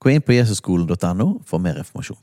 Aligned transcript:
Gå 0.00 0.10
inn 0.10 0.22
på 0.24 0.32
jesusskolen.no 0.32 1.28
for 1.44 1.60
mer 1.60 1.82
informasjon. 1.82 2.20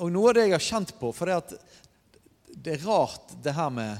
Og 0.00 0.10
noe 0.12 0.28
av 0.28 0.36
det 0.36 0.44
jeg 0.44 0.52
har 0.52 0.64
kjent 0.64 0.92
på, 1.00 1.08
for 1.16 1.30
det, 1.30 1.38
at 1.40 1.54
det 2.52 2.74
er 2.74 2.84
rart 2.84 3.32
det 3.40 3.56
her 3.56 3.72
med 3.72 3.96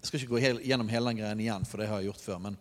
Jeg 0.00 0.08
skal 0.08 0.20
ikke 0.20 0.32
gå 0.36 0.40
gjennom 0.64 0.88
hele 0.88 1.10
den 1.10 1.18
greien 1.18 1.40
igjen, 1.42 1.64
for 1.66 1.82
det 1.82 1.88
har 1.90 2.00
jeg 2.00 2.12
gjort 2.12 2.22
før. 2.22 2.40
Men, 2.44 2.56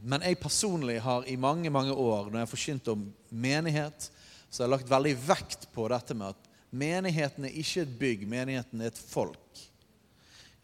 men 0.00 0.24
jeg 0.24 0.40
personlig 0.40 0.96
har 1.04 1.26
i 1.28 1.36
mange 1.36 1.70
mange 1.70 1.92
år, 1.92 2.30
når 2.30 2.38
jeg 2.38 2.46
har 2.46 2.52
forkynt 2.54 2.90
om 2.94 3.02
menighet, 3.28 4.08
så 4.48 4.62
har 4.62 4.70
jeg 4.70 4.74
lagt 4.78 4.90
veldig 4.90 5.14
vekt 5.26 5.68
på 5.76 5.86
dette 5.92 6.16
med 6.16 6.32
at 6.32 6.48
menigheten 6.74 7.46
er 7.46 7.58
ikke 7.60 7.84
et 7.84 7.98
bygg, 8.00 8.24
menigheten 8.32 8.80
er 8.80 8.90
et 8.90 8.98
folk. 8.98 9.60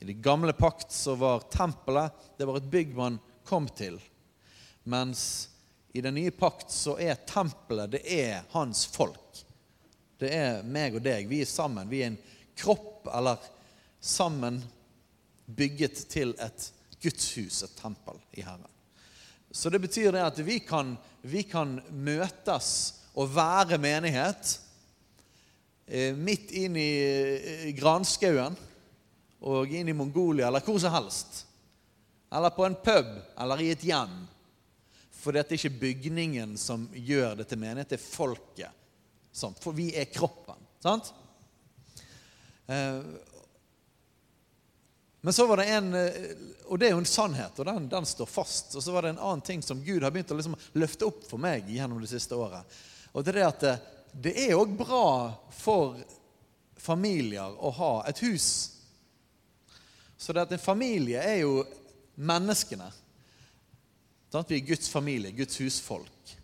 I 0.01 0.09
det 0.09 0.23
gamle 0.25 0.57
pakt 0.57 0.95
så 0.97 1.15
var 1.21 1.45
tempelet 1.53 2.31
det 2.39 2.49
var 2.49 2.59
et 2.59 2.73
bygg 2.73 2.97
man 2.97 3.21
kom 3.45 3.69
til. 3.77 4.01
Mens 4.91 5.23
i 5.93 6.03
den 6.03 6.17
nye 6.19 6.33
pakt 6.35 6.71
så 6.75 6.97
er 7.03 7.23
tempelet 7.27 7.95
det 7.95 8.03
er 8.07 8.43
hans 8.55 8.85
folk. 8.91 9.45
Det 10.21 10.31
er 10.35 10.67
meg 10.67 10.99
og 10.99 11.05
deg. 11.05 11.31
Vi 11.31 11.41
er 11.43 11.49
sammen. 11.49 11.89
Vi 11.91 12.03
er 12.03 12.13
en 12.13 12.21
kropp, 12.59 13.09
eller 13.09 13.41
sammen 14.01 14.61
bygget 15.47 16.05
til 16.13 16.35
et 16.39 16.71
gudshus, 17.03 17.63
et 17.65 17.77
tempel 17.79 18.19
i 18.37 18.45
Herren. 18.45 18.69
Så 19.51 19.71
det 19.71 19.81
betyr 19.83 20.13
det 20.15 20.23
at 20.23 20.39
vi 20.47 20.61
kan, 20.63 20.95
vi 21.23 21.43
kan 21.49 21.79
møtes 21.91 22.71
og 23.19 23.33
være 23.35 23.81
menighet 23.83 24.53
eh, 25.87 26.15
midt 26.15 26.53
inn 26.55 26.77
i 26.79 26.91
eh, 27.03 27.71
granskauen 27.75 28.55
og 29.41 29.73
inn 29.75 29.91
i 29.91 29.97
Mongolia 29.97 30.47
eller 30.47 30.63
hvor 30.63 30.79
som 30.79 30.95
helst. 30.95 31.47
Eller 32.31 32.55
på 32.55 32.69
en 32.69 32.79
pub 32.79 33.11
eller 33.41 33.65
i 33.65 33.73
et 33.73 33.89
hjem. 33.89 34.21
For 35.21 35.37
det 35.37 35.45
er 35.45 35.59
ikke 35.59 35.81
bygningen 35.83 36.55
som 36.59 36.87
gjør 36.97 37.41
det 37.41 37.51
til 37.51 37.61
menighet, 37.61 37.93
det 37.93 37.99
er 38.01 38.05
folket. 38.05 38.79
Sant? 39.33 39.61
For 39.63 39.77
vi 39.77 39.91
er 39.97 40.09
kroppen. 40.11 40.59
Sant? 40.83 41.13
Eh, 42.67 43.03
men 45.21 45.37
så 45.37 45.47
var 45.47 45.61
det 45.61 45.67
en 45.75 45.95
eh, 45.95 46.13
Og 46.67 46.79
det 46.79 46.87
er 46.87 46.95
jo 46.95 47.03
en 47.03 47.09
sannhet, 47.09 47.59
og 47.59 47.67
den, 47.67 47.89
den, 47.91 48.07
står 48.07 48.31
fast. 48.31 48.77
Og 48.77 48.83
så 48.83 48.95
var 48.95 49.05
det 49.05 49.15
en 49.15 49.23
annen 49.23 49.45
ting 49.45 49.63
som 49.63 49.83
Gud 49.85 50.03
har 50.03 50.15
begynt 50.15 50.33
å 50.33 50.39
liksom 50.39 50.57
løfte 50.79 51.11
opp 51.11 51.25
for 51.29 51.43
meg 51.43 51.69
gjennom 51.69 52.01
det 52.01 52.13
siste 52.13 52.39
året. 52.39 52.81
Og 53.13 53.27
det 53.27 53.35
er 53.35 53.41
det 53.41 53.49
at 53.49 53.65
det, 53.67 53.75
det 54.13 54.35
er 54.47 54.57
òg 54.59 54.73
bra 54.79 55.05
for 55.55 55.99
familier 56.81 57.59
å 57.59 57.73
ha 57.77 57.93
et 58.09 58.23
hus. 58.25 58.47
Så 60.17 60.33
det 60.33 60.47
at 60.47 60.55
en 60.55 60.63
familie 60.63 61.21
er 61.21 61.43
jo 61.43 61.65
menneskene. 62.21 62.89
Sånn 64.31 64.45
at 64.45 64.51
vi 64.53 64.61
er 64.61 64.69
Guds 64.69 64.89
familie, 64.93 65.35
Guds 65.35 65.59
husfolk. 65.61 66.35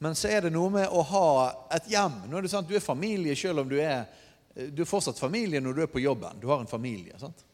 Men 0.00 0.14
så 0.16 0.30
er 0.32 0.46
det 0.46 0.54
noe 0.54 0.70
med 0.72 0.88
å 0.88 1.02
ha 1.10 1.30
et 1.76 1.90
hjem. 1.92 2.22
Nå 2.30 2.38
er 2.38 2.46
det 2.46 2.52
sånn 2.52 2.64
at 2.64 2.70
Du 2.70 2.76
er 2.78 2.84
familie 2.84 3.34
selv 3.36 3.60
om 3.64 3.68
du 3.68 3.76
er 3.82 4.06
Du 4.54 4.82
er 4.82 4.88
fortsatt 4.88 5.18
familie 5.18 5.60
når 5.60 5.76
du 5.76 5.82
er 5.84 5.90
på 5.92 6.00
jobben. 6.00 6.40
Du 6.40 6.48
har 6.48 6.62
en 6.62 6.70
familie. 6.70 7.18
sant? 7.18 7.44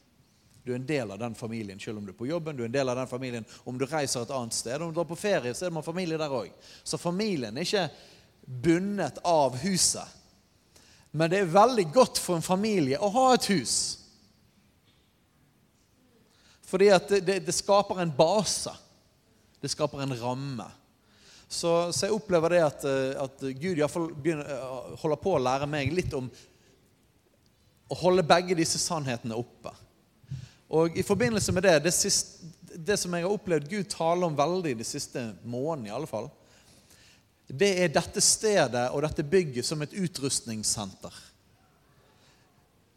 Du 0.64 0.72
er 0.72 0.76
en 0.80 0.86
del 0.86 1.10
av 1.10 1.18
den 1.18 1.34
familien 1.34 1.80
selv 1.80 1.98
om 1.98 2.06
du 2.06 2.10
er 2.10 2.18
på 2.18 2.26
jobben. 2.26 2.56
Du 2.56 2.62
er 2.62 2.70
en 2.70 2.72
del 2.72 2.88
av 2.88 2.96
den 2.96 3.10
familien 3.10 3.44
om 3.64 3.78
du 3.78 3.86
reiser 3.86 4.22
et 4.22 4.32
annet 4.34 4.54
sted. 4.54 4.82
Om 4.82 4.90
du 4.90 5.00
drar 5.00 5.08
på 5.10 5.18
ferie, 5.18 5.54
så 5.54 5.66
er 5.66 5.74
man 5.74 5.86
familie 5.86 6.18
der 6.18 6.32
òg. 6.32 6.48
Så 6.82 6.98
familien 6.98 7.56
er 7.56 7.66
ikke 7.66 7.88
bundet 8.46 9.20
av 9.24 9.58
huset. 9.62 10.16
Men 11.10 11.30
det 11.30 11.38
er 11.38 11.54
veldig 11.54 11.84
godt 11.94 12.18
for 12.18 12.36
en 12.36 12.44
familie 12.44 12.98
å 12.98 13.12
ha 13.14 13.28
et 13.34 13.46
hus. 13.50 13.76
Fordi 16.66 16.90
at 16.94 17.08
det, 17.08 17.20
det, 17.26 17.38
det 17.46 17.54
skaper 17.54 18.02
en 18.02 18.14
base. 18.18 18.74
Det 19.66 19.72
skaper 19.72 20.04
en 20.04 20.14
ramme. 20.20 20.64
Så, 21.48 21.70
så 21.90 22.06
jeg 22.06 22.14
opplever 22.14 22.54
det 22.54 22.60
at, 22.62 22.84
at 23.18 23.40
Gud 23.58 23.72
iallfall 23.74 24.12
holder 25.00 25.18
på 25.18 25.32
å 25.34 25.40
lære 25.42 25.66
meg 25.70 25.90
litt 25.94 26.14
om 26.14 26.28
å 27.90 27.98
holde 27.98 28.22
begge 28.26 28.54
disse 28.58 28.78
sannhetene 28.78 29.34
oppe. 29.38 29.72
Og 30.70 30.94
i 30.98 31.02
forbindelse 31.06 31.54
med 31.54 31.66
det, 31.66 31.74
det, 31.82 31.94
siste, 31.94 32.46
det 32.78 32.98
som 32.98 33.14
jeg 33.14 33.26
har 33.26 33.34
opplevd 33.34 33.66
Gud 33.70 33.90
tale 33.90 34.26
om 34.26 34.38
veldig 34.38 34.76
de 34.78 34.86
siste 34.86 35.22
månedene, 35.42 35.90
i 35.90 35.96
alle 35.98 36.10
fall, 36.10 36.30
det 37.46 37.72
er 37.82 37.94
dette 37.94 38.22
stedet 38.22 38.88
og 38.92 39.02
dette 39.02 39.26
bygget 39.26 39.66
som 39.66 39.82
et 39.82 39.98
utrustningssenter. 39.98 41.18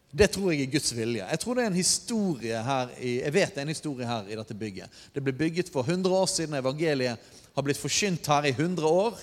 Det 0.10 0.32
tror 0.34 0.50
jeg 0.52 0.66
er 0.66 0.72
Guds 0.74 0.90
vilje. 0.98 1.22
Jeg 1.22 1.40
tror 1.40 1.58
det 1.58 1.64
er 1.64 1.70
en 1.70 1.78
historie 1.78 2.62
her 2.66 2.94
i, 2.98 3.20
jeg 3.20 3.34
vet 3.34 3.52
det 3.54 3.62
er 3.62 3.68
en 3.68 3.76
historie 3.76 4.08
her 4.10 4.30
i 4.30 4.38
dette 4.40 4.56
bygget. 4.58 5.02
Det 5.14 5.22
ble 5.22 5.34
bygget 5.38 5.70
for 5.70 5.86
100 5.86 6.16
år 6.16 6.26
siden. 6.26 6.58
Evangeliet 6.58 7.28
har 7.54 7.66
blitt 7.66 7.78
forkynt 7.78 8.26
her 8.32 8.48
i 8.50 8.56
100 8.56 8.88
år. 8.88 9.20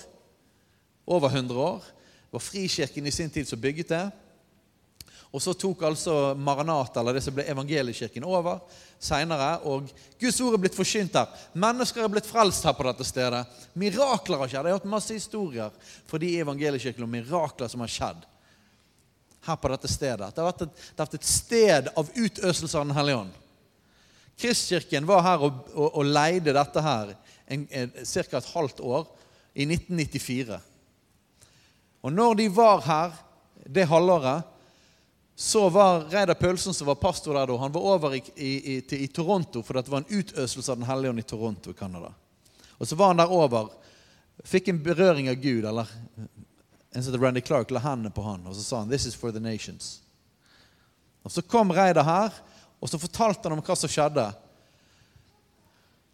Over 1.07 1.27
100 1.27 1.59
år. 1.59 1.83
Det 1.83 2.37
var 2.37 2.43
Frikirken 2.43 3.07
i 3.07 3.11
sin 3.11 3.29
tid 3.29 3.47
som 3.47 3.59
bygget 3.59 3.91
det. 3.91 4.05
Og 5.35 5.43
så 5.43 5.51
tok 5.59 5.83
altså 5.83 6.13
Maranata, 6.39 7.01
eller 7.01 7.17
det 7.17 7.25
som 7.25 7.35
ble 7.35 7.43
evangeliekirken, 7.51 8.23
over 8.23 8.61
seinere. 8.95 9.57
Og 9.67 9.91
Guds 10.21 10.39
ord 10.39 10.55
er 10.55 10.63
blitt 10.63 10.77
forkynt 10.77 11.19
her. 11.19 11.35
Mennesker 11.51 12.05
er 12.05 12.13
blitt 12.13 12.29
frelst 12.29 12.63
her 12.63 12.75
på 12.77 12.87
dette 12.87 13.07
stedet. 13.07 13.43
Mirakler 13.75 14.39
har 14.39 14.47
skjedd. 14.47 14.63
Jeg 14.63 14.71
har 14.71 14.79
hørt 14.79 14.89
masse 14.95 15.19
historier 15.19 15.75
fra 16.07 16.23
de 16.23 16.31
evangeliekirkene 16.39 17.03
om 17.03 17.15
mirakler 17.19 17.67
som 17.71 17.83
har 17.83 17.91
skjedd 17.91 18.23
her 19.47 19.59
på 19.59 19.71
dette 19.71 19.89
stedet. 19.91 20.31
Det 20.33 20.43
har 20.43 20.49
vært 20.51 20.65
et, 20.67 20.81
har 20.93 21.05
vært 21.05 21.19
et 21.19 21.29
sted 21.29 21.91
av 21.95 22.09
utøselse 22.15 22.77
av 22.77 22.87
Den 22.87 22.97
hellige 22.97 23.21
ånd. 23.23 23.37
Kristkirken 24.37 25.07
var 25.09 25.23
her 25.25 25.45
og, 25.47 25.63
og, 25.73 25.87
og 25.97 26.11
leide 26.11 26.53
dette 26.53 26.83
her 26.83 27.15
ca. 27.47 28.37
et 28.37 28.51
halvt 28.53 28.83
år, 28.83 29.07
i 29.57 29.65
1994. 29.65 30.59
Og 32.05 32.13
når 32.13 32.35
de 32.37 32.45
var 32.53 32.83
her 32.85 33.15
det 33.65 33.87
halvåret, 33.89 34.43
så 35.35 35.69
var 35.69 36.05
Reidar 36.09 36.37
Pølsen, 36.37 36.73
som 36.73 36.87
var 36.87 36.99
pastor 37.01 37.33
der 37.33 37.49
da, 37.49 37.57
han 37.57 37.73
var 37.73 37.81
over 37.81 38.15
i, 38.15 38.21
i, 38.35 38.75
til, 38.81 39.01
i 39.05 39.07
Toronto, 39.07 39.61
for 39.61 39.77
det 39.77 39.89
var 39.89 40.03
en 40.03 40.19
utøselse 40.19 40.71
av 40.71 40.79
Den 40.79 40.87
hellige 40.89 41.13
ånd 41.13 41.21
i 41.21 41.25
Toronto 41.29 41.73
i 41.73 41.77
Canada. 41.77 42.13
Og 42.77 42.87
så 42.87 42.97
var 42.97 43.11
han 43.11 43.21
der 43.21 43.33
over, 43.33 43.69
fikk 44.45 44.69
en 44.69 44.81
berøring 44.83 45.29
av 45.29 45.37
Gud, 45.41 45.65
eller 45.65 45.89
en 46.91 47.03
som 47.03 47.13
heter 47.13 47.25
Randy 47.25 47.41
Clark, 47.41 47.71
la 47.71 47.79
hendene 47.79 48.13
på 48.13 48.23
han, 48.23 48.47
og 48.47 48.55
så 48.55 48.63
sa 48.63 48.79
han 48.79 48.89
'This 48.89 49.05
is 49.05 49.15
for 49.15 49.31
the 49.31 49.39
nations'. 49.39 49.99
Og 51.23 51.31
Så 51.31 51.41
kom 51.41 51.71
Reidar 51.71 52.03
her, 52.03 52.33
og 52.79 52.89
så 52.89 52.97
fortalte 52.97 53.49
han 53.49 53.57
om 53.57 53.61
hva 53.61 53.75
som 53.75 53.89
skjedde. 53.89 54.33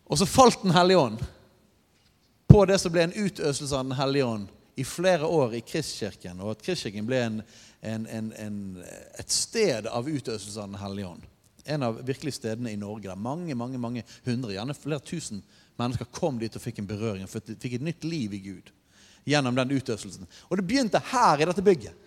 Og 0.06 0.18
så 0.18 0.26
falt 0.26 0.64
Den 0.64 0.72
hellige 0.72 0.98
ånd 0.98 1.20
på 2.48 2.66
det 2.66 2.80
som 2.82 2.92
ble 2.92 3.04
en 3.04 3.14
utøselse 3.14 3.76
av 3.76 3.84
Den 3.84 3.98
hellige 3.98 4.26
ånd 4.26 4.48
i 4.76 4.84
flere 4.84 5.26
år 5.26 5.54
i 5.54 5.62
Kristkirken, 5.62 6.42
og 6.42 6.52
at 6.52 6.62
Kristkirken 6.62 7.06
ble 7.06 7.22
en, 7.22 7.42
en, 7.82 8.32
en, 8.32 8.84
et 9.20 9.32
sted 9.32 9.86
av 9.86 10.10
utøvelse 10.10 10.60
av 10.60 10.70
Den 10.70 10.82
hellige 10.82 11.08
ånd. 11.08 11.22
En 11.66 11.84
av 11.84 12.02
virkelig 12.06 12.34
stedene 12.34 12.72
i 12.72 12.76
Norge 12.76 13.08
der 13.08 13.16
mange 13.16 13.56
mange, 13.56 13.78
mange 13.78 14.04
hundre, 14.26 14.54
gjerne 14.54 14.74
flere 14.74 15.00
tusen 15.00 15.44
mennesker 15.78 16.06
kom 16.12 16.40
dit 16.40 16.56
og 16.56 16.62
fikk 16.62 16.80
en 16.80 16.88
berøring, 16.88 17.24
og 17.24 17.30
fikk 17.30 17.74
et 17.74 17.86
nytt 17.86 18.04
liv 18.04 18.34
i 18.34 18.42
Gud 18.50 18.74
gjennom 19.26 19.56
den 19.56 19.76
utøvelsen. 19.78 20.28
Og 20.50 20.58
det 20.60 20.66
begynte 20.68 21.02
her 21.12 21.42
i 21.42 21.48
dette 21.50 21.66
bygget. 21.66 22.00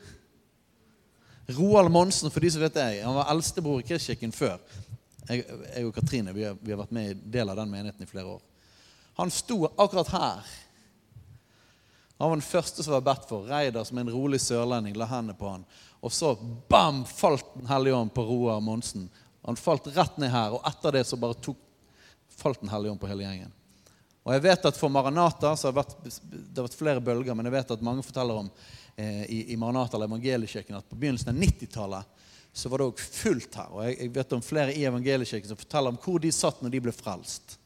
Roald 1.57 1.93
Monsen, 1.95 2.31
for 2.31 2.43
de 2.43 2.51
som 2.51 2.63
vet 2.65 2.75
det, 2.75 2.87
han 3.05 3.15
var 3.15 3.31
eldstebror 3.31 3.81
i 3.81 3.87
Kristkirken 3.87 4.35
før. 4.35 4.59
Jeg, 5.29 5.45
jeg, 5.47 5.87
og 5.87 5.95
Katrine 5.95 6.35
vi 6.35 6.47
har, 6.47 6.57
vi 6.61 6.75
har 6.75 6.81
vært 6.81 6.95
med 6.95 7.13
i 7.13 7.19
del 7.39 7.51
av 7.51 7.59
den 7.61 7.71
menigheten 7.71 8.03
i 8.03 8.11
flere 8.11 8.37
år. 8.37 8.43
Han 9.17 9.31
sto 9.33 9.63
akkurat 9.69 10.11
her 10.13 10.55
han 12.19 12.29
var 12.29 12.37
den 12.37 12.43
første 12.43 12.83
som 12.83 12.93
var 12.97 13.01
bedt 13.05 13.29
for. 13.29 13.45
Reidar, 13.45 13.85
som 13.85 13.99
en 13.99 14.11
rolig 14.11 14.41
sørlending, 14.41 14.97
la 14.97 15.09
hendene 15.11 15.37
på 15.37 15.51
han. 15.51 15.67
Og 16.01 16.13
så 16.13 16.35
bam, 16.69 17.05
falt 17.05 17.55
Den 17.55 17.67
hellige 17.69 17.95
ånd 17.95 18.15
på 18.15 18.25
Roar 18.25 18.61
Monsen. 18.61 19.11
Han 19.45 19.57
falt 19.57 19.87
rett 19.97 20.17
ned 20.19 20.33
her, 20.33 20.57
og 20.57 20.65
etter 20.67 20.97
det 20.97 21.05
så 21.07 21.19
bare 21.21 21.37
tok, 21.45 21.59
falt 22.29 22.61
Den 22.61 22.73
hellige 22.73 22.95
ånd 22.95 23.01
på 23.01 23.11
hele 23.11 23.27
gjengen. 23.27 23.53
Og 24.27 24.35
jeg 24.35 24.43
vet 24.43 24.65
at 24.67 24.79
For 24.79 24.91
Maranata 24.91 25.53
så 25.55 25.69
har 25.69 25.75
det 25.75 25.79
vært, 25.79 25.97
det 26.03 26.59
har 26.59 26.67
vært 26.67 26.79
flere 26.81 27.03
bølger, 27.05 27.37
men 27.39 27.47
jeg 27.47 27.55
vet 27.55 27.75
at 27.77 27.85
mange 27.87 28.03
forteller 28.03 28.41
om 28.43 28.49
eh, 28.99 29.23
i, 29.31 29.39
i 29.55 29.59
Maranata 29.61 29.95
eller 29.95 30.11
Evangeliekirken 30.11 30.81
at 30.81 30.89
på 30.91 30.99
begynnelsen 30.99 31.31
av 31.31 31.39
90-tallet 31.45 32.25
så 32.57 32.73
var 32.73 32.81
det 32.81 32.89
òg 32.89 33.03
fullt 33.05 33.59
her. 33.61 33.71
Og 33.71 33.85
jeg, 33.85 33.99
jeg, 34.01 34.13
vet 34.17 34.35
om 34.35 34.43
flere 34.43 34.75
i 34.75 34.83
Evangeliekirken 34.89 35.53
som 35.53 35.61
forteller 35.61 35.95
om 35.95 36.01
hvor 36.03 36.19
de 36.25 36.33
satt 36.35 36.59
når 36.65 36.75
de 36.75 36.83
ble 36.89 36.95
frelst. 36.97 37.59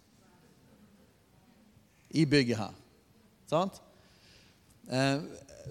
i 2.11 2.27
bygget 2.27 2.59
her. 2.59 2.73
Sant? 3.49 3.81
Eh, 4.91 5.21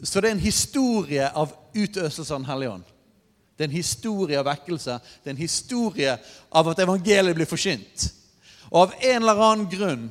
så 0.01 0.21
det 0.21 0.29
er 0.29 0.37
en 0.37 0.41
historie 0.41 1.25
av 1.29 1.51
utøselse 1.75 2.33
av 2.33 2.39
Den 2.39 2.49
hellige 2.49 2.77
ånd. 2.79 2.93
Det 3.57 3.65
er 3.65 3.69
en 3.69 3.75
historie 3.75 4.39
av 4.39 4.47
vekkelse. 4.47 4.95
Det 5.21 5.29
er 5.29 5.35
en 5.35 5.43
historie 5.43 6.15
av 6.49 6.69
at 6.71 6.79
evangeliet 6.79 7.35
blir 7.35 7.49
forsynt. 7.49 8.07
Og 8.71 8.87
av 8.87 8.95
en 9.01 9.19
eller 9.19 9.43
annen 9.43 9.69
grunn 9.69 10.07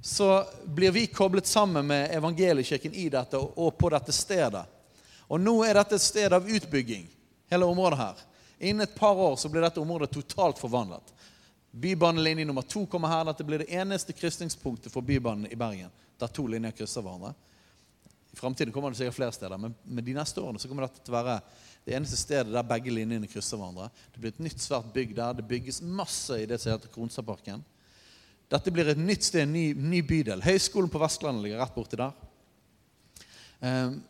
så 0.00 0.44
blir 0.64 0.90
vi 0.90 1.06
koblet 1.06 1.46
sammen 1.46 1.86
med 1.86 2.10
evangeliekirken 2.16 2.94
i 2.94 3.08
dette 3.12 3.38
og 3.38 3.78
på 3.78 3.90
dette 3.92 4.12
stedet. 4.12 4.64
Og 5.28 5.40
nå 5.40 5.54
er 5.66 5.76
dette 5.76 5.98
et 5.98 6.02
sted 6.02 6.32
av 6.32 6.48
utbygging, 6.48 7.04
hele 7.52 7.68
området 7.68 7.98
her. 8.00 8.22
Innen 8.58 8.84
et 8.84 8.94
par 8.96 9.16
år 9.16 9.36
så 9.36 9.48
blir 9.48 9.62
dette 9.64 9.80
området 9.80 10.10
totalt 10.10 10.58
forvandlet. 10.58 11.14
Bybanelinje 11.70 12.44
nummer 12.44 12.62
to 12.62 12.86
kommer 12.86 13.08
her. 13.08 13.24
Dette 13.24 13.44
blir 13.46 13.62
det 13.62 13.70
eneste 13.72 14.12
krysningspunktet 14.12 14.92
for 14.92 15.06
Bybanen 15.06 15.46
i 15.52 15.56
Bergen. 15.56 15.92
Der 16.18 16.32
to 16.34 16.46
linjer 16.50 16.74
krysser 16.80 17.04
hverandre. 17.04 17.34
I 18.32 18.36
framtiden 18.36 18.72
kommer 18.72 18.90
det 18.90 18.98
sikkert 18.98 19.16
flere 19.16 19.32
steder, 19.32 19.58
men, 19.58 19.74
med 19.84 20.04
de 20.06 20.14
neste 20.14 20.40
årene 20.40 20.60
så 20.62 20.68
kommer 20.70 20.86
dette 20.86 21.02
til 21.02 21.14
å 21.14 21.18
være 21.18 21.40
det 21.86 21.96
eneste 21.96 22.18
stedet 22.18 22.52
der 22.52 22.66
begge 22.66 22.92
linjene 22.94 23.30
krysser 23.30 23.58
hverandre. 23.58 23.88
Det 24.12 24.22
blir 24.22 24.34
et 24.34 24.42
nytt, 24.44 24.60
svært 24.62 24.90
bygg 24.94 25.14
der. 25.16 25.38
Det 25.38 25.46
bygges 25.50 25.80
masse 25.82 26.36
i 26.38 26.46
det 26.46 26.60
som 26.60 26.74
heter 26.74 26.92
Kronstadparken. 26.94 27.64
Dette 28.50 28.72
blir 28.74 28.88
et 28.90 28.98
nytt 28.98 29.28
sted, 29.28 29.44
en 29.44 29.52
ny, 29.54 29.68
ny, 29.74 30.00
bydel. 30.02 30.42
Høgskolen 30.42 30.90
på 30.90 30.98
Vestlandet 30.98 31.44
ligger 31.44 31.60
rett 31.62 31.74
borti 31.74 31.98
der. 32.00 32.16
Um, 33.60 34.00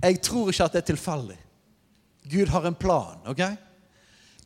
jeg 0.00 0.20
tror 0.22 0.52
ikke 0.52 0.68
at 0.68 0.76
det 0.76 0.82
er 0.82 0.90
tilfeldig. 0.92 1.38
Gud 2.30 2.52
har 2.52 2.68
en 2.68 2.78
plan. 2.78 3.18
ok? 3.26 3.42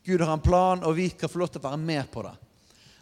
Gud 0.07 0.25
har 0.25 0.33
en 0.33 0.45
plan, 0.45 0.85
og 0.85 0.97
vi 0.97 1.11
kan 1.11 1.29
få 1.29 1.43
lov 1.43 1.53
til 1.53 1.61
å 1.61 1.69
være 1.69 1.83
med 1.83 2.09
på 2.13 2.25
det. 2.25 2.33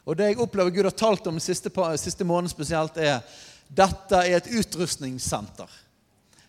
Og 0.02 0.18
Det 0.18 0.26
jeg 0.26 0.40
opplever 0.42 0.74
Gud 0.74 0.88
har 0.88 0.96
talt 0.98 1.26
om 1.30 1.38
den 1.38 1.44
siste, 1.44 1.70
siste 1.96 2.26
måneden 2.26 2.50
spesielt, 2.50 2.98
er 2.98 3.22
dette 3.70 4.18
er 4.18 4.40
et 4.40 4.50
utrustningssenter. 4.50 5.70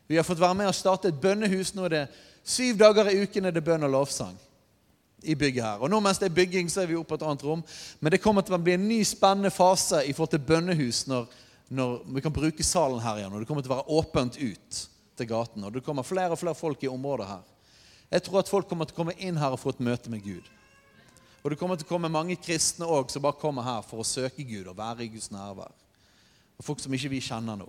Vi 0.10 0.18
har 0.18 0.26
fått 0.26 0.42
være 0.42 0.58
med 0.64 0.72
og 0.72 0.76
starte 0.76 1.12
et 1.14 1.22
bønnehus. 1.22 1.76
Nå 1.76 1.86
er 1.86 1.94
det 1.94 2.08
syv 2.44 2.82
dager 2.82 3.12
i 3.12 3.22
uken 3.22 3.46
er 3.46 3.54
det 3.56 3.64
bønn 3.64 3.86
og 3.86 3.94
lovsang 3.94 4.34
i 5.24 5.36
bygget 5.36 5.64
her. 5.64 5.82
Og 5.84 5.92
nå 5.92 6.00
mens 6.04 6.20
det 6.22 6.30
er 6.30 6.36
bygging, 6.36 6.70
så 6.72 6.84
er 6.84 6.90
vi 6.90 6.98
oppe 7.00 7.14
på 7.14 7.20
et 7.20 7.26
annet 7.28 7.46
rom. 7.48 7.64
Men 8.00 8.14
det 8.14 8.22
kommer 8.24 8.46
til 8.46 8.58
å 8.58 8.62
bli 8.62 8.76
en 8.76 8.88
ny 8.88 9.00
spennende 9.08 9.52
fase 9.54 10.04
i 10.04 10.14
forhold 10.14 10.34
til 10.36 10.46
bønnehus 10.48 11.06
når, 11.12 11.28
når 11.74 11.96
vi 12.16 12.24
kan 12.26 12.36
bruke 12.36 12.66
salen 12.68 13.04
her 13.04 13.22
igjen. 13.22 13.34
Og 13.34 13.44
det 13.44 13.50
kommer 13.50 13.66
til 13.66 13.74
å 13.74 13.78
være 13.78 14.00
åpent 14.00 14.40
ut 14.42 14.82
til 15.18 15.30
gaten. 15.30 15.64
Og 15.64 15.76
det 15.76 15.84
kommer 15.86 16.08
flere 16.08 16.36
og 16.36 16.42
flere 16.42 16.58
folk 16.58 16.84
i 16.84 16.92
området 16.92 17.30
her. 17.30 17.46
Jeg 18.14 18.26
tror 18.28 18.44
at 18.44 18.52
folk 18.52 18.68
kommer 18.70 18.86
til 18.86 18.98
å 18.98 19.02
komme 19.02 19.16
inn 19.18 19.40
her 19.42 19.56
og 19.56 19.62
få 19.62 19.74
et 19.74 19.82
møte 19.84 20.12
med 20.14 20.22
Gud. 20.26 20.50
Og 21.44 21.52
det 21.52 21.60
kommer 21.60 21.76
til 21.76 21.88
å 21.88 21.92
komme 21.92 22.12
mange 22.12 22.38
kristne 22.40 22.88
òg 22.88 23.10
som 23.12 23.24
bare 23.24 23.40
kommer 23.40 23.66
her 23.66 23.82
for 23.84 24.00
å 24.00 24.08
søke 24.08 24.46
Gud 24.48 24.70
og 24.70 24.78
være 24.78 25.04
i 25.04 25.10
Guds 25.12 25.32
nærvær. 25.34 25.74
Og 26.56 26.68
folk 26.68 26.80
som 26.80 26.94
ikke 26.96 27.12
vi 27.12 27.24
kjenner 27.26 27.58
nå. 27.60 27.68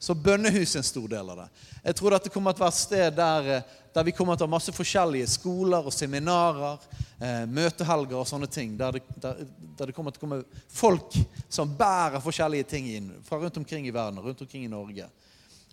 Så 0.00 0.14
bønnehus 0.16 0.72
er 0.74 0.80
en 0.80 0.86
stor 0.88 1.08
del 1.12 1.28
av 1.28 1.42
det. 1.42 1.46
Jeg 1.84 1.96
tror 1.98 2.14
dette 2.14 2.30
kommer 2.32 2.54
til 2.56 2.62
å 2.62 2.64
være 2.64 2.72
et 2.72 2.80
sted 2.80 3.16
der, 3.18 3.48
eh, 3.52 3.72
der, 3.92 4.04
vi 4.08 4.14
kommer 4.16 4.38
til 4.38 4.46
å 4.46 4.48
ha 4.48 4.54
masse 4.54 4.72
forskjellige 4.72 5.26
skoler 5.28 5.84
og 5.84 5.92
seminarer, 5.92 6.86
eh, 7.20 7.42
møtehelger 7.44 8.16
og 8.16 8.28
sånne 8.28 8.48
ting. 8.48 8.78
Der 8.80 8.96
det, 8.96 9.02
der, 9.20 9.42
der 9.76 9.90
det, 9.90 9.94
kommer 9.94 10.14
til 10.14 10.22
å 10.22 10.24
komme 10.24 10.38
folk 10.72 11.18
som 11.52 11.76
bærer 11.76 12.24
forskjellige 12.24 12.70
ting 12.70 12.88
inn 12.88 13.10
fra 13.26 13.36
rundt 13.42 13.58
omkring 13.60 13.84
i 13.86 13.92
verden 13.92 14.22
og 14.22 14.30
rundt 14.30 14.40
omkring 14.40 14.64
i 14.64 14.72
Norge. 14.72 15.10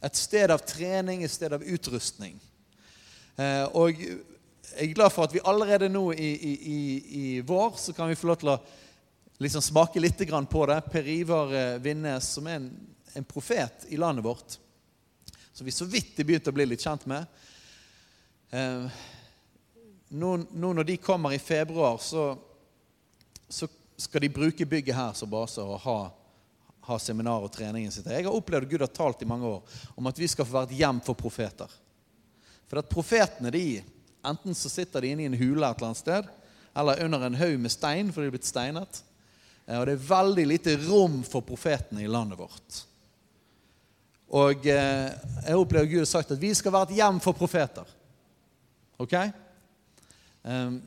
Et 0.03 0.19
sted 0.19 0.51
av 0.51 0.59
trening, 0.59 1.23
et 1.23 1.31
sted 1.31 1.55
av 1.55 1.63
utrustning. 1.63 2.35
Eh, 3.37 3.63
og 3.79 3.95
jeg 3.95 4.89
er 4.89 4.93
glad 4.97 5.15
for 5.15 5.23
at 5.23 5.33
vi 5.33 5.45
allerede 5.45 5.87
nå 5.87 6.11
i, 6.11 6.33
i, 6.35 6.53
i, 6.75 6.81
i 7.21 7.25
vår 7.47 7.79
så 7.79 7.95
kan 7.95 8.11
vi 8.11 8.19
få 8.19 8.27
lov 8.27 8.43
til 8.43 8.51
å 8.57 8.59
liksom 9.39 9.63
smake 9.63 10.03
litt 10.03 10.19
på 10.51 10.65
det. 10.67 10.81
Per 10.91 11.07
Ivar 11.15 11.55
eh, 11.55 11.79
Vinnes, 11.79 12.27
som 12.35 12.51
er 12.51 12.59
en 12.59 12.69
en 13.17 13.25
profet 13.27 13.85
i 13.89 13.97
landet 13.97 14.25
vårt 14.25 14.59
som 15.57 15.65
vi 15.65 15.71
så 15.71 15.85
vidt 15.85 16.17
har 16.17 16.23
begynt 16.23 16.47
å 16.47 16.53
bli 16.53 16.65
litt 16.69 16.83
kjent 16.85 17.07
med. 17.09 17.25
Eh, 18.53 18.83
nå, 20.13 20.35
nå, 20.37 20.69
når 20.77 20.85
de 20.85 20.97
kommer 21.01 21.33
i 21.33 21.39
februar, 21.41 21.97
så, 21.97 22.37
så, 23.49 23.65
skal 23.97 24.21
de 24.21 24.29
bruke 24.29 24.65
bygget 24.69 24.93
her 24.93 25.15
som 25.17 25.31
base 25.31 25.63
og 25.65 25.79
ha, 25.81 25.95
ha 26.85 26.97
seminar 27.01 27.41
og 27.41 27.49
treningen 27.55 27.89
sitt. 27.89 28.05
Jeg 28.05 28.27
har 28.27 28.37
opplevd 28.37 28.67
at 28.67 28.69
Gud 28.69 28.83
har 28.85 28.91
talt 28.93 29.23
i 29.25 29.29
mange 29.29 29.49
år 29.49 29.79
om 29.97 30.09
at 30.11 30.21
vi 30.21 30.29
skal 30.29 30.45
få 30.45 30.59
være 30.59 30.69
et 30.69 30.83
hjem 30.83 30.99
for 31.07 31.17
profeter. 31.17 31.73
For 32.69 32.77
at 32.77 32.91
profetene 32.91 33.49
de, 33.55 33.63
enten 34.21 34.53
så 34.53 34.69
sitter 34.69 35.01
de 35.01 35.15
inne 35.15 35.25
i 35.25 35.31
en 35.31 35.39
hule 35.39 35.65
et 35.65 35.81
eller 35.81 35.89
annet 35.89 36.03
sted, 36.03 36.29
eller 36.77 37.01
under 37.07 37.25
en 37.25 37.39
haug 37.41 37.57
med 37.63 37.73
stein 37.73 38.13
fordi 38.13 38.27
de 38.27 38.29
er 38.29 38.37
blitt 38.37 38.51
steinet. 38.51 39.01
Eh, 39.65 39.79
og 39.79 39.87
det 39.89 39.97
er 39.97 40.05
veldig 40.13 40.45
lite 40.53 40.77
rom 40.85 41.23
for 41.25 41.41
profetene 41.49 42.05
i 42.05 42.13
landet 42.13 42.37
vårt. 42.45 42.83
Og 44.27 44.65
eh, 44.67 45.11
jeg 45.47 45.55
opplever 45.55 45.87
Gud 45.87 46.03
har 46.03 46.09
sagt 46.09 46.33
at 46.35 46.41
vi 46.41 46.51
skal 46.57 46.73
være 46.75 46.89
et 46.89 46.97
hjem 46.99 47.19
for 47.23 47.37
profeter. 47.37 47.87
Ok? 48.99 49.13
Um, 50.43 50.81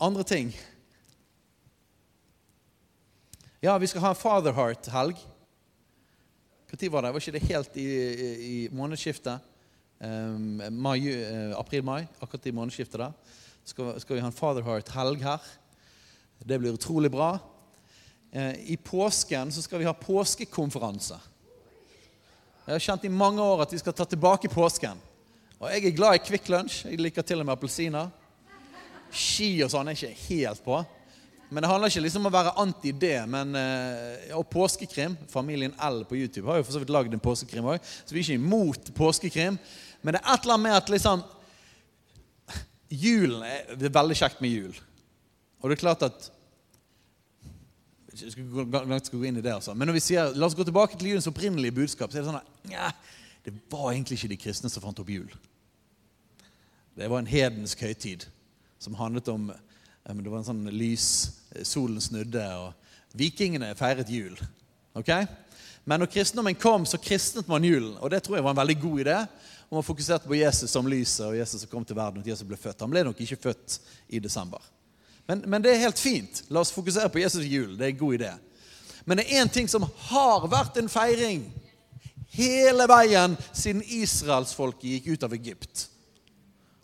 andre 0.00 0.24
ting 0.24 0.54
Ja, 3.62 3.76
vi 3.78 3.86
skal 3.86 4.00
ha 4.02 4.10
en 4.10 4.18
Father 4.18 4.52
Heart-helg. 4.52 5.18
Når 6.72 6.90
var 6.90 7.04
det? 7.04 7.12
Var 7.12 7.20
ikke 7.20 7.32
det 7.36 7.42
helt 7.46 7.76
i, 7.76 7.84
i, 7.84 8.30
i 8.48 8.68
månedsskiftet? 8.74 9.38
Um, 10.00 10.58
uh, 10.58 11.58
April-mai, 11.60 12.08
akkurat 12.20 12.46
i 12.46 12.50
månedsskiftet 12.50 12.98
der. 12.98 13.12
Skal, 13.64 14.00
skal 14.00 14.16
vi 14.16 14.24
ha 14.24 14.26
en 14.32 14.34
Father 14.34 14.66
Heart-helg 14.66 15.22
her. 15.22 15.46
Det 16.42 16.58
blir 16.58 16.74
utrolig 16.74 17.10
bra. 17.10 17.36
Eh, 18.32 18.72
I 18.72 18.76
påsken 18.76 19.52
så 19.52 19.62
skal 19.62 19.78
vi 19.78 19.84
ha 19.84 19.92
påskekonferanse. 19.92 21.18
Jeg 22.64 22.74
har 22.74 22.84
kjent 22.86 23.04
i 23.04 23.12
mange 23.12 23.42
år 23.44 23.64
at 23.64 23.72
vi 23.74 23.80
skal 23.82 23.92
ta 23.92 24.06
tilbake 24.08 24.48
påsken. 24.48 25.00
Og 25.60 25.68
jeg 25.68 25.84
er 25.84 25.96
glad 25.96 26.16
i 26.16 26.22
Kvikk 26.24 26.48
Lunsj. 26.48 26.86
Jeg 26.88 27.00
liker 27.02 27.26
til 27.26 27.42
og 27.42 27.46
med 27.46 27.56
appelsiner. 27.56 28.08
Ski 29.12 29.50
og 29.66 29.70
sånn 29.74 29.90
er 29.90 29.98
jeg 29.98 30.16
ikke 30.16 30.38
helt 30.40 30.64
på. 30.64 30.80
Men 31.52 31.60
det 31.60 31.68
handler 31.68 31.92
ikke 31.92 32.06
liksom 32.06 32.24
om 32.24 32.30
å 32.30 32.34
være 32.38 32.54
anti 32.62 32.94
det. 32.96 33.18
Men, 33.28 33.54
eh, 33.58 34.32
og 34.38 34.48
påskekrim. 34.48 35.18
Familien 35.28 35.74
L 35.76 36.04
på 36.08 36.16
YouTube 36.16 36.48
har 36.48 36.62
jo 36.62 36.64
for 36.64 36.72
så 36.72 36.80
vidt 36.80 36.94
lagd 36.94 37.12
en 37.12 37.20
påskekrim 37.20 37.68
òg. 37.68 37.84
Så 37.84 38.14
vi 38.16 38.22
er 38.22 38.24
ikke 38.24 38.40
imot 38.40 38.94
påskekrim. 38.96 39.58
Men 40.00 40.14
det 40.14 40.22
er 40.22 40.32
et 40.32 40.46
eller 40.46 40.54
annet 40.54 40.70
med 40.70 40.76
at 40.80 40.88
liksom 40.88 41.24
Julen 42.92 43.42
er, 43.42 43.76
Det 43.76 43.86
er 43.88 44.00
veldig 44.00 44.16
kjekt 44.16 44.40
med 44.40 44.50
jul. 44.50 44.80
Og 45.60 45.68
det 45.68 45.76
er 45.76 45.84
klart 45.84 46.02
at 46.02 46.30
skal 48.12 49.18
gå 49.18 49.24
inn 49.28 49.40
i 49.40 49.44
det 49.44 49.54
altså. 49.54 49.74
Men 49.74 49.88
når 49.88 49.96
vi 49.96 50.04
sier, 50.04 50.34
la 50.36 50.46
oss 50.46 50.56
gå 50.56 50.66
tilbake 50.68 50.98
til 50.98 51.12
julens 51.12 51.28
opprinnelige 51.30 51.76
budskap, 51.76 52.12
så 52.12 52.18
er 52.18 52.24
det 52.24 52.30
sånn 52.30 52.40
at 52.40 52.70
ja, 52.72 52.90
det 53.46 53.54
var 53.72 53.92
egentlig 53.92 54.18
ikke 54.18 54.32
de 54.34 54.40
kristne 54.44 54.70
som 54.70 54.84
fant 54.84 55.00
opp 55.02 55.10
jul. 55.10 55.30
Det 56.98 57.08
var 57.08 57.22
en 57.22 57.30
hedensk 57.30 57.80
høytid 57.80 58.26
som 58.82 58.98
handlet 58.98 59.28
om 59.32 59.52
Det 60.02 60.30
var 60.30 60.40
en 60.40 60.48
sånn 60.48 60.66
lys 60.74 61.06
Solen 61.68 62.02
snudde, 62.02 62.42
og 62.58 62.72
vikingene 63.14 63.70
feiret 63.78 64.10
jul. 64.10 64.34
Ok? 64.98 65.12
Men 65.84 66.02
når 66.02 66.10
kristendommen 66.10 66.58
kom, 66.58 66.86
så 66.86 66.98
kristnet 66.98 67.48
man 67.50 67.64
julen. 67.64 67.94
Og 68.00 68.10
det 68.10 68.22
tror 68.22 68.38
jeg 68.38 68.44
var 68.44 68.54
en 68.54 68.60
veldig 68.60 68.78
god 68.82 69.02
idé. 69.04 69.16
Og 69.68 69.78
man 69.78 69.86
fokuserte 69.86 70.28
på 70.28 70.38
Jesus 70.38 70.70
som 70.70 70.88
lyset 70.90 71.24
og 71.26 71.36
Jesus 71.36 71.62
som 71.62 71.70
kom 71.70 71.84
til 71.86 71.96
verden. 71.96 72.22
og 72.22 72.28
Jesus 72.28 72.46
ble 72.46 72.58
født. 72.58 72.82
Han 72.84 72.90
ble 72.90 73.04
nok 73.06 73.20
ikke 73.20 73.40
født 73.48 73.78
i 74.08 74.20
desember. 74.22 74.62
Men, 75.26 75.44
men, 75.46 75.62
det 75.62 75.72
er 75.72 75.84
helt 75.84 76.00
fint. 76.00 76.42
La 76.50 76.62
oss 76.62 76.72
fokusere 76.74 77.10
på 77.12 77.22
Jesus 77.22 77.46
jul. 77.46 77.76
Det 77.78 77.86
er 77.86 77.94
en 77.94 78.00
god 78.00 78.14
idé. 78.18 78.32
Men 79.04 79.18
det 79.18 79.26
er 79.26 79.42
én 79.42 79.50
ting 79.50 79.68
som 79.70 79.86
har 80.08 80.46
vært 80.50 80.78
en 80.78 80.90
feiring 80.90 81.44
hele 82.32 82.86
veien 82.88 83.36
siden 83.52 83.82
israelsfolket 83.82 84.88
gikk 84.96 85.08
ut 85.14 85.26
av 85.26 85.34
Egypt. 85.36 85.86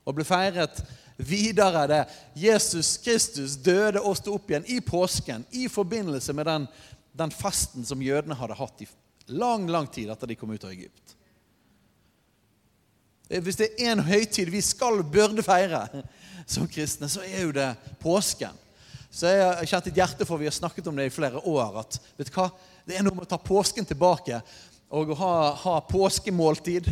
Og 0.07 0.17
ble 0.17 0.27
feiret 0.27 0.83
videre 1.19 1.87
det 1.91 2.03
Jesus 2.39 2.97
Kristus 3.03 3.57
døde 3.59 4.01
og 4.01 4.17
sto 4.19 4.37
opp 4.39 4.51
igjen 4.51 4.69
i 4.71 4.79
påsken 4.85 5.45
i 5.51 5.67
forbindelse 5.73 6.35
med 6.37 6.47
den, 6.47 6.67
den 7.19 7.35
festen 7.35 7.87
som 7.87 8.03
jødene 8.03 8.39
hadde 8.39 8.59
hatt 8.59 8.85
i 8.85 8.89
lang, 9.35 9.67
lang 9.71 9.89
tid 9.91 10.11
etter 10.13 10.31
de 10.31 10.37
kom 10.39 10.53
ut 10.55 10.65
av 10.65 10.73
Egypt. 10.73 11.17
Hvis 13.29 13.59
det 13.61 13.75
er 13.77 13.93
en 13.93 14.05
høytid 14.07 14.49
vi 14.49 14.63
skal 14.65 15.03
burde 15.05 15.45
feire, 15.45 15.83
som 16.47 16.69
kristne, 16.71 17.09
så 17.11 17.25
er 17.27 17.47
jo 17.47 17.55
det 17.57 17.69
påsken. 18.03 18.57
Så 19.11 19.31
jeg 19.33 19.45
har 19.45 19.69
kjent 19.71 19.87
et 19.91 20.01
hjerte 20.03 20.27
for, 20.29 20.41
vi 20.41 20.49
har 20.49 20.55
snakket 20.55 20.87
om 20.91 20.99
det 20.99 21.09
i 21.09 21.15
flere 21.15 21.41
år, 21.41 21.81
at 21.81 22.01
vet 22.19 22.29
du 22.29 22.35
hva? 22.37 22.51
det 22.89 22.97
er 22.97 23.05
noe 23.05 23.17
med 23.17 23.27
å 23.27 23.29
ta 23.29 23.37
påsken 23.37 23.85
tilbake 23.85 24.39
og 24.89 25.11
ha, 25.19 25.33
ha 25.61 25.75
påskemåltid. 25.85 26.89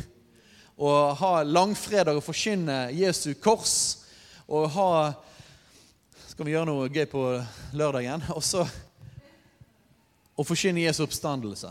Og 0.77 1.15
ha 1.17 1.31
langfredag 1.41 2.19
og 2.19 2.25
forkynne 2.25 2.91
Jesu 2.93 3.31
kors. 3.41 4.05
Og 4.45 4.69
ha 4.75 4.91
Skal 6.29 6.45
vi 6.45 6.53
gjøre 6.53 6.69
noe 6.69 6.91
gøy 6.93 7.07
på 7.09 7.23
lørdagen? 7.73 8.27
Og 8.37 8.45
så 8.45 8.67
å 10.37 10.45
forkynne 10.45 10.83
Jesu 10.85 11.01
oppstandelse 11.07 11.71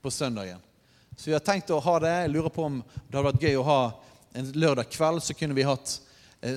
på 0.00 0.10
søndagen. 0.10 0.62
Så 1.16 1.28
vi 1.28 1.36
har 1.36 1.44
tenkt 1.44 1.68
å 1.68 1.82
ha 1.84 1.98
det. 2.00 2.14
Jeg 2.22 2.32
lurer 2.32 2.54
på 2.54 2.64
om 2.64 2.80
det 2.80 3.12
hadde 3.12 3.26
vært 3.28 3.44
gøy 3.44 3.58
å 3.60 3.68
ha 3.68 3.80
en 4.40 4.48
lørdag 4.56 4.88
kveld. 4.88 5.20
Så 5.20 5.36
kunne 5.36 5.56
vi 5.56 5.68
hatt 5.68 5.98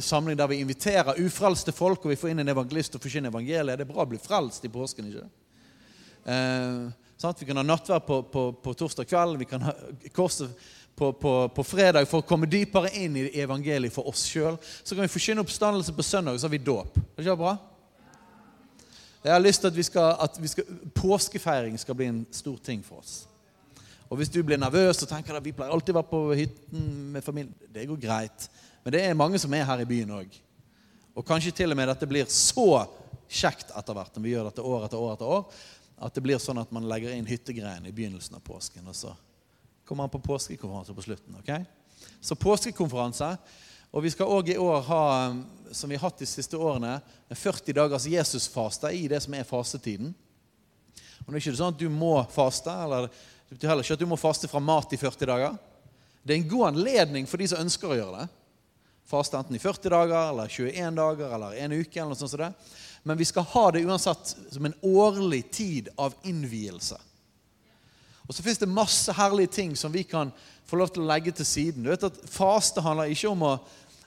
samling 0.04 0.38
der 0.38 0.50
vi 0.52 0.62
inviterer 0.64 1.20
ufrelste 1.24 1.72
folk, 1.72 2.06
og 2.06 2.12
vi 2.12 2.20
får 2.20 2.34
inn 2.34 2.44
en 2.44 2.54
evangelist 2.54 2.96
og 2.98 3.04
forkynner 3.04 3.32
evangeliet. 3.32 3.80
Det 3.80 3.86
er 3.86 3.92
bra 3.92 4.04
å 4.04 4.10
bli 4.10 4.20
frelst 4.22 4.66
i 4.68 4.72
påsken, 4.72 5.12
ikke 5.12 5.28
eh, 6.34 6.90
sant? 7.18 7.40
Vi 7.42 7.48
kan 7.48 7.60
ha 7.60 7.66
nattverd 7.66 8.06
på, 8.08 8.20
på, 8.34 8.50
på, 8.64 8.74
torsdag 8.74 9.08
kveld. 9.10 9.40
Vi 9.42 9.48
kan 9.50 9.64
ha 9.70 9.74
korset 10.16 10.52
på, 10.98 11.14
på, 11.54 11.64
fredag 11.64 12.08
for 12.10 12.24
å 12.24 12.28
komme 12.28 12.50
dypere 12.50 12.92
inn 12.98 13.16
i 13.22 13.30
evangeliet 13.42 13.94
for 13.94 14.10
oss 14.10 14.26
sjøl. 14.28 14.58
Så 14.82 14.96
kan 14.96 15.06
vi 15.06 15.14
forkynne 15.14 15.46
oppstandelse 15.46 15.94
på 15.94 16.06
søndag, 16.06 16.36
og 16.36 16.42
så 16.42 16.50
har 16.50 16.56
vi 16.56 16.64
dåp. 16.66 16.98
Er 16.98 17.22
det 17.22 17.28
ikke 17.28 17.40
bra? 17.44 17.56
Jeg 19.24 19.34
har 19.34 19.44
lyst 19.44 19.62
til 19.62 19.72
at, 19.72 19.78
vi 19.78 19.84
skal, 19.84 20.14
at 20.24 20.38
vi 20.42 20.50
skal, 20.52 20.78
påskefeiring 20.96 21.80
skal 21.80 21.98
bli 21.98 22.12
en 22.12 22.22
stor 22.32 22.58
ting 22.64 22.84
for 22.86 23.02
oss. 23.02 23.26
Og 24.08 24.18
Hvis 24.18 24.32
du 24.32 24.40
blir 24.44 24.60
nervøs 24.60 25.02
og 25.04 25.10
tenker 25.10 25.36
at 25.36 25.44
vi 25.44 25.52
pleier 25.52 25.74
alltid 25.74 25.92
å 25.92 26.00
være 26.00 26.12
på 26.14 26.22
hytten 26.40 26.86
med 27.12 27.26
familien, 27.26 27.52
det 27.76 27.90
går 27.90 28.00
greit. 28.00 28.48
Men 28.88 28.94
det 28.96 29.02
er 29.04 29.18
mange 29.20 29.36
som 29.36 29.52
er 29.52 29.66
her 29.68 29.82
i 29.84 29.86
byen 29.90 30.14
òg. 30.16 30.36
Og 31.20 31.26
kanskje 31.28 31.52
til 31.52 31.74
og 31.74 31.76
med 31.76 31.90
dette 31.90 32.08
blir 32.08 32.30
så 32.32 32.86
kjekt 33.28 33.74
etter 33.76 33.98
hvert 33.98 34.14
når 34.16 34.24
vi 34.24 34.32
gjør 34.32 34.46
dette 34.48 34.64
år 34.64 34.86
etter 34.86 35.02
år 35.04 35.10
etter 35.18 35.32
år, 35.36 35.58
at 36.08 36.16
det 36.16 36.24
blir 36.24 36.40
sånn 36.40 36.62
at 36.62 36.72
man 36.72 36.88
legger 36.88 37.12
inn 37.12 37.28
hyttegreiene 37.28 37.92
i 37.92 37.92
begynnelsen 37.98 38.38
av 38.40 38.46
påsken. 38.48 38.86
Og 38.88 38.96
så 38.96 39.12
kommer 39.84 40.06
man 40.06 40.14
på 40.14 40.22
påskekonferanse 40.30 40.96
på 40.96 41.04
slutten. 41.04 41.36
ok? 41.42 41.52
Så 42.24 42.40
påskekonferanse. 42.40 43.34
Og 43.92 44.08
vi 44.08 44.14
skal 44.16 44.32
òg 44.38 44.54
i 44.54 44.58
år 44.70 44.88
ha, 44.88 45.04
som 45.76 45.92
vi 45.92 46.00
har 46.00 46.08
hatt 46.08 46.24
de 46.24 46.32
siste 46.32 46.56
årene, 46.56 46.96
40 47.28 47.76
dagers 47.76 48.08
Jesusfaste 48.08 48.96
i 48.96 49.04
det 49.12 49.20
som 49.28 49.36
er 49.36 49.52
fastetiden. 49.52 50.16
Og 51.26 51.28
det 51.28 51.36
er 51.36 51.44
ikke 51.44 51.60
sånn 51.60 51.76
at 51.76 51.84
du 51.84 51.90
må 51.92 52.16
faste, 52.32 52.72
eller 52.72 53.12
det 53.12 53.60
betyr 53.60 53.74
heller 53.74 53.84
ikke 53.84 54.00
at 54.00 54.08
du 54.08 54.12
må 54.16 54.24
faste 54.24 54.48
fra 54.48 54.64
mat 54.64 54.96
i 54.96 55.04
40 55.04 55.34
dager. 55.36 55.62
Det 56.24 56.38
er 56.38 56.46
en 56.46 56.52
god 56.56 56.70
anledning 56.72 57.28
for 57.28 57.44
de 57.44 57.52
som 57.52 57.68
ønsker 57.68 57.92
å 57.92 58.04
gjøre 58.06 58.22
det. 58.22 58.34
Faste 59.08 59.38
enten 59.40 59.56
i 59.56 59.60
40 59.60 59.90
dager 59.90 60.30
eller 60.30 60.48
21 60.52 60.96
dager 60.96 61.34
eller 61.36 61.56
en 61.64 61.72
uke. 61.78 62.00
eller 62.00 62.12
noe 62.12 62.20
sånt 62.20 62.34
som 62.34 62.42
det. 62.42 62.54
Men 63.08 63.18
vi 63.18 63.26
skal 63.26 63.44
ha 63.44 63.72
det 63.72 63.86
uansett 63.88 64.36
som 64.52 64.66
en 64.66 64.76
årlig 64.82 65.52
tid 65.52 65.90
av 65.96 66.16
innvielse. 66.28 66.98
Og 68.28 68.36
så 68.36 68.44
fins 68.44 68.60
det 68.60 68.68
masse 68.68 69.14
herlige 69.16 69.54
ting 69.56 69.76
som 69.80 69.92
vi 69.92 70.04
kan 70.04 70.34
få 70.68 70.76
lov 70.76 70.92
til 70.92 71.06
å 71.06 71.08
legge 71.08 71.32
til 71.32 71.48
siden. 71.48 71.86
Du 71.86 71.92
vet 71.94 72.04
at 72.04 72.20
Faste 72.28 72.84
handler 72.84 73.14
ikke 73.14 73.32
om 73.32 73.46
å, 73.48 73.54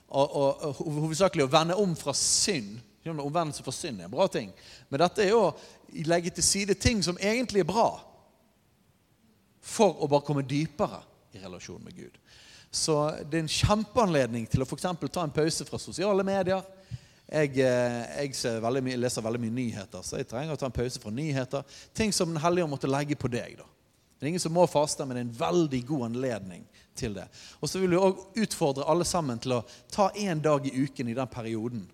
å, 0.05 0.21
å, 0.21 0.71
hovedsakelig 0.77 1.47
å 1.47 1.51
vende 1.51 1.79
om 1.81 1.95
fra 1.97 2.13
synd. 2.13 2.77
Omvendelse 3.01 3.65
fra 3.65 3.73
synd 3.73 4.03
er 4.03 4.05
en 4.05 4.13
bra 4.13 4.27
ting. 4.29 4.51
Men 4.93 5.01
dette 5.01 5.25
er 5.25 5.33
å 5.33 5.55
legge 6.05 6.35
til 6.37 6.45
side 6.45 6.77
ting 6.77 7.01
som 7.01 7.17
egentlig 7.17 7.63
er 7.63 7.71
bra 7.71 7.89
for 9.61 9.97
å 9.97 10.09
bare 10.11 10.25
komme 10.27 10.45
dypere 10.45 11.01
i 11.33 11.41
relasjon 11.41 11.81
med 11.81 11.97
Gud. 11.97 12.20
Så 12.71 12.95
det 13.27 13.37
er 13.37 13.43
en 13.43 13.51
kjempeanledning 13.51 14.45
til 14.47 14.63
å 14.63 14.67
for 14.67 14.79
ta 14.79 15.23
en 15.23 15.33
pause 15.35 15.65
fra 15.67 15.79
sosiale 15.79 16.23
medier. 16.23 16.63
Jeg, 17.31 17.51
eh, 17.59 18.23
jeg 18.27 18.61
veldig, 18.63 18.95
leser 18.99 19.23
veldig 19.23 19.39
mye 19.39 19.55
nyheter, 19.55 20.03
så 20.03 20.19
jeg 20.19 20.27
trenger 20.27 20.55
å 20.55 20.59
ta 20.59 20.67
en 20.67 20.75
pause 20.75 20.99
fra 20.99 21.11
nyheter. 21.11 21.63
Ting 21.93 22.11
som 22.15 22.31
Den 22.31 22.41
hellige 22.43 22.67
måtte 22.67 22.87
legge 22.87 23.15
på 23.15 23.31
deg. 23.31 23.57
da. 23.57 23.67
Det 24.19 24.25
er 24.25 24.29
ingen 24.29 24.39
som 24.39 24.53
må 24.53 24.67
faste, 24.67 25.05
men 25.05 25.15
det 25.15 25.21
er 25.21 25.29
en 25.29 25.39
veldig 25.39 25.85
god 25.87 26.03
anledning 26.05 26.65
til 26.95 27.13
det. 27.13 27.27
Og 27.59 27.69
så 27.69 27.79
vil 27.79 27.89
vi 27.89 27.97
òg 27.97 28.19
utfordre 28.43 28.85
alle 28.85 29.05
sammen 29.07 29.39
til 29.39 29.55
å 29.55 29.63
ta 29.89 30.11
én 30.11 30.41
dag 30.41 30.65
i 30.67 30.83
uken 30.83 31.09
i 31.09 31.15
den 31.17 31.27
perioden 31.27 31.87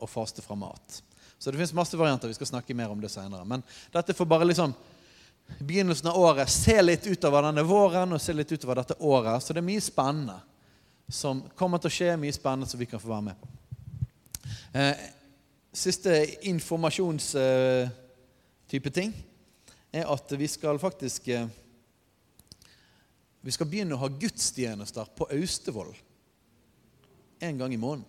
og 0.00 0.08
faste 0.08 0.42
fra 0.42 0.56
mat. 0.56 1.02
Så 1.38 1.50
det 1.50 1.58
fins 1.60 1.74
masse 1.76 1.98
varianter. 1.98 2.28
Vi 2.28 2.38
skal 2.38 2.46
snakke 2.46 2.74
mer 2.74 2.88
om 2.88 3.00
det 3.02 3.10
senere. 3.12 3.44
Men 3.44 3.62
dette 3.92 4.14
får 4.16 4.30
bare 4.30 4.46
liksom 4.48 4.72
begynnelsen 5.58 6.10
av 6.10 6.18
året 6.18 6.50
se 6.50 6.82
litt 6.82 7.06
utover 7.06 7.42
denne 7.48 7.62
våren 7.66 8.12
og 8.12 8.20
se 8.22 8.32
litt 8.36 8.52
utover 8.52 8.74
dette 8.80 8.96
året. 9.00 9.42
Så 9.42 9.52
det 9.52 9.58
er 9.62 9.68
mye 9.68 9.84
spennende 9.84 10.38
som 11.08 11.42
kommer 11.58 11.78
til 11.80 11.88
å 11.90 11.94
skje, 11.94 12.20
mye 12.20 12.34
spennende 12.34 12.70
som 12.70 12.80
vi 12.80 12.86
kan 12.88 13.00
få 13.00 13.08
være 13.12 13.26
med 13.28 13.36
på. 13.40 13.46
Eh, 14.74 14.96
siste 15.74 16.12
informasjonstype 16.50 18.90
ting 18.94 19.12
er 19.94 20.04
at 20.10 20.32
vi 20.38 20.48
skal 20.50 20.78
faktisk 20.82 21.28
eh, 21.28 21.48
Vi 23.44 23.52
skal 23.52 23.68
begynne 23.68 23.92
å 23.92 24.00
ha 24.00 24.08
gudstjenester 24.08 25.04
på 25.12 25.28
Austevoll 25.36 25.92
en 27.44 27.58
gang 27.60 27.72
i 27.74 27.76
måneden. 27.76 28.08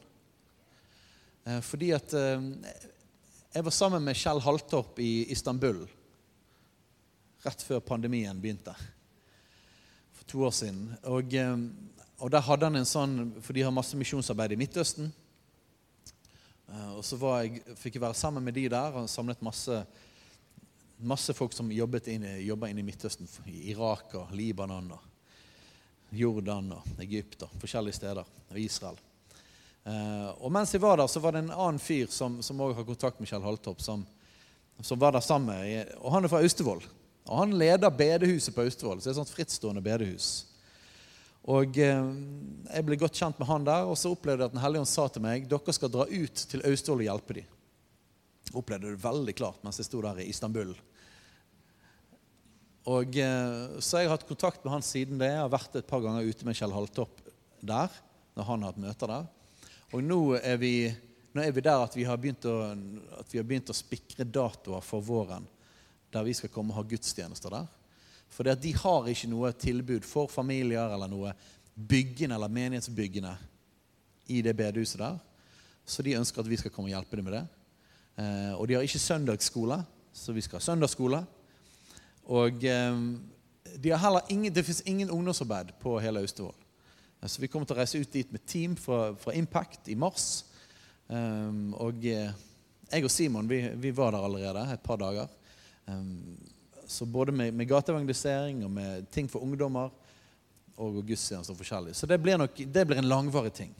Eh, 1.44 1.60
fordi 1.60 1.92
at 1.92 2.08
jeg 2.16 3.64
var 3.68 3.76
sammen 3.76 4.00
med 4.04 4.16
Kjell 4.16 4.40
Haltorp 4.40 5.00
i 5.04 5.28
Istanbul 5.36 5.84
rett 7.46 7.64
før 7.66 7.84
pandemien 7.86 8.40
begynte. 8.42 8.74
For 10.16 10.28
to 10.32 10.44
år 10.48 10.56
siden. 10.56 10.88
Og, 11.04 11.34
eh, 11.34 11.56
og 12.20 12.32
der 12.32 12.46
hadde 12.48 12.70
han 12.70 12.80
en 12.80 12.88
sånn 12.88 13.16
For 13.42 13.54
de 13.54 13.64
har 13.66 13.76
masse 13.76 13.98
misjonsarbeid 13.98 14.56
i 14.56 14.60
Midtøsten. 14.60 15.12
Eh, 16.68 16.92
og 16.96 17.04
så 17.06 17.20
jeg, 17.44 17.64
fikk 17.78 17.98
jeg 17.98 18.06
være 18.06 18.18
sammen 18.18 18.44
med 18.44 18.58
de 18.58 18.68
der 18.72 19.00
og 19.00 19.10
samlet 19.10 19.44
masse, 19.46 19.82
masse 21.00 21.34
folk 21.38 21.54
som 21.54 21.72
jobbet 21.72 22.08
inn, 22.14 22.26
inn 22.26 22.80
i 22.82 22.88
Midtøsten. 22.88 23.30
I 23.48 23.72
Irak 23.74 24.16
og 24.16 24.34
Libanon 24.36 24.92
og 24.96 25.12
Jordan 26.16 26.72
og 26.78 27.04
Egypt 27.04 27.44
og 27.46 27.60
forskjellige 27.62 28.00
steder. 28.00 28.26
Og 28.50 28.60
Israel. 28.60 28.98
Uh, 29.86 30.32
og 30.42 30.50
mens 30.50 30.72
jeg 30.74 30.82
var 30.82 30.98
der, 30.98 31.08
så 31.12 31.22
var 31.22 31.36
det 31.36 31.44
en 31.44 31.52
annen 31.54 31.78
fyr 31.82 32.10
som 32.10 32.40
også 32.42 32.72
har 32.74 32.86
kontakt 32.88 33.20
med 33.22 33.30
Kjell 33.30 33.44
Haltopp, 33.46 33.84
som, 33.86 34.02
som 34.82 34.98
var 34.98 35.14
der 35.14 35.22
sammen 35.22 35.54
Og 36.00 36.10
han 36.16 36.26
er 36.26 36.32
fra 36.32 36.42
Austevoll. 36.42 36.82
Og 37.26 37.38
Han 37.42 37.56
leder 37.58 37.90
bedehuset 37.90 38.54
på 38.54 38.66
Austevoll. 38.66 39.02
så 39.02 39.10
det 39.10 39.14
er 39.14 39.16
et 39.16 39.24
sånt 39.24 39.34
frittstående 39.34 39.82
bedehus. 39.82 40.46
Og 41.46 41.78
eh, 41.78 42.10
Jeg 42.74 42.86
ble 42.86 42.98
godt 42.98 43.18
kjent 43.18 43.40
med 43.42 43.50
han 43.50 43.66
der, 43.66 43.86
og 43.86 43.98
så 43.98 44.14
opplevde 44.14 44.44
jeg 44.44 44.50
at 44.50 44.56
Den 44.56 44.64
hellige 44.64 44.86
ånd 44.86 44.90
sa 44.90 45.08
til 45.10 45.26
meg 45.26 45.48
dere 45.50 45.78
skal 45.78 45.94
dra 45.94 46.08
ut 46.10 46.44
til 46.50 46.66
Austevoll 46.66 47.04
og 47.04 47.10
hjelpe 47.10 47.38
dem. 47.40 47.54
Jeg 48.46 48.58
opplevde 48.62 48.92
det 48.92 49.02
veldig 49.04 49.36
klart 49.38 49.64
mens 49.66 49.82
jeg 49.82 49.90
sto 49.90 50.02
der 50.06 50.22
i 50.22 50.30
Istanbul. 50.30 50.76
Og 52.86 53.18
eh, 53.18 53.80
Så 53.82 54.02
jeg 54.02 54.10
har 54.10 54.18
hatt 54.18 54.30
kontakt 54.30 54.62
med 54.66 54.74
han 54.74 54.86
siden 54.86 55.22
det. 55.22 55.32
Jeg 55.34 55.42
har 55.42 55.54
vært 55.54 55.80
et 55.82 55.90
par 55.90 56.04
ganger 56.06 56.26
ute 56.26 56.46
med 56.46 56.58
Kjell 56.58 56.76
Haltorp 56.76 57.24
der 57.66 57.90
når 58.36 58.46
han 58.50 58.62
har 58.62 58.74
hatt 58.74 58.84
møter 58.84 59.10
der. 59.10 59.28
Og 59.96 60.02
nå 60.04 60.20
er 60.38 60.58
vi, 60.62 60.76
nå 61.34 61.42
er 61.42 61.54
vi 61.56 61.64
der 61.64 61.86
at 61.86 61.94
vi 61.96 62.06
har 62.06 62.20
begynt 62.20 63.70
å 63.72 63.78
spikre 63.78 64.26
datoer 64.28 64.84
for 64.84 65.02
våren 65.06 65.46
der 66.14 66.24
vi 66.24 66.34
skal 66.34 66.52
komme 66.54 66.74
og 66.74 66.80
ha 66.80 66.88
gudstjenester 66.90 67.54
der. 67.54 67.68
For 68.30 68.48
de 68.48 68.72
har 68.76 69.08
ikke 69.08 69.30
noe 69.32 69.52
tilbud 69.54 70.06
for 70.08 70.32
familier 70.32 70.94
eller 70.94 71.12
noe 71.12 71.34
byggende 71.76 72.36
eller 72.36 72.52
menighetsbyggende 72.52 73.36
i 74.34 74.42
det 74.42 74.56
bedehuset 74.58 75.00
der. 75.00 75.20
Så 75.86 76.04
de 76.04 76.18
ønsker 76.18 76.42
at 76.42 76.50
vi 76.50 76.58
skal 76.58 76.74
komme 76.74 76.90
og 76.90 76.96
hjelpe 76.96 77.20
dem 77.20 77.28
med 77.28 77.38
det. 77.38 77.46
Eh, 78.18 78.54
og 78.56 78.68
de 78.68 78.78
har 78.78 78.86
ikke 78.86 79.00
søndagsskole, 79.00 79.78
så 80.14 80.34
vi 80.34 80.42
skal 80.42 80.60
ha 80.60 80.66
søndagsskole. 80.66 81.22
Og 82.26 82.64
eh, 82.66 83.02
de 83.84 83.92
har 83.92 84.02
heller 84.02 84.32
ingen, 84.34 84.54
det 84.54 84.66
fins 84.66 84.82
ingen 84.86 85.12
ungdomsarbeid 85.12 85.76
på 85.82 86.00
hele 86.00 86.24
Austevoll. 86.24 86.56
Eh, 87.22 87.28
så 87.28 87.42
vi 87.42 87.48
kommer 87.52 87.68
til 87.70 87.78
å 87.78 87.80
reise 87.80 88.02
ut 88.02 88.12
dit 88.12 88.32
med 88.34 88.46
team 88.48 88.76
fra, 88.80 89.14
fra 89.20 89.36
Impact 89.38 89.92
i 89.94 89.98
mars. 90.00 90.46
Um, 91.08 91.76
og 91.78 92.02
eh, 92.10 92.32
jeg 92.90 93.06
og 93.06 93.12
Simon 93.14 93.50
vi, 93.50 93.60
vi, 93.78 93.92
var 93.94 94.16
der 94.16 94.26
allerede 94.26 94.64
et 94.74 94.86
par 94.86 94.98
dager. 94.98 95.30
Så 96.88 97.06
både 97.06 97.32
med, 97.32 97.54
med 97.54 97.68
gateevangelisering 97.70 98.64
og 98.66 98.72
med 98.72 99.10
ting 99.14 99.30
for 99.30 99.46
ungdommer 99.46 99.90
og 100.82 101.00
gudstjenester 101.08 101.54
og 101.54 101.60
forskjellig. 101.60 101.96
Så 101.96 102.08
det 102.10 102.20
blir, 102.22 102.38
nok, 102.38 102.58
det 102.58 102.86
blir 102.88 103.00
en 103.02 103.10
langvarig 103.10 103.54
ting. 103.56 103.74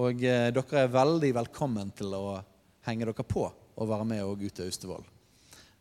Og 0.00 0.22
eh, 0.24 0.48
dere 0.54 0.84
er 0.84 0.92
veldig 0.94 1.32
velkommen 1.40 1.90
til 1.98 2.14
å 2.14 2.38
henge 2.86 3.08
dere 3.08 3.26
på 3.26 3.48
og 3.50 3.88
være 3.88 4.06
med 4.06 4.22
og 4.24 4.44
ut 4.44 4.54
til 4.54 4.70
Austevoll. 4.70 5.06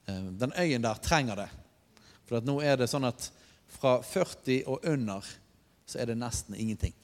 Eh, 0.09 0.31
den 0.41 0.55
øyen 0.57 0.85
der 0.85 1.03
trenger 1.03 1.43
det. 1.43 1.49
For 2.27 2.45
nå 2.45 2.59
er 2.65 2.79
det 2.79 2.89
sånn 2.89 3.07
at 3.09 3.29
fra 3.69 3.99
40 4.05 4.63
og 4.69 4.88
under 4.89 5.27
så 5.89 6.01
er 6.01 6.09
det 6.09 6.19
nesten 6.19 6.57
ingenting. 6.57 6.95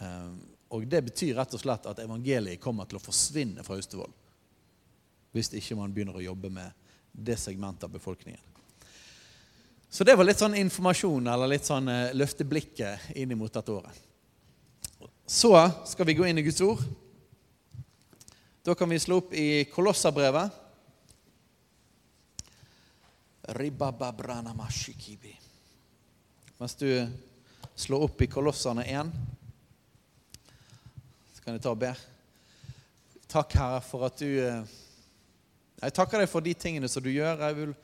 Eh, 0.00 0.32
og 0.70 0.86
det 0.88 1.04
betyr 1.10 1.36
rett 1.36 1.54
og 1.56 1.62
slett 1.62 1.88
at 1.90 2.02
evangeliet 2.02 2.62
kommer 2.62 2.88
til 2.88 3.00
å 3.00 3.04
forsvinne 3.04 3.64
fra 3.66 3.78
Austevoll 3.78 4.12
hvis 5.32 5.52
ikke 5.54 5.78
man 5.78 5.92
begynner 5.94 6.18
å 6.18 6.24
jobbe 6.24 6.50
med 6.52 6.72
det 7.12 7.36
segmentet 7.38 7.84
av 7.86 7.92
befolkningen. 7.94 8.40
Så 9.90 10.04
det 10.06 10.14
var 10.14 10.26
litt 10.26 10.38
sånn 10.38 10.54
informasjon, 10.54 11.26
eller 11.26 11.50
litt 11.50 11.66
sånn 11.66 11.90
uh, 11.90 12.12
løfte 12.14 12.46
blikket 12.46 13.10
inn 13.18 13.34
mot 13.38 13.50
dette 13.50 13.74
året. 13.74 14.06
Så 15.26 15.50
skal 15.86 16.06
vi 16.06 16.14
gå 16.18 16.26
inn 16.26 16.38
i 16.38 16.44
Guds 16.46 16.62
ord. 16.62 16.82
Da 18.62 18.74
kan 18.78 18.90
vi 18.90 19.00
slå 19.02 19.18
opp 19.22 19.34
i 19.34 19.64
Kolosserbrevet. 19.70 20.50
Mens 26.60 26.74
du 26.78 26.86
slår 27.74 28.06
opp 28.06 28.22
i 28.22 28.28
Kolosserne 28.30 28.84
1, 28.86 29.10
så 31.34 31.42
kan 31.42 31.56
jeg 31.56 31.64
ta 31.64 31.72
og 31.74 31.82
be. 31.82 31.90
Takk, 33.30 33.58
Herre, 33.58 33.82
for 33.86 34.06
at 34.06 34.22
du 34.22 34.28
uh, 34.38 34.78
jeg 35.80 35.96
takker 35.96 36.22
deg 36.22 36.30
for 36.30 36.44
de 36.44 36.54
tingene 36.54 36.88
som 36.92 37.04
du 37.04 37.10
gjør. 37.12 37.40
Jeg, 37.46 37.56
vil, 37.56 37.74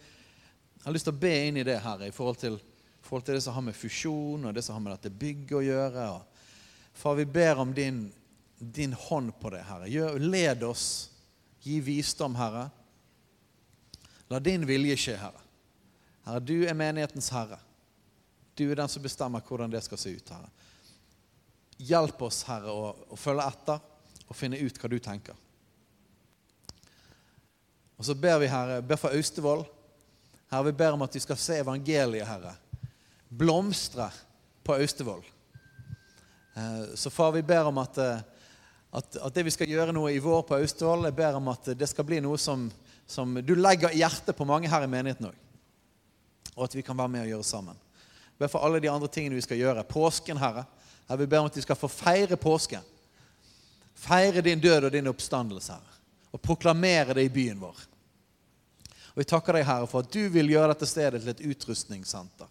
jeg 0.77 0.85
har 0.85 0.97
lyst 0.97 1.09
til 1.09 1.17
å 1.17 1.25
be 1.25 1.35
inn 1.49 1.61
i 1.61 1.67
det 1.67 1.79
her 1.85 2.05
i 2.07 2.13
forhold 2.15 2.39
til, 2.41 2.61
forhold 3.07 3.27
til 3.27 3.39
det 3.39 3.45
som 3.47 3.57
har 3.57 3.65
med 3.65 3.77
fusjon 3.79 4.45
og 4.45 4.55
det 4.55 4.65
som 4.67 4.77
har 4.77 4.85
med 4.85 4.97
dette 4.97 5.15
bygget 5.25 5.59
å 5.59 5.65
gjøre. 5.65 6.07
Og, 6.19 6.47
far, 6.97 7.19
vi 7.19 7.29
ber 7.39 7.65
om 7.65 7.75
din 7.77 8.07
din 8.59 8.93
hånd 8.93 9.41
på 9.41 9.51
det, 9.51 9.63
Herre. 9.63 9.89
Gjør, 9.89 10.19
led 10.19 10.63
oss. 10.65 11.11
Gi 11.63 11.81
visdom, 11.81 12.37
Herre. 12.39 12.69
La 14.31 14.41
din 14.41 14.67
vilje 14.67 14.97
skje, 14.97 15.17
Herre. 15.21 15.43
Herre, 16.27 16.43
du 16.43 16.57
er 16.67 16.75
menighetens 16.75 17.29
herre. 17.31 17.59
Du 18.57 18.65
er 18.71 18.79
den 18.79 18.89
som 18.91 19.05
bestemmer 19.05 19.45
hvordan 19.45 19.71
det 19.71 19.83
skal 19.85 20.01
se 20.01 20.15
ut, 20.17 20.33
Herre. 20.33 20.49
Hjelp 21.77 22.23
oss, 22.25 22.41
Herre, 22.49 22.73
å, 22.73 22.95
å 23.13 23.19
følge 23.21 23.45
etter 23.47 24.25
og 24.27 24.35
finne 24.35 24.59
ut 24.59 24.81
hva 24.81 24.91
du 24.91 24.97
tenker. 25.03 25.37
Og 27.97 28.05
så 28.05 28.15
ber 28.15 28.39
vi, 28.43 28.49
Herre, 28.53 28.83
ber 28.85 28.99
for 29.01 29.15
Austevoll. 29.17 29.65
Herre, 30.51 30.69
vi 30.69 30.73
ber 30.73 30.97
om 30.97 31.03
at 31.07 31.15
vi 31.17 31.23
skal 31.25 31.39
se 31.41 31.61
evangeliet, 31.63 32.29
Herre, 32.29 32.53
blomstre 33.29 34.11
på 34.65 34.77
Austevoll. 34.77 35.25
Eh, 36.57 36.95
Så 36.95 37.11
far, 37.11 37.33
vi 37.33 37.43
ber 37.43 37.65
om 37.65 37.79
at, 37.79 37.99
eh, 37.99 38.21
at, 38.93 39.17
at 39.17 39.35
det 39.35 39.45
vi 39.45 39.55
skal 39.55 39.71
gjøre 39.71 39.95
noe 39.97 40.13
i 40.13 40.21
vår 40.23 40.45
på 40.47 40.59
Austevoll, 40.61 41.09
jeg 41.09 41.17
ber 41.17 41.41
om 41.41 41.49
at 41.53 41.73
det 41.79 41.89
skal 41.89 42.07
bli 42.09 42.21
noe 42.25 42.39
som, 42.39 42.69
som 43.07 43.35
du 43.43 43.55
legger 43.57 43.97
hjertet 43.97 44.37
på 44.37 44.47
mange 44.49 44.71
her 44.71 44.85
i 44.85 44.93
menigheten 44.93 45.31
òg. 45.31 45.43
Og 46.57 46.65
at 46.69 46.77
vi 46.77 46.85
kan 46.85 46.97
være 46.97 47.13
med 47.13 47.27
og 47.27 47.33
gjøre 47.35 47.49
sammen. 47.49 47.77
Jeg 48.37 48.45
ber 48.45 48.53
for 48.53 48.65
alle 48.65 48.81
de 48.81 48.91
andre 48.93 49.09
tingene 49.09 49.37
vi 49.37 49.45
skal 49.45 49.61
gjøre. 49.61 49.85
Påsken, 49.89 50.37
Herre. 50.41 50.65
Herre, 51.09 51.19
vi 51.21 51.29
ber 51.33 51.43
om 51.43 51.51
at 51.51 51.57
vi 51.57 51.65
skal 51.65 51.77
få 51.81 51.89
feire 51.89 52.37
påsken. 52.37 52.85
Feire 53.97 54.45
din 54.45 54.61
død 54.61 54.89
og 54.89 54.93
din 54.93 55.09
oppstandelse, 55.09 55.73
Herre. 55.73 55.96
Og 56.37 56.43
proklamere 56.45 57.17
det 57.17 57.25
i 57.27 57.33
byen 57.33 57.63
vår. 57.63 57.79
Og 59.17 59.23
Vi 59.23 59.25
takker 59.25 59.57
deg, 59.57 59.65
Herre, 59.65 59.89
for 59.89 60.05
at 60.05 60.13
du 60.13 60.29
vil 60.29 60.53
gjøre 60.53 60.75
dette 60.75 60.89
stedet 60.89 61.23
til 61.23 61.33
et 61.33 61.43
utrustningssenter. 61.49 62.51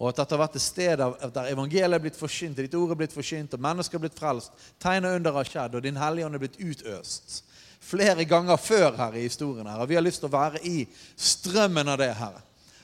Og 0.00 0.08
at 0.08 0.22
dette 0.22 0.32
har 0.32 0.40
vært 0.40 0.56
et 0.56 0.64
sted 0.64 0.96
der 0.96 1.50
evangeliet 1.50 1.98
er 1.98 2.00
blitt 2.00 2.16
forsynt, 2.16 2.56
ditt 2.56 2.74
ord 2.78 2.94
er 2.94 3.00
blitt 3.02 3.12
forsynt, 3.12 3.52
og 3.52 3.60
mennesker 3.60 3.98
er 3.98 4.06
blitt 4.06 4.16
frelst. 4.16 4.54
Tegn 4.80 5.04
og 5.04 5.18
under 5.18 5.36
har 5.36 5.50
skjedd, 5.50 5.76
og 5.76 5.84
din 5.84 6.00
hellige 6.00 6.24
ånd 6.24 6.38
er 6.38 6.40
blitt 6.40 6.56
utøst. 6.56 7.42
Flere 7.84 8.24
ganger 8.24 8.56
før 8.56 8.96
her 8.96 9.18
i 9.20 9.26
historien. 9.26 9.68
Herre. 9.68 9.88
Vi 9.90 9.98
har 9.98 10.06
lyst 10.06 10.24
til 10.24 10.30
å 10.30 10.32
være 10.32 10.62
i 10.64 10.86
strømmen 11.20 11.92
av 11.92 12.00
det, 12.00 12.14
Herre. 12.16 12.40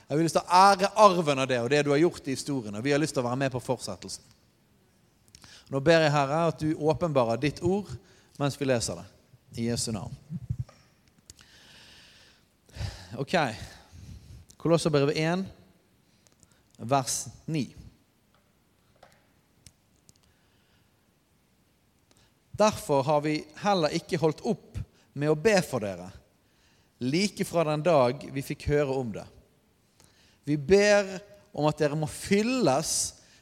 Jeg 0.07 0.13
har 0.13 0.23
lyst 0.23 0.37
til 0.37 0.45
å 0.45 0.61
ære 0.61 0.93
arven 1.07 1.41
av 1.41 1.49
det 1.51 1.63
og 1.65 1.73
det 1.73 1.83
du 1.87 1.91
har 1.95 2.05
gjort 2.05 2.29
i 2.29 2.37
historien. 2.37 2.77
Og 2.77 2.85
vi 2.85 2.93
har 2.93 3.01
lyst 3.01 3.17
til 3.17 3.25
å 3.25 3.29
være 3.31 3.41
med 3.47 3.55
på 3.57 3.65
fortsettelsen. 3.65 4.29
Nå 5.73 5.81
ber 5.83 6.05
jeg, 6.05 6.13
Herre, 6.15 6.45
at 6.53 6.61
du 6.61 6.77
åpenbarer 6.77 7.41
ditt 7.43 7.65
ord 7.65 7.89
mens 8.37 8.61
vi 8.61 8.69
leser 8.69 9.01
det. 9.01 9.09
I 9.57 9.67
Jesu 9.67 9.93
navn. 9.93 10.15
Ok. 13.17 13.35
Kolosserbrevet 14.57 15.17
1, 15.17 15.45
vers 16.77 17.27
9. 17.45 17.75
Derfor 22.51 23.03
har 23.03 23.21
vi 23.21 23.45
heller 23.55 23.97
ikke 23.97 24.21
holdt 24.21 24.45
opp 24.45 24.77
med 25.13 25.33
å 25.33 25.39
be 25.41 25.57
for 25.65 25.85
dere, 25.85 26.11
like 27.01 27.45
fra 27.49 27.65
den 27.69 27.85
dag 27.85 28.29
vi 28.33 28.45
fikk 28.45 28.69
høre 28.75 28.93
om 28.93 29.15
det. 29.17 29.25
Vi 30.45 30.57
ber 30.61 31.17
om 31.57 31.65
at 31.69 31.81
dere 31.81 31.97
må 31.97 32.09
fylles 32.09 32.93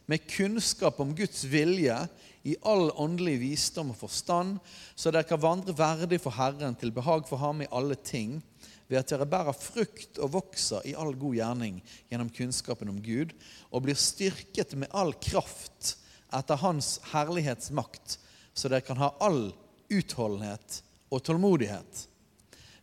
med 0.06 0.26
kunnskap 0.30 1.00
om 1.02 1.14
Guds 1.16 1.42
vilje 1.50 1.96
i 2.44 2.56
all 2.68 2.90
åndelig 3.00 3.38
visdom 3.40 3.94
og 3.94 3.98
forstand, 4.02 4.58
så 4.94 5.12
dere 5.12 5.26
kan 5.28 5.40
vandre 5.40 5.74
verdig 5.76 6.20
for 6.20 6.36
Herren 6.36 6.76
til 6.76 6.92
behag 6.92 7.24
for 7.28 7.40
ham 7.40 7.62
i 7.64 7.70
alle 7.72 7.96
ting, 7.96 8.42
ved 8.88 9.00
at 9.00 9.12
dere 9.14 9.28
bærer 9.28 9.56
frukt 9.56 10.20
og 10.20 10.34
vokser 10.34 10.84
i 10.84 10.92
all 11.00 11.14
god 11.16 11.38
gjerning 11.38 11.80
gjennom 12.12 12.32
kunnskapen 12.36 12.92
om 12.92 13.00
Gud, 13.04 13.32
og 13.72 13.86
blir 13.86 13.96
styrket 13.96 14.76
med 14.76 14.92
all 14.92 15.14
kraft 15.24 15.96
etter 16.34 16.60
Hans 16.60 16.98
herlighetsmakt, 17.14 18.18
så 18.54 18.68
dere 18.68 18.84
kan 18.84 19.00
ha 19.00 19.14
all 19.24 19.46
utholdenhet 19.92 20.82
og 21.08 21.24
tålmodighet. 21.24 22.08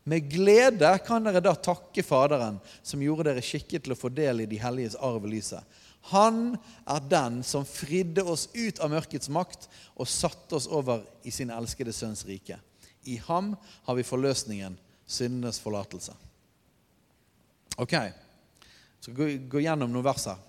Med 0.04 0.26
glede 0.32 0.90
kan 1.06 1.22
dere 1.28 1.44
da 1.44 1.54
takke 1.54 2.02
Faderen, 2.04 2.58
som 2.82 3.02
gjorde 3.04 3.30
dere 3.30 3.46
skikket 3.46 3.86
til 3.86 3.94
å 3.94 4.00
få 4.00 4.10
del 4.10 4.42
i 4.42 4.50
de 4.50 4.58
helliges 4.62 4.98
arv 4.98 5.22
og 5.22 5.30
lyset. 5.30 5.62
Han 6.10 6.56
er 6.90 7.08
den 7.10 7.42
som 7.46 7.66
fridde 7.68 8.24
oss 8.26 8.48
ut 8.54 8.80
av 8.82 8.90
mørkets 8.94 9.30
makt 9.30 9.68
og 9.94 10.10
satte 10.10 10.58
oss 10.58 10.68
over 10.68 11.04
i 11.24 11.34
sin 11.34 11.54
elskede 11.54 11.94
sønns 11.94 12.26
rike. 12.26 12.58
I 13.06 13.20
ham 13.28 13.54
har 13.86 13.98
vi 13.98 14.06
forløsningen, 14.06 14.78
syndenes 15.06 15.60
forlatelse. 15.62 16.14
Ok, 17.82 17.94
så 19.02 19.14
gå, 19.16 19.30
gå 19.50 19.62
gjennom 19.64 19.92
noen 19.92 20.06
vers 20.06 20.26
her. 20.30 20.42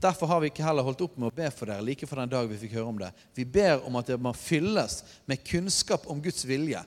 Derfor 0.00 0.30
har 0.30 0.40
vi 0.40 0.48
ikke 0.48 0.64
heller 0.64 0.86
holdt 0.86 1.02
opp 1.04 1.18
med 1.20 1.28
å 1.28 1.36
be 1.36 1.50
for 1.52 1.68
dere 1.68 1.84
like 1.84 2.06
fra 2.08 2.22
den 2.22 2.32
dag 2.32 2.46
vi 2.48 2.58
fikk 2.62 2.78
høre 2.78 2.88
om 2.88 3.00
det. 3.02 3.10
Vi 3.36 3.44
ber 3.44 3.82
om 3.84 3.98
at 4.00 4.08
det 4.08 4.16
må 4.22 4.32
fylles 4.32 5.02
med 5.28 5.42
kunnskap 5.44 6.06
om 6.08 6.22
Guds 6.24 6.46
vilje. 6.48 6.80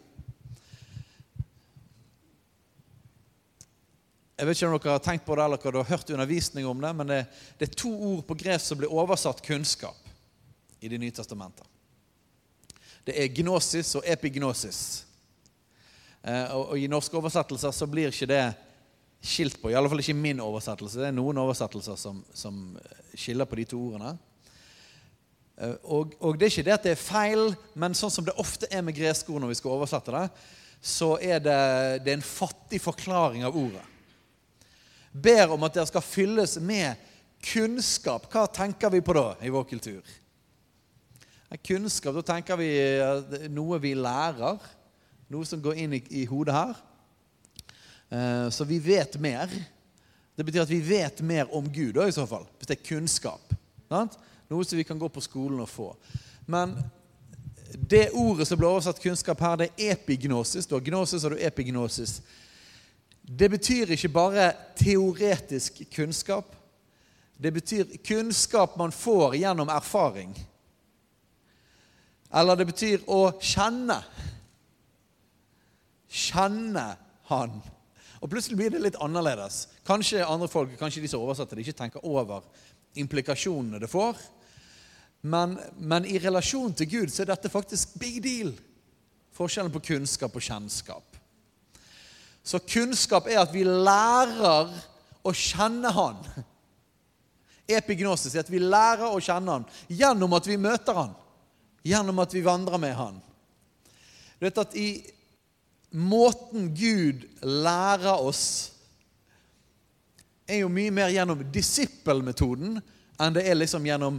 Jeg 4.34 4.50
vet 4.50 4.58
ikke 4.58 4.68
om 4.68 4.80
dere 4.80 4.96
har 4.96 5.04
tenkt 5.06 5.26
på 5.28 5.36
det 5.38 5.44
eller 5.46 5.62
dere 5.62 5.84
har 5.84 5.92
hørt 5.94 6.10
undervisning 6.10 6.66
om 6.66 6.80
det, 6.82 6.90
men 6.98 7.10
det, 7.12 7.20
det 7.60 7.68
er 7.68 7.76
to 7.78 7.92
ord 7.94 8.24
på 8.26 8.38
gresk 8.40 8.72
som 8.72 8.80
blir 8.80 8.94
oversatt 8.94 9.44
kunnskap 9.46 10.00
i 10.84 10.90
Det 10.92 10.98
nye 11.00 11.14
testamentet. 11.16 11.64
Det 13.06 13.14
er 13.20 13.30
gnosis 13.36 13.94
og 13.96 14.08
epignosis. 14.08 14.80
Eh, 16.24 16.52
og, 16.56 16.74
I 16.80 16.90
norske 16.92 17.16
oversettelser 17.16 17.72
så 17.72 17.88
blir 17.88 18.12
ikke 18.12 18.28
det 18.32 18.42
skilt 19.24 19.62
på. 19.62 19.70
I 19.72 19.78
alle 19.80 19.92
fall 19.92 20.02
ikke 20.04 20.18
min 20.18 20.42
oversettelse. 20.44 21.00
Det 21.00 21.08
er 21.12 21.16
noen 21.16 21.40
oversettelser 21.40 22.00
som, 22.00 22.20
som 22.34 22.60
skiller 23.16 23.48
på 23.48 23.60
de 23.62 23.68
to 23.70 23.80
ordene. 23.80 24.16
Eh, 25.56 25.78
og, 25.84 26.18
og, 26.20 26.36
det 26.40 26.50
er 26.50 26.56
ikke 26.56 26.68
det 26.68 26.76
at 26.80 26.90
det 26.90 26.96
er 26.98 27.06
feil, 27.06 27.54
men 27.80 27.96
sånn 27.96 28.12
som 28.12 28.28
det 28.28 28.36
ofte 28.42 28.68
er 28.72 28.84
med 28.84 28.98
greske 28.98 29.32
ord 29.32 29.46
når 29.46 29.54
vi 29.54 29.62
skal 29.62 29.78
oversette 29.78 30.18
det, 30.18 30.28
så 30.84 31.14
er 31.22 31.40
det, 31.44 31.60
det 32.04 32.12
er 32.12 32.20
en 32.20 32.28
fattig 32.34 32.82
forklaring 32.84 33.46
av 33.48 33.56
ordet 33.56 33.88
ber 35.14 35.54
om 35.54 35.64
at 35.64 35.78
dere 35.78 35.90
skal 35.90 36.06
fylles 36.06 36.58
med 36.60 37.00
kunnskap. 37.44 38.28
Hva 38.32 38.48
tenker 38.52 38.92
vi 38.94 39.02
på 39.06 39.16
da 39.18 39.28
i 39.42 39.52
vår 39.54 39.66
kultur? 39.70 40.02
Kunnskap, 41.64 42.16
Da 42.16 42.24
tenker 42.34 42.58
vi 42.58 42.70
noe 43.54 43.78
vi 43.80 43.94
lærer. 43.94 44.58
Noe 45.30 45.46
som 45.46 45.62
går 45.62 45.78
inn 45.84 45.94
i, 45.94 46.02
i 46.10 46.26
hodet 46.26 46.56
her. 46.56 46.74
Eh, 48.10 48.50
så 48.50 48.66
vi 48.66 48.80
vet 48.82 49.20
mer. 49.22 49.54
Det 50.36 50.46
betyr 50.46 50.66
at 50.66 50.70
vi 50.74 50.82
vet 50.82 51.22
mer 51.22 51.50
om 51.54 51.70
Gud 51.70 51.94
da, 51.94 52.08
i 52.08 52.16
så 52.16 52.26
fall. 52.30 52.48
Hvis 52.58 52.70
det 52.70 52.80
er 52.80 52.88
kunnskap. 52.88 53.54
Noe 53.94 54.66
som 54.66 54.78
vi 54.78 54.86
kan 54.86 55.00
gå 55.00 55.10
på 55.10 55.22
skolen 55.22 55.62
og 55.62 55.70
få. 55.70 55.92
Men 56.50 56.74
det 57.74 58.10
ordet 58.18 58.48
som 58.50 58.60
ble 58.60 58.70
oversatt 58.70 59.02
kunnskap 59.02 59.42
her, 59.42 59.58
det 59.62 59.70
er 59.72 59.94
epignosis. 59.94 60.68
Du 60.70 60.76
har 60.76 60.86
gnosis 60.86 61.24
og 61.24 61.34
du 61.34 61.38
har 61.38 61.48
epignosis. 61.50 62.20
Det 63.24 63.50
betyr 63.50 63.94
ikke 63.96 64.12
bare 64.12 64.52
teoretisk 64.76 65.82
kunnskap. 65.96 66.56
Det 67.38 67.54
betyr 67.54 67.98
kunnskap 68.04 68.76
man 68.78 68.92
får 68.92 69.36
gjennom 69.36 69.70
erfaring. 69.70 70.36
Eller 72.34 72.58
det 72.60 72.68
betyr 72.68 73.06
å 73.08 73.32
kjenne. 73.42 74.02
Kjenne 76.10 76.86
Han. 77.32 77.56
Og 78.20 78.30
Plutselig 78.32 78.58
blir 78.60 78.72
det 78.74 78.82
litt 78.84 79.00
annerledes. 79.02 79.68
Kanskje 79.88 80.26
andre 80.26 80.48
folk, 80.52 80.76
kanskje 80.80 81.04
de 81.04 81.12
som 81.12 81.24
oversetter 81.24 81.56
det, 81.56 81.66
ikke 81.66 81.80
tenker 81.80 82.06
over 82.08 82.44
implikasjonene 83.00 83.80
det 83.80 83.90
får. 83.92 84.20
Men, 85.24 85.56
men 85.80 86.06
i 86.06 86.20
relasjon 86.20 86.76
til 86.76 86.90
Gud 86.92 87.14
så 87.14 87.24
er 87.24 87.32
dette 87.32 87.52
faktisk 87.52 87.96
big 88.00 88.20
deal. 88.24 88.52
Forskjellen 89.34 89.72
på 89.74 89.82
kunnskap 89.94 90.36
og 90.36 90.44
kjennskap. 90.44 91.13
Så 92.44 92.60
kunnskap 92.60 93.28
er 93.32 93.40
at 93.42 93.54
vi 93.54 93.64
lærer 93.64 94.74
å 95.24 95.32
kjenne 95.36 95.92
Han. 95.96 96.20
Epignosis 97.72 98.36
er 98.36 98.44
at 98.44 98.52
vi 98.52 98.60
lærer 98.60 99.08
å 99.08 99.22
kjenne 99.24 99.60
Han 99.60 99.68
gjennom 99.88 100.36
at 100.36 100.50
vi 100.50 100.60
møter 100.60 100.98
Han. 100.98 101.14
Gjennom 101.84 102.20
at 102.24 102.36
vi 102.36 102.44
vandrer 102.44 102.82
med 102.84 102.96
Han. 103.00 103.22
Du 104.40 104.48
vet 104.48 104.60
at 104.60 104.76
i 104.76 104.90
måten 105.94 106.72
Gud 106.76 107.24
lærer 107.46 108.20
oss, 108.20 108.72
er 110.44 110.66
jo 110.66 110.72
mye 110.74 110.92
mer 110.92 111.14
gjennom 111.14 111.40
disippelmetoden 111.54 112.82
enn 113.24 113.36
det 113.36 113.46
er 113.48 113.56
liksom 113.56 113.86
gjennom 113.88 114.18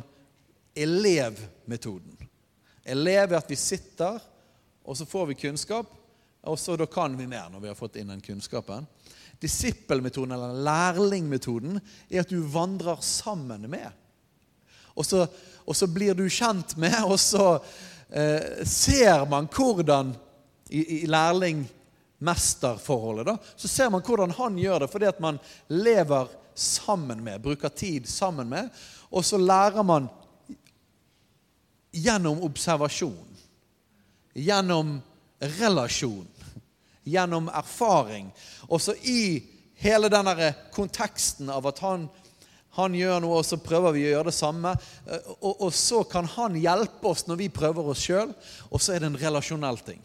elevmetoden. 0.74 2.14
Elev 2.84 3.32
er 3.32 3.38
at 3.38 3.50
vi 3.50 3.58
sitter, 3.58 4.16
og 4.84 4.96
så 4.96 5.04
får 5.08 5.30
vi 5.30 5.36
kunnskap. 5.44 5.90
Og 6.50 6.58
så 6.60 6.76
da 6.76 6.86
kan 6.86 7.16
vi 7.16 7.26
mer 7.26 7.48
når 7.52 7.60
vi 7.60 7.68
har 7.70 7.78
fått 7.78 7.96
inn 8.00 8.12
den 8.12 8.24
kunnskapen. 8.24 8.86
Disippelmetoden, 9.40 10.32
eller 10.36 10.52
lærlingmetoden, 10.64 11.80
er 12.08 12.20
at 12.22 12.32
du 12.32 12.40
vandrer 12.48 13.00
sammen 13.04 13.70
med. 13.70 13.90
Og 14.94 15.06
så, 15.06 15.26
og 15.64 15.76
så 15.76 15.86
blir 15.90 16.14
du 16.14 16.28
kjent 16.30 16.76
med, 16.80 17.04
og 17.04 17.20
så 17.20 17.58
eh, 18.10 18.64
ser 18.68 19.26
man 19.30 19.48
hvordan 19.52 20.14
i, 20.70 21.02
i 21.02 21.06
lærling-mesterforholdet 21.06 23.26
da, 23.26 23.36
Så 23.56 23.68
ser 23.68 23.90
man 23.90 24.02
hvordan 24.02 24.30
han 24.38 24.58
gjør 24.58 24.78
det, 24.84 24.90
fordi 24.92 25.06
at 25.10 25.20
man 25.20 25.38
lever 25.68 26.26
sammen 26.54 27.24
med, 27.24 27.42
bruker 27.42 27.68
tid 27.68 28.08
sammen 28.08 28.48
med. 28.48 28.68
Og 29.10 29.24
så 29.24 29.38
lærer 29.38 29.82
man 29.82 30.08
gjennom 31.94 32.42
observasjon, 32.42 33.36
gjennom 34.34 35.00
relasjon, 35.38 36.26
gjennom 37.04 37.48
erfaring. 37.48 38.30
Også 38.68 38.94
i 39.02 39.42
hele 39.84 40.08
denne 40.12 40.52
konteksten 40.74 41.50
av 41.52 41.66
at 41.68 41.80
han, 41.84 42.06
han 42.78 42.96
gjør 42.96 43.20
noe, 43.22 43.40
og 43.40 43.46
så 43.46 43.60
prøver 43.60 43.96
vi 43.96 44.06
å 44.08 44.14
gjøre 44.16 44.30
det 44.30 44.36
samme. 44.36 44.74
Eh, 45.06 45.30
og, 45.40 45.66
og 45.68 45.74
så 45.76 46.02
kan 46.08 46.28
han 46.36 46.58
hjelpe 46.60 47.10
oss 47.10 47.26
når 47.28 47.42
vi 47.44 47.52
prøver 47.52 47.92
oss 47.92 48.04
sjøl, 48.06 48.32
og 48.70 48.82
så 48.82 48.94
er 48.94 49.04
det 49.04 49.12
en 49.12 49.20
relasjonell 49.20 49.80
ting. 49.84 50.00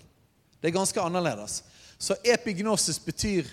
Det 0.60 0.70
er 0.70 0.76
ganske 0.76 1.02
annerledes. 1.02 1.62
Så 2.00 2.18
epignosis 2.24 3.00
betyr 3.04 3.48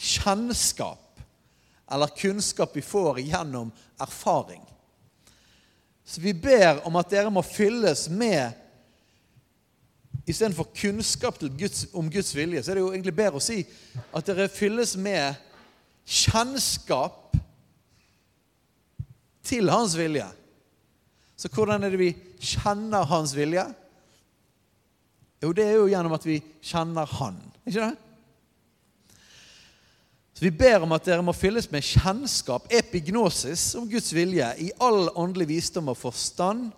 kjennskap, 0.00 1.22
eller 1.90 2.12
kunnskap 2.16 2.74
vi 2.76 2.82
får 2.86 3.20
gjennom 3.26 3.72
erfaring. 4.00 4.62
Så 6.06 6.20
vi 6.20 6.34
ber 6.34 6.80
om 6.86 6.96
at 6.98 7.10
dere 7.10 7.30
må 7.30 7.42
fylles 7.46 8.08
med 8.10 8.56
Istedenfor 10.30 10.68
kunnskap 10.76 11.40
Guds, 11.58 11.86
om 11.92 12.10
Guds 12.10 12.34
vilje, 12.36 12.62
så 12.62 12.72
er 12.72 12.78
det 12.78 12.84
jo 12.84 12.92
egentlig 12.92 13.16
bedre 13.16 13.40
å 13.40 13.44
si 13.44 13.62
at 14.14 14.26
dere 14.28 14.50
fylles 14.52 14.94
med 15.00 15.38
kjennskap 16.06 17.34
til 19.46 19.70
Hans 19.72 19.96
vilje. 19.98 20.26
Så 21.40 21.48
hvordan 21.50 21.82
er 21.82 21.92
det 21.92 22.00
vi 22.00 22.12
kjenner 22.38 23.08
Hans 23.08 23.34
vilje? 23.36 23.64
Jo, 25.40 25.54
det 25.56 25.64
er 25.64 25.78
jo 25.78 25.88
gjennom 25.88 26.14
at 26.14 26.26
vi 26.28 26.38
kjenner 26.60 27.08
Han. 27.16 27.38
Ikke 27.64 27.88
det? 27.88 27.96
Så 30.36 30.44
Vi 30.44 30.50
ber 30.56 30.84
om 30.84 30.92
at 30.96 31.04
dere 31.04 31.24
må 31.24 31.32
fylles 31.36 31.70
med 31.72 31.84
kjennskap, 31.84 32.68
epignosis, 32.72 33.74
om 33.76 33.88
Guds 33.88 34.12
vilje, 34.16 34.46
i 34.56 34.70
all 34.80 35.10
åndelig 35.16 35.48
visdom 35.50 35.90
og 35.92 35.98
forstand, 36.00 36.70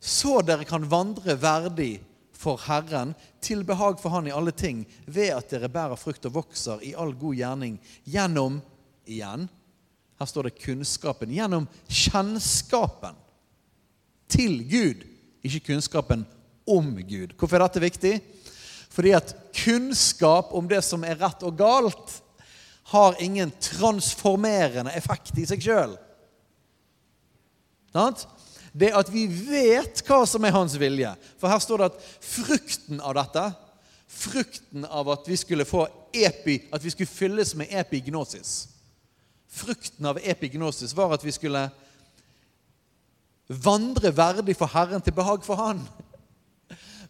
så 0.00 0.38
dere 0.44 0.64
kan 0.68 0.84
vandre 0.88 1.36
verdig 1.40 1.98
for 2.44 2.60
Herren, 2.66 3.14
til 3.40 3.64
behag 3.64 3.98
for 4.02 4.12
Han 4.12 4.28
i 4.28 4.34
alle 4.34 4.52
ting, 4.52 4.84
ved 5.06 5.32
at 5.32 5.50
dere 5.52 5.72
bærer 5.72 6.00
frukt 6.00 6.26
og 6.28 6.36
vokser 6.42 6.82
i 6.84 6.94
all 6.98 7.14
god 7.16 7.38
gjerning 7.38 7.78
gjennom 8.04 8.60
igjen. 9.08 9.48
Her 10.20 10.30
står 10.30 10.48
det 10.48 10.58
kunnskapen. 10.62 11.32
Gjennom 11.34 11.66
kjennskapen 11.88 13.16
til 14.30 14.60
Gud, 14.68 15.04
ikke 15.44 15.66
kunnskapen 15.72 16.24
om 16.68 16.94
Gud. 17.02 17.34
Hvorfor 17.38 17.58
er 17.58 17.66
dette 17.66 17.82
viktig? 17.84 18.14
Fordi 18.94 19.14
at 19.16 19.34
kunnskap 19.64 20.52
om 20.54 20.68
det 20.70 20.80
som 20.86 21.04
er 21.06 21.18
rett 21.20 21.42
og 21.46 21.56
galt, 21.58 22.20
har 22.92 23.16
ingen 23.24 23.48
transformerende 23.64 24.92
effekt 24.92 25.38
i 25.40 25.46
seg 25.48 25.62
sjøl. 25.64 25.94
Det 28.74 28.90
at 28.90 29.10
vi 29.12 29.28
vet 29.30 30.02
hva 30.02 30.24
som 30.26 30.44
er 30.44 30.54
hans 30.54 30.74
vilje. 30.80 31.12
For 31.38 31.50
her 31.50 31.62
står 31.62 31.80
det 31.80 31.90
at 31.92 32.06
frukten 32.26 32.98
av 32.98 33.14
dette, 33.16 33.44
frukten 34.10 34.86
av 34.90 35.08
at 35.14 35.30
vi 35.30 35.38
skulle 35.38 35.66
få 35.68 35.86
epi, 36.14 36.58
at 36.74 36.82
vi 36.82 36.92
skulle 36.92 37.10
fylles 37.10 37.54
med 37.58 37.72
epignosis 37.74 38.74
Frukten 39.54 40.06
av 40.06 40.18
epignosis 40.18 40.94
var 40.96 41.12
at 41.14 41.22
vi 41.24 41.30
skulle 41.32 41.68
vandre 43.46 44.10
verdig 44.10 44.56
for 44.58 44.66
Herren 44.72 45.02
til 45.04 45.14
behag 45.14 45.44
for 45.46 45.60
Han. 45.60 45.84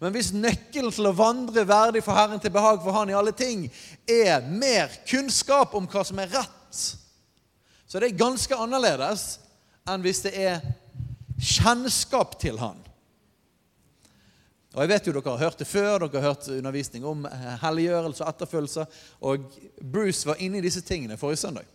Men 0.00 0.12
hvis 0.12 0.32
nøkkelen 0.36 0.92
til 0.92 1.08
å 1.08 1.14
vandre 1.16 1.64
verdig 1.64 2.02
for 2.04 2.12
Herren 2.18 2.42
til 2.42 2.52
behag 2.52 2.82
for 2.84 2.92
Han 2.98 3.08
i 3.08 3.16
alle 3.16 3.32
ting, 3.32 3.64
er 4.04 4.44
mer 4.44 4.92
kunnskap 5.08 5.72
om 5.78 5.88
hva 5.88 6.04
som 6.04 6.20
er 6.20 6.34
rett, 6.34 6.80
så 7.88 8.00
det 8.02 8.10
er 8.10 8.20
ganske 8.20 8.58
annerledes 8.58 9.38
enn 9.88 10.04
hvis 10.04 10.24
det 10.26 10.34
er 10.36 10.60
kjennskap 11.40 12.38
til 12.40 12.58
Han. 12.58 12.80
Og 14.74 14.82
jeg 14.82 14.90
vet 14.90 15.06
jo 15.06 15.12
Dere 15.14 15.36
har 15.36 15.44
hørt 15.46 15.60
det 15.62 15.68
før, 15.70 15.98
dere 16.02 16.20
har 16.20 16.32
hørt 16.32 16.48
undervisning 16.50 17.04
om 17.06 17.26
helliggjørelse 17.62 18.24
og 18.24 18.30
etterfølgelse. 18.32 18.86
Og 19.22 19.44
Bruce 19.78 20.26
var 20.26 20.40
inne 20.42 20.58
i 20.58 20.64
disse 20.66 20.82
tingene 20.82 21.18
forrige 21.18 21.44
søndag. 21.44 21.68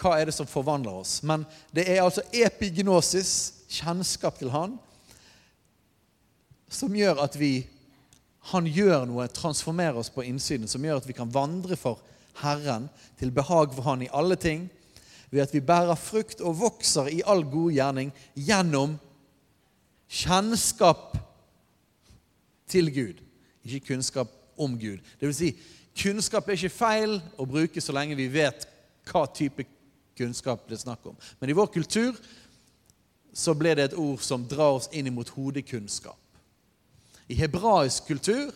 Hva 0.00 0.16
er 0.16 0.26
det 0.26 0.34
som 0.34 0.48
forvandler 0.48 1.02
oss? 1.02 1.20
Men 1.22 1.44
det 1.74 1.84
er 1.90 2.00
altså 2.02 2.24
epignosis, 2.32 3.52
kjennskap 3.72 4.40
til 4.40 4.50
Han, 4.52 4.78
som 6.72 6.96
gjør 6.96 7.20
at 7.24 7.36
vi 7.40 7.68
Han 8.50 8.66
gjør 8.66 9.04
noe, 9.06 9.28
transformerer 9.30 10.00
oss 10.00 10.08
på 10.10 10.24
innsiden, 10.26 10.66
som 10.66 10.82
gjør 10.82 10.98
at 10.98 11.04
vi 11.06 11.14
kan 11.14 11.30
vandre 11.30 11.76
for 11.78 12.00
Herren 12.40 12.88
til 13.20 13.30
behag 13.30 13.70
for 13.76 13.86
Han 13.86 14.02
i 14.02 14.10
alle 14.10 14.34
ting, 14.34 14.64
ved 15.32 15.42
at 15.42 15.54
vi 15.54 15.64
bærer 15.64 15.96
frukt 15.96 16.40
og 16.44 16.58
vokser 16.60 17.08
i 17.08 17.22
all 17.26 17.42
god 17.48 17.72
gjerning 17.72 18.12
gjennom 18.36 18.98
kjennskap 20.12 21.16
til 22.68 22.92
Gud, 22.92 23.22
ikke 23.64 23.86
kunnskap 23.92 24.28
om 24.60 24.76
Gud. 24.78 25.00
Det 25.20 25.28
vil 25.28 25.36
si, 25.36 25.52
kunnskap 25.96 26.48
er 26.48 26.58
ikke 26.58 26.74
feil 26.74 27.16
å 27.40 27.48
bruke 27.48 27.80
så 27.80 27.94
lenge 27.96 28.18
vi 28.18 28.28
vet 28.32 28.66
hva 29.08 29.24
type 29.32 29.64
kunnskap 30.18 30.66
det 30.68 30.76
er 30.76 30.84
snakk 30.84 31.06
om. 31.08 31.16
Men 31.40 31.50
i 31.50 31.56
vår 31.56 31.72
kultur 31.72 32.18
så 33.32 33.54
ble 33.56 33.72
det 33.76 33.88
et 33.88 33.96
ord 33.98 34.20
som 34.24 34.44
drar 34.48 34.76
oss 34.76 34.90
inn 34.92 35.08
mot 35.14 35.28
hodekunnskap. 35.32 36.18
I 37.32 37.38
hebraisk 37.38 38.10
kultur 38.10 38.52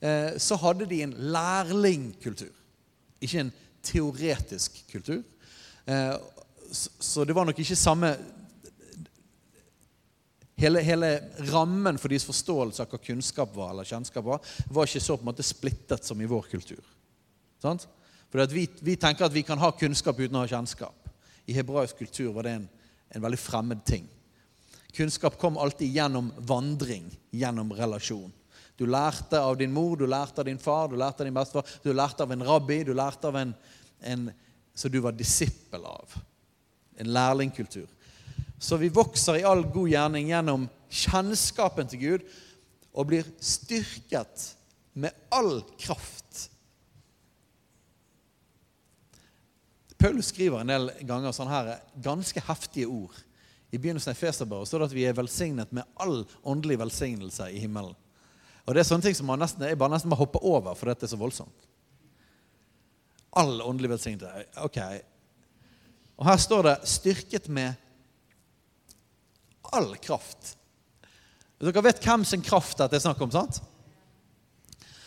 eh, 0.00 0.38
så 0.40 0.56
hadde 0.62 0.88
de 0.88 1.02
en 1.04 1.12
lærlingkultur, 1.34 2.54
ikke 3.20 3.44
en 3.44 3.52
teoretisk 3.84 4.80
kultur. 4.92 5.20
Eh, 5.84 6.14
så, 6.72 7.24
det 7.24 7.34
var 7.36 7.48
nok 7.48 7.58
ikke 7.58 7.78
samme 7.78 8.14
Hele, 10.62 10.78
hele, 10.84 11.08
rammen 11.50 11.96
for 11.98 12.12
deres 12.12 12.26
forståelse 12.28 12.84
av 12.84 12.92
hva 12.92 12.98
kunnskap 13.02 13.54
var, 13.56 13.72
eller 13.72 13.88
kjennskap 13.88 14.22
var, 14.22 14.44
var 14.70 14.86
ikke 14.86 15.00
så 15.02 15.16
på 15.16 15.24
en 15.24 15.30
måte 15.32 15.42
splittet 15.42 16.06
som 16.06 16.20
i 16.22 16.28
vår 16.28 16.44
kultur. 16.52 16.84
Sant? 17.58 17.88
For 18.30 18.52
vi, 18.52 18.68
vi, 18.84 18.94
tenker 19.00 19.26
at 19.26 19.34
vi 19.34 19.42
kan 19.42 19.58
ha 19.58 19.72
kunnskap 19.74 20.20
uten 20.20 20.38
å 20.38 20.44
ha 20.44 20.50
kjennskap. 20.52 21.08
I 21.50 21.56
hebraisk 21.56 21.98
kultur 21.98 22.30
var 22.36 22.46
det 22.46 22.52
en, 22.60 22.68
en 23.10 23.24
veldig 23.24 23.40
fremmed 23.42 23.82
ting. 23.88 24.06
Kunnskap 24.94 25.40
kom 25.40 25.58
alltid 25.58 25.96
gjennom 25.96 26.30
vandring, 26.46 27.10
gjennom 27.34 27.72
relasjon. 27.74 28.30
Du 28.78 28.86
lærte 28.86 29.40
av 29.40 29.56
din 29.58 29.72
mor, 29.72 29.96
du 29.96 30.06
lærte 30.06 30.44
av 30.44 30.48
din 30.48 30.62
far, 30.62 30.88
du 30.92 30.96
lærte 31.00 31.24
av 31.24 31.28
din 31.28 31.36
bestefar, 31.36 31.74
du 31.82 31.90
lærte 31.90 32.22
av 32.22 32.32
en 32.32 32.46
rabbi, 32.46 32.84
du 32.84 32.94
lærte 32.94 33.28
av 33.28 33.40
en, 33.40 33.56
en 34.00 34.30
som 34.74 34.90
du 34.90 35.00
var 35.04 35.16
disippel 35.16 35.84
av. 35.86 36.14
En 36.96 37.12
lærlingkultur. 37.12 37.88
Så 38.58 38.78
vi 38.78 38.92
vokser 38.94 39.40
i 39.40 39.46
all 39.48 39.64
god 39.74 39.90
gjerning 39.90 40.30
gjennom 40.30 40.68
kjennskapen 40.92 41.88
til 41.90 42.02
Gud 42.02 42.26
og 42.92 43.08
blir 43.10 43.26
styrket 43.42 44.52
med 44.92 45.16
all 45.32 45.62
kraft. 45.80 46.48
Paulus 49.98 50.32
skriver 50.32 50.62
en 50.62 50.70
del 50.72 50.88
ganger 51.06 51.34
sånne 51.34 51.54
her 51.54 51.74
ganske 52.02 52.42
heftige 52.46 52.90
ord 52.90 53.18
i 53.72 53.78
begynnelsen 53.78 54.10
av 54.10 54.16
Efeserbrevet 54.18 54.68
står 54.68 54.82
det 54.82 54.86
at 54.90 54.94
vi 54.94 55.04
er 55.08 55.14
velsignet 55.16 55.70
med 55.72 55.86
all 56.04 56.26
åndelig 56.44 56.76
velsignelse 56.82 57.46
i 57.54 57.60
himmelen. 57.62 57.94
Og 58.66 58.74
Det 58.74 58.82
er 58.82 58.88
sånne 58.88 59.06
ting 59.06 59.16
som 59.16 59.30
man 59.30 59.40
nesten, 59.40 59.64
jeg 59.64 59.78
bare 59.80 59.94
nesten 59.94 60.12
må 60.12 60.18
hoppe 60.20 60.42
over, 60.44 60.76
for 60.76 60.90
dette 60.90 61.06
er 61.06 61.10
så 61.10 61.18
voldsomt. 61.18 61.70
All 63.32 63.62
åndelig 63.62 63.90
velsignelse. 63.94 64.46
Ok. 64.60 64.78
Og 66.20 66.26
her 66.28 66.36
står 66.36 66.62
det 66.62 66.76
'styrket 66.88 67.48
med 67.48 67.74
all 69.72 69.96
kraft'. 69.96 70.56
Dere 71.62 71.84
vet 71.84 72.02
hvem 72.02 72.24
sin 72.24 72.42
kraft 72.42 72.78
dette 72.78 72.96
er 72.96 73.00
snakk 73.00 73.20
om, 73.20 73.30
sant? 73.30 73.62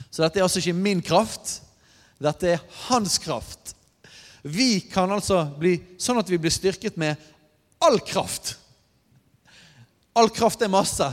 Så 0.09 0.23
dette 0.23 0.39
er 0.39 0.43
altså 0.43 0.59
ikke 0.59 0.73
min 0.73 1.01
kraft. 1.01 1.61
Dette 2.23 2.47
er 2.47 2.63
hans 2.87 3.17
kraft. 3.17 3.75
Vi 4.43 4.79
kan 4.79 5.11
altså 5.11 5.41
bli 5.59 5.75
sånn 5.99 6.21
at 6.21 6.29
vi 6.29 6.37
blir 6.37 6.53
styrket 6.53 6.97
med 6.97 7.19
all 7.83 7.99
kraft. 7.99 8.55
All 10.15 10.29
kraft 10.31 10.61
er 10.63 10.71
masse. 10.71 11.09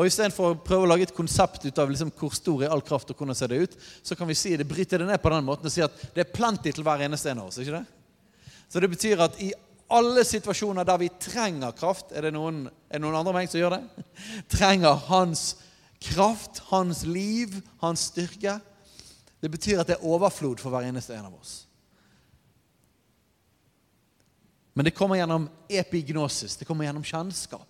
Og 0.00 0.08
Istedenfor 0.08 0.54
å 0.54 0.58
prøve 0.64 0.86
å 0.86 0.88
lage 0.88 1.04
et 1.04 1.12
konsept 1.12 1.66
ut 1.66 1.78
av 1.82 1.90
liksom 1.92 2.08
hvor 2.16 2.32
stor 2.32 2.62
er 2.64 2.72
all 2.72 2.80
kraft, 2.80 3.10
og 3.12 3.18
hvordan 3.20 3.36
ser 3.36 3.50
det 3.52 3.58
ut, 3.60 3.74
så 4.00 4.16
kan 4.16 4.30
vi 4.30 4.36
si 4.38 4.54
det, 4.56 4.64
bryte 4.64 4.96
det 4.96 5.04
ned 5.04 5.20
på 5.20 5.32
den 5.34 5.44
måten 5.44 5.68
og 5.68 5.74
si 5.74 5.82
at 5.84 5.98
det 6.14 6.22
er 6.24 6.30
plenty 6.32 6.72
til 6.72 6.86
hver 6.86 7.04
eneste 7.04 7.28
en 7.28 7.42
av 7.42 7.50
oss. 7.50 7.58
ikke 7.60 7.82
det? 7.82 8.54
Så 8.72 8.80
det 8.80 8.88
betyr 8.88 9.20
at 9.26 9.36
i 9.44 9.50
alle 9.92 10.24
situasjoner 10.24 10.86
der 10.88 11.00
vi 11.02 11.08
trenger 11.20 11.74
kraft 11.76 12.12
Er 12.14 12.28
det 12.28 12.30
noen, 12.32 12.62
er 12.88 13.00
det 13.00 13.02
noen 13.02 13.18
andre 13.18 13.34
meg 13.34 13.50
som 13.50 13.60
gjør 13.60 13.76
det? 13.76 14.04
Trenger 14.56 15.02
hans 15.10 15.42
kraft, 16.00 16.62
hans 16.70 17.02
liv, 17.04 17.58
hans 17.82 18.06
styrke. 18.08 18.56
Det 19.42 19.50
betyr 19.52 19.82
at 19.82 19.90
det 19.90 19.98
er 19.98 20.06
overflod 20.06 20.62
for 20.62 20.72
hver 20.72 20.88
eneste 20.88 21.12
en 21.16 21.28
av 21.28 21.36
oss. 21.36 21.58
Men 24.72 24.88
det 24.88 24.94
kommer 24.96 25.18
gjennom 25.20 25.50
epignosis. 25.68 26.56
Det 26.56 26.64
kommer 26.64 26.88
gjennom 26.88 27.04
kjennskap. 27.04 27.69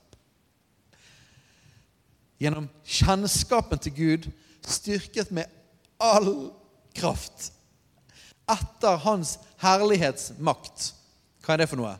Gjennom 2.41 2.69
kjennskapen 2.85 3.81
til 3.85 3.97
Gud, 3.97 4.29
styrket 4.65 5.33
med 5.35 5.51
all 6.01 6.51
kraft. 6.97 7.51
Etter 8.51 8.97
Hans 9.05 9.37
herlighetsmakt. 9.61 10.95
Hva 11.45 11.55
er 11.55 11.63
det 11.63 11.71
for 11.71 11.81
noe? 11.81 11.99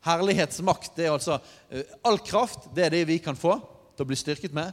herlighetsmakt, 0.00 0.92
det 0.96 1.06
er 1.06 1.14
altså 1.14 1.38
eh, 1.68 1.84
all 2.02 2.18
kraft, 2.24 2.70
det 2.74 2.86
er 2.86 2.94
det 2.94 3.04
vi 3.10 3.18
kan 3.22 3.38
få 3.38 3.58
til 3.96 4.04
å 4.04 4.08
bli 4.08 4.18
styrket 4.18 4.54
med. 4.56 4.72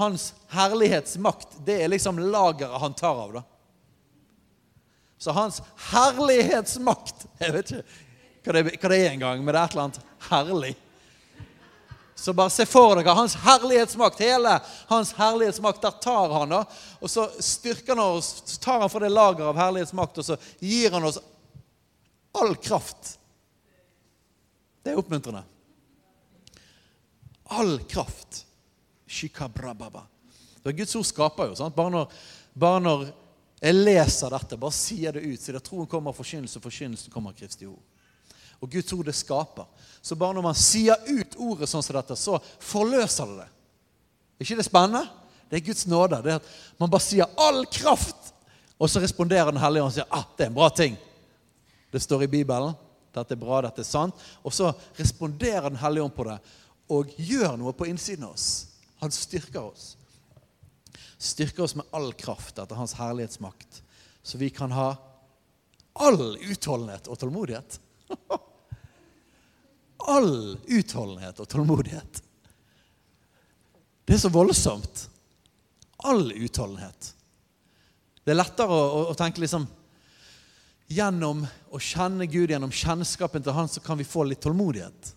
Hans 0.00 0.32
herlighetsmakt, 0.52 1.58
det 1.66 1.80
er 1.82 1.92
liksom 1.92 2.20
lageret 2.32 2.80
han 2.82 2.96
tar 2.96 3.24
av, 3.26 3.38
da. 3.38 3.42
Så 5.22 5.34
hans 5.36 5.60
herlighetsmakt 5.92 7.28
Jeg 7.42 7.54
vet 7.54 7.76
ikke 7.76 7.84
hva 8.42 8.54
det, 8.56 8.62
hva 8.74 8.90
det 8.90 8.98
er 8.98 9.12
engang, 9.12 9.44
men 9.44 9.54
det 9.54 9.60
er 9.60 9.68
et 9.68 9.76
eller 9.76 9.84
annet 9.86 10.00
herlig. 10.28 10.72
Så 12.14 12.32
bare 12.32 12.50
se 12.50 12.66
for 12.68 12.96
dere 12.96 13.14
hans 13.16 13.34
herlighetsmakt. 13.42 14.20
Hele 14.20 14.58
hans 14.88 15.12
herlighetsmakt, 15.16 15.82
der 15.82 15.90
tar 15.90 16.34
han 16.34 16.52
da. 16.52 16.64
Og 17.00 17.10
så 17.10 17.26
styrker 17.38 17.96
han 17.96 18.04
oss, 18.18 18.42
så 18.44 18.60
tar 18.60 18.84
han 18.84 18.92
fra 18.92 19.02
det 19.02 19.12
lageret 19.12 19.48
av 19.48 19.58
herlighetsmakt, 19.58 20.20
og 20.20 20.26
så 20.26 20.36
gir 20.60 20.92
han 20.92 21.08
oss 21.08 21.18
all 22.38 22.54
kraft. 22.56 23.16
Det 24.82 24.92
er 24.92 25.00
oppmuntrende. 25.00 25.42
All 27.44 27.78
kraft. 27.88 28.44
Shikabrababa. 29.06 30.06
Det 30.62 30.72
Guds 30.72 30.96
ord 30.96 31.06
skaper 31.06 31.50
jo. 31.50 31.56
sant? 31.58 31.74
Bare 31.76 31.90
når, 31.90 32.12
bare 32.54 32.80
når 32.80 33.08
jeg 33.62 33.78
leser 33.78 34.32
dette, 34.32 34.58
bare 34.58 34.74
sier 34.74 35.14
det 35.14 35.24
ut, 35.26 35.40
så 35.40 35.54
det 35.54 35.62
troen 35.66 35.88
kommer 35.90 36.10
av 36.12 36.18
forkynnelse, 36.18 36.58
og 36.58 36.66
forkynnelsen 36.66 37.12
kommer 37.14 37.34
av 37.34 37.38
Kristi 37.38 37.68
ord. 37.68 37.82
Og 38.62 38.70
Guds 38.70 38.92
ord 38.94 39.08
det 39.08 39.14
skaper. 39.18 39.66
Så 40.02 40.16
bare 40.18 40.34
når 40.36 40.46
man 40.46 40.58
sier 40.58 40.98
ut 41.08 41.34
ordet 41.38 41.68
sånn 41.70 41.82
som 41.82 41.96
dette, 41.96 42.16
så 42.18 42.38
forløser 42.62 43.30
det 43.30 43.42
det. 43.42 43.48
Er 44.38 44.46
ikke 44.46 44.58
det 44.58 44.66
spennende? 44.66 45.02
Det 45.50 45.58
er 45.58 45.66
Guds 45.66 45.86
nåde. 45.86 46.22
Det 46.24 46.32
er 46.32 46.40
at 46.40 46.52
Man 46.78 46.90
bare 46.90 47.00
sier 47.00 47.26
'all 47.36 47.66
kraft', 47.66 48.32
og 48.78 48.90
så 48.90 49.00
responderer 49.00 49.50
Den 49.50 49.60
hellige 49.60 49.82
ånd 49.82 49.90
og 49.90 49.94
sier 49.94 50.10
'ah, 50.10 50.24
det 50.36 50.44
er 50.44 50.48
en 50.48 50.54
bra 50.54 50.68
ting'. 50.68 50.96
Det 51.92 52.02
står 52.02 52.22
i 52.22 52.26
Bibelen. 52.26 52.74
Dette 53.14 53.34
er 53.34 53.38
bra, 53.38 53.60
dette 53.60 53.80
er 53.80 53.84
sant. 53.84 54.14
Og 54.44 54.52
så 54.52 54.72
responderer 54.98 55.68
Den 55.68 55.76
hellige 55.76 56.02
ånd 56.02 56.14
på 56.14 56.24
det 56.24 56.38
og 56.88 57.08
gjør 57.16 57.56
noe 57.56 57.72
på 57.72 57.86
innsiden 57.88 58.24
av 58.24 58.34
oss. 58.34 58.66
Han 59.00 59.10
styrker 59.10 59.62
oss. 59.62 59.96
Styrker 61.18 61.62
oss 61.62 61.74
med 61.74 61.86
all 61.92 62.12
kraft 62.12 62.58
etter 62.58 62.74
Hans 62.74 62.92
herlighetsmakt, 62.92 63.82
så 64.22 64.38
vi 64.38 64.50
kan 64.50 64.72
ha 64.72 64.96
all 65.92 66.36
utholdenhet 66.36 67.08
og 67.08 67.18
tålmodighet. 67.18 67.80
all 70.10 70.58
utholdenhet 70.66 71.40
og 71.40 71.48
tålmodighet. 71.48 72.22
Det 74.04 74.16
er 74.16 74.22
så 74.22 74.32
voldsomt. 74.32 75.06
All 76.02 76.32
utholdenhet. 76.32 77.12
Det 78.24 78.34
er 78.34 78.38
lettere 78.38 78.74
å, 78.74 79.06
å, 79.10 79.14
tenke 79.18 79.42
liksom 79.42 79.68
Gjennom 80.92 81.46
å 81.72 81.78
kjenne 81.80 82.26
Gud, 82.28 82.50
gjennom 82.52 82.72
kjennskapen 82.74 83.40
til 83.40 83.54
Han, 83.56 83.68
så 83.70 83.80
kan 83.80 83.96
vi 83.96 84.04
få 84.04 84.26
litt 84.28 84.42
tålmodighet. 84.44 85.12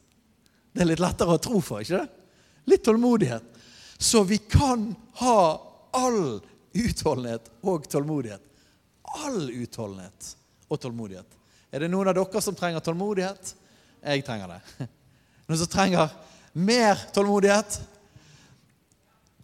Det 0.71 0.83
er 0.85 0.87
litt 0.87 1.01
lettere 1.03 1.35
å 1.35 1.41
tro 1.41 1.59
for, 1.59 1.83
ikke 1.83 1.99
det? 1.99 2.29
Litt 2.71 2.85
tålmodighet. 2.85 3.43
Så 3.97 4.23
vi 4.23 4.37
kan 4.37 4.93
ha 5.19 5.39
all 5.91 6.39
utholdenhet 6.71 7.51
og 7.67 7.89
tålmodighet. 7.91 8.45
All 9.25 9.49
utholdenhet 9.49 10.31
og 10.69 10.79
tålmodighet. 10.79 11.37
Er 11.75 11.83
det 11.83 11.91
noen 11.91 12.13
av 12.13 12.15
dere 12.21 12.45
som 12.45 12.55
trenger 12.55 12.83
tålmodighet? 12.85 13.51
Jeg 14.05 14.25
trenger 14.25 14.53
det. 14.53 14.87
Noen 15.47 15.59
som 15.59 15.69
trenger 15.69 16.13
mer 16.53 16.99
tålmodighet? 17.13 17.79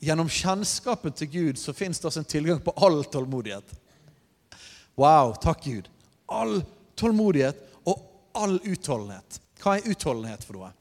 Gjennom 0.01 0.29
kjennskapen 0.29 1.13
til 1.17 1.29
Gud 1.29 1.61
så 1.61 1.73
fins 1.77 2.01
det 2.01 2.13
en 2.17 2.25
tilgang 2.25 2.61
på 2.61 2.73
all 2.77 3.03
tålmodighet. 3.05 3.73
Wow, 4.97 5.33
takk 5.41 5.63
Gud. 5.65 5.89
All 6.25 6.61
tålmodighet 6.97 7.57
og 7.89 8.01
all 8.37 8.59
utholdenhet. 8.63 9.41
Hva 9.61 9.77
er 9.77 9.89
utholdenhet 9.93 10.45
for 10.45 10.57
noe? 10.57 10.71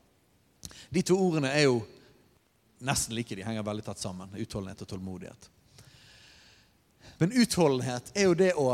De 0.91 1.03
to 1.07 1.17
ordene 1.21 1.53
er 1.53 1.69
jo 1.69 1.81
nesten 2.85 3.15
like. 3.17 3.37
De 3.37 3.45
henger 3.45 3.65
veldig 3.67 3.85
tatt 3.87 4.01
sammen. 4.01 4.33
Utholdenhet 4.41 4.83
og 4.85 4.89
tålmodighet. 4.89 5.51
Men 7.21 7.37
utholdenhet 7.37 8.13
er 8.17 8.29
jo 8.31 8.37
det 8.37 8.55
å, 8.57 8.73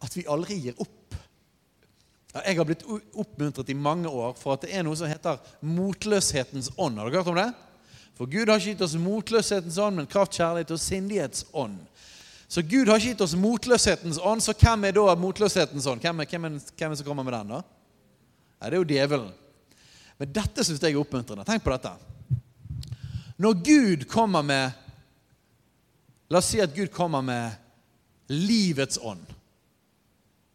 at 0.00 0.14
vi 0.16 0.26
aldri 0.30 0.60
gir 0.62 0.78
opp. 0.78 0.99
Jeg 2.30 2.56
har 2.60 2.66
blitt 2.66 2.84
oppmuntret 3.18 3.72
i 3.72 3.74
mange 3.74 4.08
år 4.08 4.36
for 4.38 4.54
at 4.54 4.62
det 4.62 4.70
er 4.74 4.84
noe 4.86 4.98
som 4.98 5.10
heter 5.10 5.40
motløshetens 5.66 6.70
ånd. 6.76 7.00
Har 7.00 7.10
dere 7.10 7.24
hørt 7.24 7.32
om 7.32 7.40
det? 7.40 7.48
For 8.14 8.30
Gud 8.30 8.50
har 8.52 8.60
ikke 8.60 8.74
gitt 8.74 8.84
oss 8.84 8.94
motløshetens 9.00 9.78
ånd, 9.80 9.98
men 9.98 10.06
kraft, 10.10 10.36
kjærlighet 10.38 10.70
og 10.76 10.82
sindighetsånd. 10.82 11.78
Så 12.50 12.62
Gud 12.66 12.90
har 12.90 13.00
ikke 13.00 13.14
gitt 13.14 13.24
oss 13.24 13.34
motløshetens 13.38 14.20
ånd, 14.22 14.44
så 14.44 14.54
hvem 14.54 14.86
er 14.86 14.94
da 14.94 15.16
motløshetens 15.18 15.88
ånd? 15.90 16.04
Hvem 16.04 16.22
er, 16.22 16.30
hvem 16.30 16.46
er, 16.46 16.58
hvem 16.78 16.94
er 16.94 17.00
som 17.00 17.08
kommer 17.08 17.26
med 17.26 17.34
den, 17.38 17.54
da? 17.56 17.60
Ja, 18.60 18.68
det 18.68 18.76
er 18.76 18.78
jo 18.78 18.88
djevelen. 18.92 19.34
Men 20.20 20.32
dette 20.36 20.66
syns 20.66 20.82
jeg 20.84 20.94
er 20.94 21.00
oppmuntrende. 21.00 21.46
Tenk 21.48 21.64
på 21.64 21.72
dette. 21.72 21.94
Når 23.40 23.62
Gud 23.64 24.06
kommer 24.10 24.44
med 24.46 24.76
La 26.30 26.38
oss 26.38 26.52
si 26.52 26.60
at 26.62 26.70
Gud 26.76 26.92
kommer 26.94 27.24
med 27.26 27.56
livets 28.30 29.00
ånd. 29.02 29.24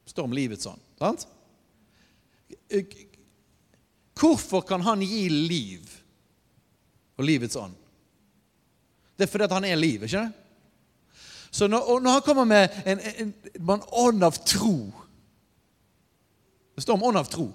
Det 0.06 0.14
står 0.14 0.30
om 0.30 0.36
livets 0.38 0.70
ånd. 0.72 0.80
sant? 1.02 1.26
Hvorfor 4.20 4.62
kan 4.62 4.82
han 4.82 5.02
gi 5.02 5.30
liv 5.30 5.90
og 7.16 7.26
livets 7.28 7.56
ånd? 7.60 7.76
Det 9.16 9.26
er 9.26 9.32
fordi 9.32 9.48
at 9.48 9.56
han 9.56 9.68
er 9.68 9.80
liv, 9.80 10.04
ikke 10.04 10.22
det? 10.26 10.32
Så 11.56 11.68
når, 11.72 12.00
når 12.04 12.18
han 12.18 12.22
kommer 12.22 12.46
med 12.46 12.82
en, 12.86 13.00
en, 13.00 13.34
en, 13.56 13.84
ånd 13.92 14.24
av 14.28 14.36
tro 14.44 14.92
Det 16.76 16.84
står 16.84 16.98
om 16.98 17.06
ånd 17.08 17.18
av 17.18 17.30
tro. 17.32 17.46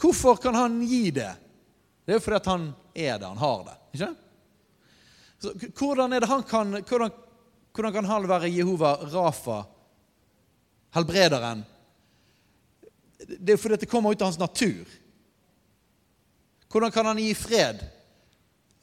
Hvorfor 0.00 0.38
kan 0.40 0.56
han 0.56 0.78
gi 0.88 1.10
det? 1.12 1.28
Det 2.04 2.14
er 2.14 2.16
jo 2.16 2.22
fordi 2.24 2.38
at 2.38 2.48
han 2.48 2.62
er 2.94 3.18
det, 3.20 3.28
han 3.28 3.42
har 3.42 3.66
det. 3.66 3.74
ikke 3.92 4.08
Så, 5.40 5.52
hvordan, 5.76 6.14
det 6.16 6.30
han 6.30 6.42
kan, 6.42 6.72
hvordan, 6.88 7.12
hvordan 7.76 7.92
kan 7.92 8.08
han 8.08 8.28
være 8.28 8.48
Jehova 8.48 8.94
Rafa, 9.12 9.58
helbrederen, 10.96 11.62
det 13.38 13.54
er 13.54 13.60
fordi 13.60 13.78
det 13.82 13.90
kommer 13.90 14.12
ut 14.12 14.22
av 14.22 14.30
hans 14.30 14.40
natur. 14.40 14.88
Hvordan 16.70 16.92
kan 16.94 17.06
han 17.06 17.18
gi 17.18 17.34
fred? 17.34 17.82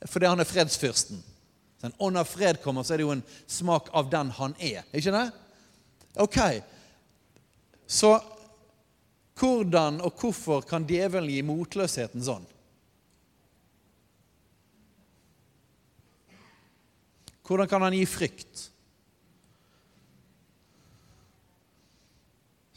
Fordi 0.07 0.29
han 0.29 0.39
er 0.39 0.47
fredsfyrsten. 0.47 1.23
Ånd 1.97 2.17
av 2.17 2.27
fred 2.27 2.61
kommer, 2.63 2.83
så 2.83 2.93
er 2.93 3.01
det 3.01 3.07
jo 3.07 3.13
en 3.15 3.25
smak 3.47 3.91
av 3.95 4.09
den 4.11 4.31
han 4.39 4.55
er. 4.59 4.83
Ikke 4.95 5.13
det? 5.13 5.27
Ok. 6.19 6.39
Så 7.87 8.17
hvordan 9.37 10.01
og 10.01 10.17
hvorfor 10.19 10.65
kan 10.67 10.87
djevelen 10.89 11.29
gi 11.31 11.43
motløsheten 11.45 12.23
sånn? 12.25 12.47
Hvordan 17.47 17.69
kan 17.71 17.85
han 17.85 17.95
gi 17.95 18.03
frykt? 18.09 18.65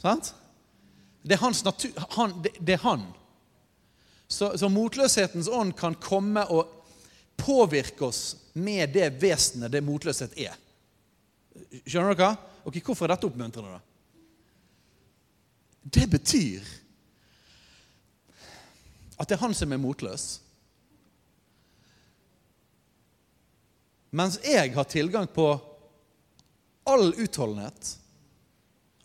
Sant? 0.00 0.30
Det 1.30 1.36
er 1.38 1.64
natur. 1.64 1.90
Han, 2.16 2.32
det, 2.42 2.50
det, 2.58 2.72
er 2.72 2.82
han. 2.82 3.02
Så, 4.26 4.58
så, 4.58 4.68
motløshetens 4.68 5.48
ånd 5.48 5.76
kan 5.78 5.94
komme 5.94 6.42
og 6.50 6.72
påvirke 7.38 8.08
oss 8.08 8.36
med 8.58 8.90
det 8.96 9.12
vesenet 9.22 9.70
det 9.70 9.84
motløshet 9.86 10.34
er. 10.34 10.56
Skjønner 11.86 12.18
dere? 12.18 12.34
Ok, 12.66 12.80
Hvorfor 12.82 13.06
er 13.06 13.14
dette 13.14 13.28
oppmuntrende, 13.30 13.78
da? 13.78 13.80
Det 15.82 16.06
betyr 16.10 16.66
at 19.20 19.28
det 19.28 19.36
er 19.36 19.44
han 19.44 19.54
som 19.54 19.70
er 19.70 19.80
motløs. 19.80 20.24
Mens 24.10 24.40
jeg 24.42 24.74
har 24.74 24.90
tilgang 24.90 25.30
på 25.30 25.46
all 26.90 27.12
utholdenhet 27.14 27.94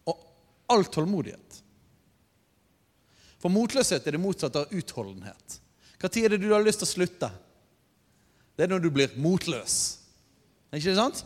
og 0.09 0.25
all 0.73 0.89
tålmodighet. 0.89 1.61
For 3.45 3.53
motløshet 3.53 4.08
er 4.10 4.15
det 4.15 4.17
motsatte 4.17 4.63
av 4.63 4.71
utholdenhet. 4.73 5.60
Når 6.01 6.15
er 6.17 6.34
det 6.34 6.39
du 6.41 6.47
har 6.49 6.63
lyst 6.65 6.79
til 6.81 6.88
å 6.88 6.93
slutte? 6.95 7.27
Det 8.58 8.63
er 8.65 8.71
når 8.71 8.81
du 8.81 8.88
blir 8.89 9.12
motløs. 9.21 9.75
Ikke 10.73 10.95
sant? 10.97 11.19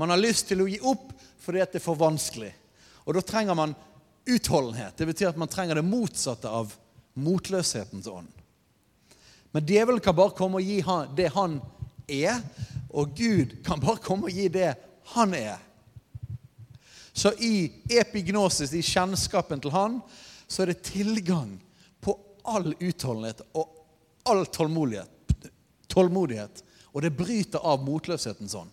Man 0.00 0.08
har 0.08 0.16
lyst 0.16 0.46
til 0.48 0.62
å 0.64 0.68
gi 0.70 0.78
opp 0.80 1.10
fordi 1.44 1.60
det 1.60 1.76
er 1.76 1.84
for 1.84 2.00
vanskelig. 2.00 2.48
Og 3.04 3.18
da 3.18 3.20
trenger 3.20 3.58
man 3.58 3.74
utholdenhet. 4.24 4.96
Det 4.96 5.10
betyr 5.10 5.28
at 5.28 5.42
man 5.42 5.52
trenger 5.52 5.76
det 5.76 5.84
motsatte 5.84 6.48
av 6.48 6.72
motløshetens 7.20 8.08
ånd. 8.08 8.32
Men 9.52 9.68
djevelen 9.68 10.00
kan 10.00 10.16
bare 10.16 10.32
komme 10.40 10.62
og 10.62 10.72
gi 10.72 10.80
det 11.20 11.28
han 11.36 11.58
er, 12.08 12.40
og 12.96 13.12
Gud 13.12 13.58
kan 13.68 13.84
bare 13.84 14.00
komme 14.00 14.32
og 14.32 14.40
gi 14.40 14.48
det 14.56 14.72
han 15.12 15.36
er. 15.36 15.60
Så 17.12 17.36
i 17.44 17.68
epignosis, 17.92 18.72
i 18.72 18.80
kjennskapen 18.80 19.60
til 19.60 19.76
han, 19.76 20.00
så 20.50 20.64
er 20.64 20.72
det 20.72 20.82
tilgang 20.82 21.54
på 22.02 22.16
all 22.50 22.72
utholdenhet 22.74 23.44
og 23.54 23.70
all 24.28 24.44
tålmodighet. 24.46 25.10
tålmodighet. 25.90 26.62
Og 26.92 27.02
det 27.02 27.14
bryter 27.14 27.62
av 27.66 27.82
motløshetens 27.86 28.54
ånd. 28.58 28.70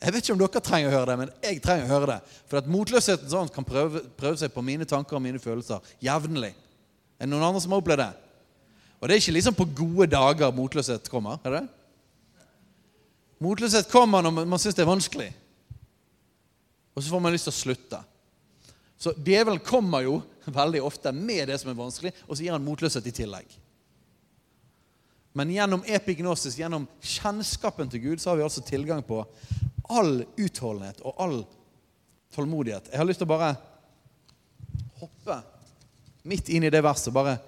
Jeg 0.00 0.14
vet 0.14 0.24
ikke 0.24 0.32
om 0.32 0.40
dere 0.40 0.62
trenger 0.64 0.88
å 0.88 0.94
høre 0.94 1.08
det, 1.10 1.16
men 1.20 1.32
jeg 1.44 1.58
trenger 1.60 1.84
å 1.84 1.92
høre 1.92 2.08
det. 2.14 2.36
For 2.48 2.60
at 2.62 2.70
motløshetens 2.70 3.34
ånd 3.36 3.52
kan 3.52 3.66
prøve, 3.68 4.00
prøve, 4.16 4.38
seg 4.40 4.52
på 4.54 4.64
mine 4.64 4.86
tanker 4.88 5.18
og 5.18 5.24
mine 5.24 5.42
følelser 5.42 5.84
jevnlig. 6.00 6.54
Er 7.18 7.26
det 7.26 7.32
noen 7.34 7.44
andre 7.50 7.60
som 7.60 7.74
har 7.74 7.82
opplevd 7.82 8.00
det? 8.00 8.12
Og 9.00 9.08
det 9.08 9.14
er 9.14 9.22
ikke 9.22 9.34
liksom 9.36 9.58
på 9.58 9.68
gode 9.82 10.08
dager 10.12 10.54
motløshet 10.56 11.10
kommer. 11.12 11.36
er 11.44 11.58
det? 11.58 11.66
Motløshet 13.44 13.90
kommer 13.92 14.24
når 14.24 14.38
man, 14.40 14.58
syns 14.60 14.76
det 14.76 14.84
er 14.84 14.90
vanskelig. 14.90 15.28
Og 16.94 17.02
så 17.02 17.12
får 17.12 17.22
man 17.24 17.36
lyst 17.36 17.48
til 17.48 17.54
å 17.54 17.60
slutte. 17.60 18.00
Så 19.00 19.14
djevelen 19.16 19.60
kommer 19.64 20.04
jo 20.04 20.18
veldig 20.54 20.82
ofte 20.84 21.12
med 21.16 21.48
det 21.50 21.58
som 21.60 21.72
er 21.72 21.78
vanskelig, 21.78 22.12
og 22.26 22.36
så 22.36 22.44
gir 22.44 22.54
han 22.54 22.64
motløshet 22.64 23.06
i 23.06 23.14
tillegg. 23.22 23.56
Men 25.32 25.52
gjennom 25.54 25.84
epignosis, 25.86 26.58
gjennom 26.58 26.88
kjennskapen 27.00 27.90
til 27.90 28.02
Gud, 28.02 28.20
så 28.20 28.32
har 28.32 28.40
vi 28.40 28.46
altså 28.46 28.64
tilgang 28.66 29.02
på 29.06 29.22
all 29.90 30.24
utholdenhet 30.38 31.02
og 31.06 31.22
all 31.22 31.36
tålmodighet. 32.34 32.90
Jeg 32.90 32.98
har 32.98 33.06
lyst 33.06 33.22
til 33.22 33.28
å 33.28 33.34
bare 33.34 33.52
hoppe 35.00 35.36
midt 36.30 36.50
inn 36.50 36.66
i 36.66 36.72
det 36.72 36.82
verset. 36.82 37.14
Bare 37.14 37.38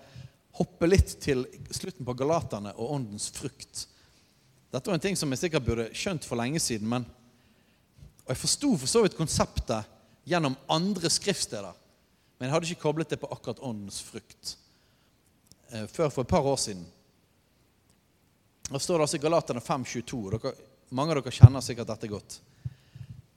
hoppe 0.58 0.88
litt 0.88 1.16
til 1.22 1.44
slutten 1.74 2.06
på 2.06 2.14
Galaterne 2.18 2.74
og 2.76 2.94
åndens 2.98 3.30
frukt. 3.34 3.86
Dette 4.72 4.88
var 4.88 4.96
en 4.96 5.04
ting 5.04 5.18
som 5.18 5.30
jeg 5.34 5.44
sikkert 5.44 5.66
burde 5.66 5.90
skjønt 5.96 6.26
for 6.26 6.40
lenge 6.40 6.62
siden. 6.62 6.88
men 6.88 7.06
og 8.22 8.30
Jeg 8.30 8.42
forsto 8.44 8.76
for 8.78 8.86
så 8.86 9.02
vidt 9.02 9.18
konseptet 9.18 9.88
gjennom 10.24 10.56
andre 10.70 11.10
skriftsteder. 11.10 11.74
Men 12.42 12.48
jeg 12.48 12.54
hadde 12.56 12.66
ikke 12.72 12.82
koblet 12.82 13.12
det 13.12 13.20
på 13.22 13.28
akkurat 13.30 13.60
åndens 13.62 14.00
frukt 14.02 14.56
eh, 15.70 15.84
før 15.86 16.08
for 16.10 16.24
et 16.24 16.30
par 16.32 16.42
år 16.42 16.56
siden. 16.58 16.80
Da 18.66 18.80
står 18.82 18.98
det 18.98 19.04
altså 19.04 19.20
i 19.20 19.22
Galaterne 19.22 19.60
5,22. 19.62 20.50
Mange 20.90 21.14
av 21.14 21.20
dere 21.20 21.34
kjenner 21.36 21.62
sikkert 21.62 21.92
dette 21.92 22.10
godt. 22.10 22.40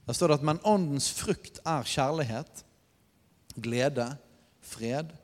Der 0.08 0.16
står 0.18 0.32
det 0.32 0.38
at 0.40 0.46
men 0.48 0.58
åndens 0.66 1.06
frukt 1.14 1.60
er 1.62 1.86
kjærlighet, 1.86 2.64
glede, 3.62 4.08
fred, 4.72 5.14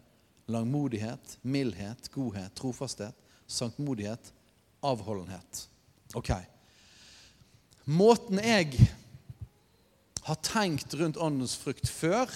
langmodighet, 0.47 1.35
mildhet, 1.42 2.07
godhet, 2.14 2.55
trofasthet, 2.55 3.18
sanktmodighet, 3.51 4.31
avholdenhet. 4.79 5.64
Ok. 6.14 6.31
Måten 7.90 8.38
jeg 8.47 8.79
har 10.31 10.42
tenkt 10.47 10.95
rundt 11.03 11.18
åndens 11.18 11.59
frukt 11.59 11.90
før, 11.90 12.31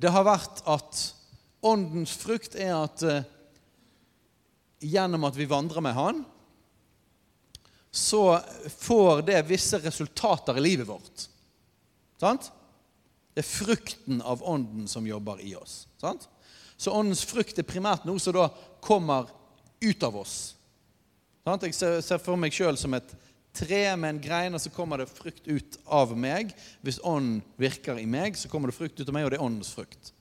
det 0.00 0.12
har 0.12 0.24
vært 0.24 0.62
at 0.70 1.00
åndens 1.60 2.14
frukt 2.16 2.56
er 2.56 2.72
at 2.72 3.02
eh, 3.04 3.26
gjennom 4.80 5.26
at 5.28 5.36
vi 5.36 5.48
vandrer 5.48 5.84
med 5.84 5.96
Han, 5.96 6.22
så 7.90 8.38
får 8.78 9.24
det 9.26 9.42
visse 9.48 9.80
resultater 9.82 10.56
i 10.56 10.62
livet 10.62 10.88
vårt. 10.88 11.26
Sant? 12.20 12.48
Det 13.34 13.42
er 13.42 13.48
frukten 13.50 14.22
av 14.22 14.44
ånden 14.46 14.88
som 14.88 15.06
jobber 15.06 15.42
i 15.44 15.52
oss. 15.58 15.84
Sant? 16.00 16.28
Så 16.80 16.94
åndens 16.96 17.24
frukt 17.28 17.58
er 17.58 17.66
primært 17.68 18.06
noe 18.08 18.22
som 18.22 18.36
da 18.36 18.46
kommer 18.80 19.28
ut 19.82 20.06
av 20.06 20.16
oss. 20.22 20.36
Sant? 21.44 21.66
Jeg 21.66 21.76
ser, 21.76 22.22
for 22.22 22.40
meg 22.40 22.54
sjøl 22.56 22.78
som 22.80 22.94
et 22.96 23.12
tre 23.60 23.82
med 23.96 24.14
en 24.14 24.22
grein, 24.22 24.56
og 24.56 24.62
så 24.62 24.72
kommer 24.72 25.02
det 25.02 25.10
frukt 25.12 25.46
ut 25.48 25.76
av 25.86 26.14
meg. 26.18 26.54
Hvis 26.84 27.00
ånden 27.06 27.42
virker 27.60 28.00
i 28.00 28.08
meg, 28.08 28.38
så 28.38 28.48
kommer 28.50 28.70
det 28.70 28.78
frukt 28.78 28.98
ut 29.00 29.08
av 29.08 29.16
meg, 29.16 29.26
og 29.26 29.34
det 29.34 29.40
er 29.40 29.44
åndens 29.44 29.74
frukt. 29.76 30.14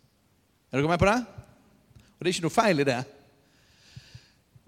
Er 0.70 0.80
dere 0.80 0.92
med 0.92 1.02
på 1.02 1.10
det? 1.10 1.20
Og 2.20 2.20
det 2.20 2.30
er 2.30 2.36
ikke 2.36 2.48
noe 2.50 2.54
feil 2.54 2.84
i 2.84 2.88
det. 2.90 3.00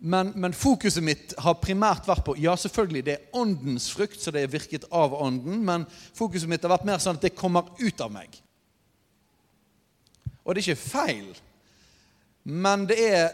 Men, 0.01 0.31
men, 0.33 0.55
fokuset 0.57 1.03
mitt 1.05 1.35
har 1.43 1.59
primært 1.61 2.07
vært 2.09 2.23
på 2.25 2.33
Ja, 2.41 2.55
selvfølgelig, 2.57 3.03
det 3.05 3.13
er 3.13 3.37
åndens 3.37 3.91
frukt, 3.93 4.17
så 4.17 4.33
det 4.33 4.41
er 4.41 4.53
virket 4.53 4.87
av 4.89 5.13
ånden, 5.13 5.59
men 5.67 5.85
fokuset 6.17 6.49
mitt 6.49 6.63
har 6.65 6.73
vært 6.73 6.87
mer 6.89 7.03
sånn 7.03 7.19
at 7.19 7.27
det 7.27 7.35
kommer 7.37 7.69
ut 7.77 8.01
av 8.01 8.09
meg. 8.13 8.39
Og 10.41 10.55
det 10.55 10.63
er 10.63 10.71
ikke 10.71 10.89
feil, 10.89 11.27
men 12.49 12.87
det 12.89 12.97
er 13.11 13.27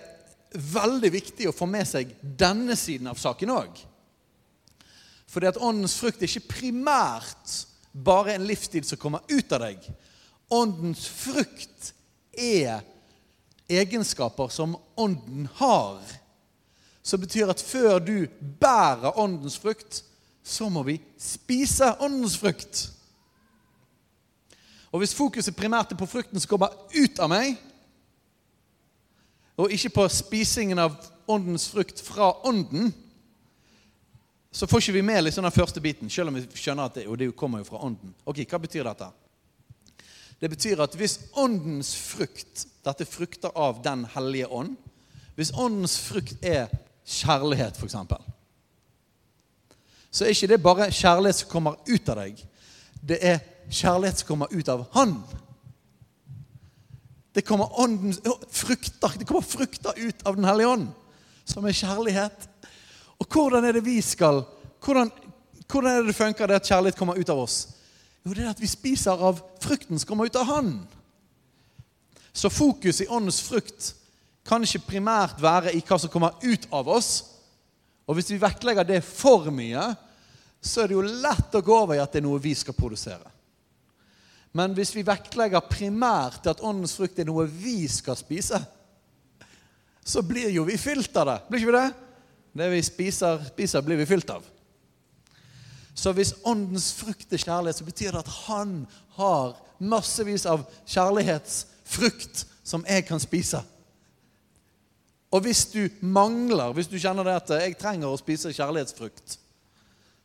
veldig 0.51 1.11
viktig 1.13 1.47
å 1.47 1.55
få 1.55 1.69
med 1.71 1.87
seg 1.87 2.11
denne 2.19 2.75
siden 2.75 3.07
av 3.13 3.19
saken 3.21 3.53
òg. 3.55 3.79
Fordi 5.27 5.49
at 5.49 5.59
åndens 5.59 5.97
frukt 5.99 6.21
er 6.21 6.29
ikke 6.29 6.53
primært 6.59 7.55
bare 7.91 8.35
en 8.35 8.45
livsstil 8.47 8.85
som 8.87 8.99
kommer 9.01 9.25
ut 9.27 9.51
av 9.51 9.65
deg. 9.65 9.83
Åndens 10.53 11.07
frukt 11.11 11.91
er 12.37 12.79
egenskaper 13.67 14.53
som 14.53 14.77
ånden 14.95 15.49
har 15.59 15.99
som 17.07 17.21
betyr 17.23 17.47
at 17.47 17.61
før 17.63 17.99
du 18.03 18.27
bærer 18.59 19.19
åndens 19.19 19.55
frukt, 19.59 20.03
så 20.43 20.67
må 20.69 20.83
vi 20.83 20.97
spise 21.19 21.93
åndens 22.03 22.35
frukt. 22.37 22.89
Og 24.91 24.99
hvis 24.99 25.15
fokuset 25.15 25.55
primært 25.55 25.91
er 25.91 25.99
på 25.99 26.07
frukten 26.09 26.39
som 26.39 26.51
kommer 26.51 26.73
ut 26.95 27.19
av 27.23 27.31
meg, 27.31 27.55
og 29.57 29.71
ikke 29.71 29.93
på 29.95 30.07
spisingen 30.11 30.79
av 30.83 30.97
åndens 31.31 31.69
frukt 31.71 32.03
fra 32.03 32.33
ånden, 32.47 32.91
så 34.51 34.67
får 34.67 34.81
ikke 34.81 34.97
vi 34.97 35.01
med 35.01 35.23
liksom 35.23 35.43
den 35.43 35.51
første 35.51 35.81
biten, 35.81 36.09
selv 36.09 36.31
om 36.31 36.37
vi 36.39 36.45
skjønner 36.55 36.87
at 36.87 36.95
det, 36.97 37.05
det 37.19 37.35
kommer 37.35 37.61
jo 37.61 37.69
fra 37.69 37.83
ånden. 37.85 38.13
Ok, 38.25 38.43
Hva 38.49 38.59
betyr 38.63 38.87
dette? 38.87 39.09
Det 40.39 40.49
betyr 40.49 40.81
at 40.85 40.95
hvis 40.95 41.19
åndens 41.35 41.95
frukt, 41.97 42.67
dette 42.85 43.03
er 43.03 43.09
frukter 43.09 43.53
av 43.57 43.81
Den 43.83 44.05
hellige 44.13 44.47
ånd 44.53 44.75
Hvis 45.35 45.51
åndens 45.57 45.97
frukt 46.01 46.45
er 46.45 46.69
kjærlighet, 47.05 47.77
f.eks., 47.77 47.95
så 50.11 50.25
er 50.25 50.33
ikke 50.33 50.47
det 50.47 50.63
bare 50.63 50.91
kjærlighet 50.91 51.35
som 51.35 51.49
kommer 51.51 51.75
ut 51.85 52.09
av 52.09 52.17
deg. 52.17 52.39
Det 53.05 53.17
er 53.21 53.41
kjærlighet 53.69 54.21
som 54.21 54.27
kommer 54.31 54.53
ut 54.55 54.69
av 54.71 54.85
Han. 54.95 55.17
Det 57.35 57.43
kommer 57.45 57.79
åndens 57.79 58.17
frukter, 58.49 59.13
det 59.19 59.27
kommer 59.27 59.45
frukter 59.45 59.93
ut 59.97 60.25
av 60.25 60.39
Den 60.39 60.47
hellige 60.47 60.71
ånd, 60.73 60.87
som 61.45 61.65
er 61.65 61.75
kjærlighet. 61.77 62.47
Og 63.17 63.27
hvordan 63.31 63.65
er 63.65 63.77
det 63.77 63.85
vi 63.85 63.99
skal 64.05 64.43
Hvordan, 64.83 65.09
hvordan 65.65 65.89
er 65.91 66.03
det 66.03 66.11
det 66.11 66.15
funker 66.15 66.47
det 66.47 66.59
at 66.61 66.67
kjærlighet 66.69 66.97
kommer 66.99 67.17
ut 67.17 67.29
av 67.33 67.39
oss? 67.41 67.55
Jo, 68.23 68.33
det 68.35 68.43
er 68.43 68.51
at 68.51 68.61
vi 68.61 68.69
spiser 68.69 69.17
av 69.23 69.39
frukten 69.63 69.97
som 69.99 70.07
kommer 70.07 70.29
ut 70.29 70.37
av 70.37 70.45
Han. 70.51 70.69
Så 72.31 72.51
fokus 72.53 73.01
i 73.01 73.07
åndens 73.09 73.41
frukt 73.41 73.95
kan 74.47 74.63
ikke 74.63 74.85
primært 74.93 75.41
være 75.41 75.73
i 75.75 75.81
hva 75.81 75.97
som 75.99 76.11
kommer 76.13 76.37
ut 76.43 76.67
av 76.71 76.87
oss. 76.93 77.09
Og 78.07 78.15
hvis 78.15 78.29
vi 78.31 78.39
vektlegger 78.39 78.85
det 78.87 79.01
for 79.03 79.49
mye, 79.51 79.89
så 80.61 80.83
er 80.83 80.91
det 80.91 80.97
jo 80.97 81.23
lett 81.25 81.57
å 81.57 81.63
gå 81.65 81.75
over 81.75 81.97
i 81.97 82.01
at 82.03 82.13
det 82.13 82.21
er 82.21 82.27
noe 82.27 82.43
vi 82.43 82.53
skal 82.55 82.77
produsere. 82.77 83.33
Men 84.55 84.73
hvis 84.77 84.93
vi 84.95 85.05
vektlegger 85.05 85.67
primært 85.67 86.47
at 86.49 86.63
åndens 86.65 86.95
frukt 86.97 87.19
er 87.19 87.27
noe 87.27 87.45
vi 87.49 87.81
skal 87.91 88.15
spise, 88.19 88.61
så 90.07 90.23
blir 90.23 90.53
jo 90.55 90.63
vi 90.67 90.77
fylt 90.79 91.15
av 91.19 91.27
det. 91.27 91.39
Blir 91.49 91.61
ikke 91.63 91.71
vi 91.71 91.79
det? 91.79 92.06
Det 92.57 92.71
vi 92.71 92.81
spiser, 92.81 93.43
spiser 93.51 93.81
blir 93.85 93.99
vi 93.99 94.05
fylt 94.09 94.29
av. 94.33 94.45
Så 95.97 96.11
hvis 96.13 96.33
åndens 96.45 96.91
frukt 96.93 97.33
er 97.33 97.41
kjærlighet, 97.41 97.79
så 97.79 97.85
betyr 97.85 98.11
det 98.11 98.21
at 98.23 98.35
han 98.47 98.85
har 99.17 99.57
massevis 99.79 100.45
av 100.49 100.65
kjærlighetsfrukt 100.85 102.45
som 102.63 102.85
jeg 102.89 103.05
kan 103.05 103.21
spise. 103.21 103.61
Og 105.31 105.43
hvis 105.43 105.65
du 105.73 105.89
mangler, 106.01 106.73
hvis 106.73 106.87
du 106.87 106.97
kjenner 106.99 107.23
det 107.23 107.35
at 107.35 107.49
'jeg 107.49 107.77
trenger 107.77 108.07
å 108.07 108.17
spise 108.17 108.53
kjærlighetsfrukt', 108.53 109.37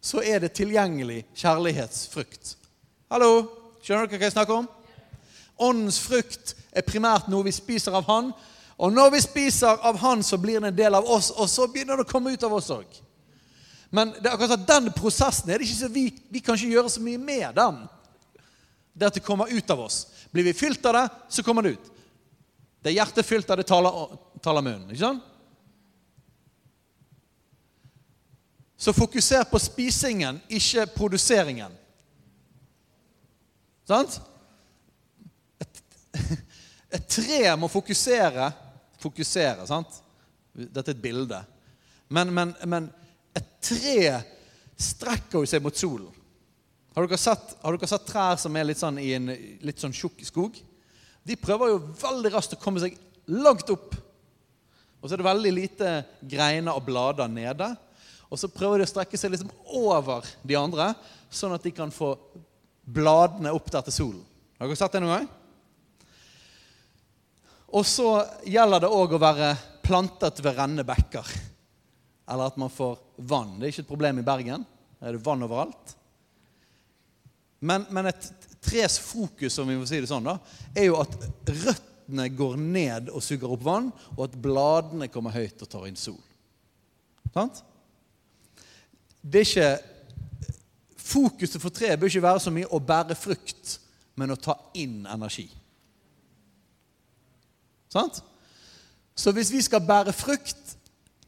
så 0.01 0.23
er 0.25 0.39
det 0.39 0.53
tilgjengelig 0.53 1.25
kjærlighetsfrukt. 1.35 2.57
Hallo? 3.11 3.49
Skjønner 3.83 4.07
dere 4.07 4.19
hva 4.19 4.25
jeg 4.25 4.33
snakker 4.33 4.55
om? 4.55 4.69
Åndens 5.59 6.01
frukt 6.01 6.57
er 6.73 6.83
primært 6.83 7.29
noe 7.29 7.45
vi 7.45 7.51
spiser 7.51 7.93
av 7.93 8.05
Han. 8.05 8.33
Og 8.83 8.91
når 8.91 9.13
vi 9.15 9.23
spiser 9.23 9.79
av 9.87 9.99
Han, 10.03 10.25
så 10.27 10.37
blir 10.43 10.61
det 10.61 10.73
en 10.73 10.77
del 10.77 10.95
av 10.99 11.07
oss, 11.07 11.31
og 11.31 11.47
så 11.51 11.69
begynner 11.71 12.01
det 12.01 12.07
å 12.07 12.11
komme 12.11 12.33
ut 12.35 12.43
av 12.43 12.55
oss 12.57 12.71
òg. 12.75 12.97
Men 13.95 14.11
det 14.17 14.27
er 14.27 14.35
akkurat 14.35 14.57
at 14.57 14.67
den 14.67 14.89
prosessen 14.97 15.51
er 15.53 15.61
det 15.61 15.69
ikke 15.69 15.83
så 15.85 15.91
vi, 15.93 16.07
vi 16.33 16.41
kan 16.43 16.57
ikke 16.57 16.73
gjøre 16.73 16.91
så 16.91 17.03
mye 17.05 17.21
med 17.21 17.55
den. 17.55 17.83
Det 18.93 19.07
at 19.07 19.19
det 19.19 19.25
kommer 19.25 19.53
ut 19.53 19.71
av 19.71 19.85
oss. 19.85 20.07
Blir 20.33 20.49
vi 20.49 20.55
fylt 20.57 20.87
av 20.89 20.97
det, 20.97 21.05
så 21.29 21.45
kommer 21.47 21.63
det 21.63 21.77
ut. 21.77 21.91
Det 22.83 22.91
er 22.91 22.97
hjertet 22.97 23.29
fylt 23.29 23.53
av 23.53 23.61
det 23.61 23.67
taler, 23.69 24.17
taler 24.43 24.65
munnen. 24.65 24.89
Ikke 24.91 25.05
sant? 25.05 25.29
Så 28.83 28.97
fokuser 28.97 29.45
på 29.47 29.61
spisingen, 29.63 30.41
ikke 30.51 30.89
produseringen. 30.97 31.77
Sant? 33.87 34.19
Et, 35.63 35.83
et 36.99 37.07
tre 37.07 37.45
må 37.61 37.71
fokusere 37.71 38.51
Fokusere, 39.03 39.67
sant? 39.69 40.01
Dette 40.53 40.93
er 40.93 40.97
et 40.97 41.03
bilde. 41.03 41.39
Men, 42.13 42.33
men, 42.35 42.53
men 42.69 42.89
et 43.37 43.49
tre 43.65 43.99
strekker 44.79 45.41
jo 45.41 45.49
seg 45.49 45.65
mot 45.65 45.77
solen. 45.77 46.11
Har 46.93 47.07
dere, 47.09 47.21
sett, 47.21 47.55
har 47.63 47.77
dere 47.77 47.89
sett 47.89 48.09
trær 48.09 48.37
som 48.41 48.57
er 48.57 48.69
litt 48.69 48.81
sånn 48.81 48.99
i 49.01 49.15
en 49.17 49.31
litt 49.65 49.81
sånn 49.81 49.95
tjukk 49.97 50.21
skog? 50.29 50.59
De 51.25 51.39
prøver 51.41 51.73
jo 51.73 51.85
veldig 52.03 52.33
raskt 52.35 52.57
å 52.57 52.61
komme 52.61 52.83
seg 52.83 52.99
langt 53.33 53.71
opp. 53.73 53.95
Og 55.01 55.09
så 55.09 55.15
er 55.15 55.23
det 55.23 55.27
veldig 55.31 55.53
lite 55.57 55.93
greiner 56.21 56.77
og 56.77 56.85
blader 56.87 57.31
nede. 57.33 57.71
Og 58.29 58.41
så 58.41 58.51
prøver 58.53 58.81
de 58.83 58.89
å 58.89 58.91
strekke 58.93 59.19
seg 59.19 59.33
liksom 59.33 59.53
over 59.79 60.27
de 60.45 60.59
andre, 60.59 60.93
sånn 61.33 61.55
at 61.57 61.65
de 61.65 61.73
kan 61.75 61.93
få 61.93 62.15
bladene 62.83 63.53
opp 63.55 63.71
der 63.73 63.85
til 63.89 63.97
solen. 63.97 64.23
Har 64.59 64.69
dere 64.69 64.79
sett 64.79 64.95
det 64.95 65.03
noen 65.03 65.17
gang? 65.17 65.31
Og 67.73 67.87
så 67.89 68.09
gjelder 68.45 68.85
det 68.85 68.93
òg 68.93 69.17
å 69.17 69.23
være 69.23 69.55
plantet 69.83 70.43
ved 70.45 70.57
rennende 70.59 70.85
bekker. 70.87 71.29
Eller 72.31 72.51
at 72.51 72.59
man 72.61 72.73
får 72.73 72.99
vann. 73.29 73.57
Det 73.59 73.67
er 73.67 73.75
ikke 73.75 73.85
et 73.87 73.93
problem 73.93 74.21
i 74.21 74.27
Bergen. 74.27 74.67
Der 75.01 75.11
er 75.11 75.17
det 75.17 75.25
vann 75.25 75.45
overalt. 75.47 75.95
Men, 77.63 77.87
men 77.95 78.11
et 78.11 78.29
tres 78.63 78.99
fokus, 79.03 79.57
om 79.59 79.71
vi 79.71 79.79
må 79.79 79.87
si 79.89 80.01
det 80.03 80.11
sånn, 80.11 80.27
da, 80.27 80.37
er 80.75 80.89
jo 80.89 80.99
at 81.03 81.17
røttene 81.49 82.29
går 82.35 82.59
ned 82.61 83.11
og 83.13 83.25
suger 83.25 83.51
opp 83.55 83.65
vann, 83.67 83.91
og 84.17 84.27
at 84.27 84.37
bladene 84.43 85.11
kommer 85.11 85.35
høyt 85.35 85.63
og 85.63 85.71
tar 85.71 85.89
inn 85.89 85.99
sol. 85.99 86.19
Sant? 87.33 87.63
Det 89.23 89.43
er 89.43 89.49
ikke 89.49 89.73
Fokuset 91.03 91.61
for 91.61 91.75
treet 91.75 91.99
bør 92.01 92.09
ikke 92.09 92.25
være 92.25 92.41
så 92.41 92.53
mye 92.55 92.69
å 92.73 92.79
bære 92.81 93.17
frukt, 93.19 93.75
men 94.17 94.33
å 94.33 94.39
ta 94.39 94.55
inn 94.79 95.03
energi. 95.11 95.49
Sant? 97.93 98.23
Så 99.15 99.33
hvis 99.37 99.53
vi 99.53 99.61
skal 99.63 99.85
bære 99.85 100.15
frukt, 100.17 100.77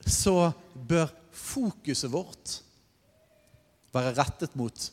så 0.06 0.52
bør 0.88 1.10
fokuset 1.34 2.12
vårt 2.12 2.60
være 3.94 4.14
rettet 4.16 4.54
mot 4.58 4.86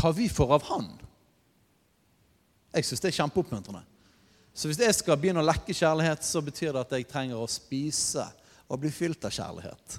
hva 0.00 0.12
vi 0.14 0.28
får 0.30 0.52
av 0.56 0.66
Han. 0.70 0.90
Jeg 2.70 2.86
syns 2.86 3.02
det 3.02 3.10
er 3.10 3.16
kjempeoppmuntrende. 3.18 3.82
Så 4.54 4.68
hvis 4.68 4.78
jeg 4.82 4.94
skal 4.94 5.18
begynne 5.18 5.42
å 5.42 5.46
lekke 5.46 5.74
kjærlighet, 5.74 6.22
så 6.26 6.42
betyr 6.44 6.74
det 6.74 6.84
at 6.84 6.94
jeg 6.94 7.08
trenger 7.10 7.40
å 7.40 7.48
spise 7.50 8.26
og 8.70 8.78
bli 8.82 8.92
fylt 8.94 9.24
av 9.26 9.34
kjærlighet. 9.34 9.98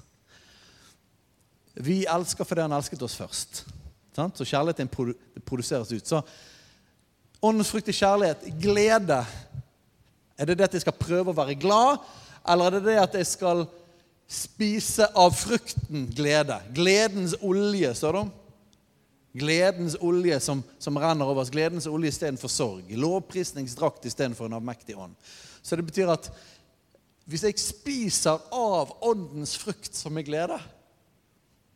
Vi 1.84 2.02
elsker 2.08 2.46
fordi 2.48 2.64
han 2.64 2.74
elsket 2.76 3.02
oss 3.04 3.16
først. 3.18 3.62
Sant? 4.16 4.36
Så 4.36 4.46
kjærligheten 4.48 4.90
produseres 5.44 5.92
ut. 5.92 6.08
Så 6.08 6.20
åndens 7.42 7.72
frukt 7.72 7.88
er 7.88 7.96
kjærlighet. 7.96 8.48
Glede. 8.60 9.20
Er 10.38 10.48
det 10.48 10.58
det 10.58 10.68
at 10.68 10.76
jeg 10.76 10.84
skal 10.84 10.98
prøve 10.98 11.32
å 11.32 11.36
være 11.36 11.58
glad, 11.60 12.02
eller 12.48 12.68
er 12.68 12.78
det 12.78 12.84
det 12.88 12.98
at 13.02 13.16
jeg 13.18 13.28
skal 13.30 13.66
spise 14.30 15.06
av 15.18 15.34
frukten 15.36 16.06
glede? 16.16 16.58
Gledens 16.74 17.36
olje, 17.40 17.92
står 17.96 18.16
det 18.16 18.22
om. 18.26 18.32
Gledens 19.32 19.96
olje 20.04 20.36
som, 20.44 20.60
som 20.82 20.98
renner 21.00 21.28
over 21.28 21.42
oss. 21.42 21.52
Gledens 21.52 21.88
olje 21.88 22.12
istedenfor 22.12 22.52
sorg. 22.52 22.90
Lovprisningsdrakt 23.00 24.04
istedenfor 24.08 24.48
en 24.48 24.58
avmektig 24.58 24.98
ånd. 24.98 25.14
Så 25.62 25.78
det 25.78 25.86
betyr 25.88 26.12
at 26.12 26.28
hvis 27.30 27.44
jeg 27.46 27.62
spiser 27.62 28.42
av 28.52 28.96
åndens 29.06 29.54
frukt 29.60 29.94
som 29.94 30.18
er 30.18 30.26
glede, 30.26 30.58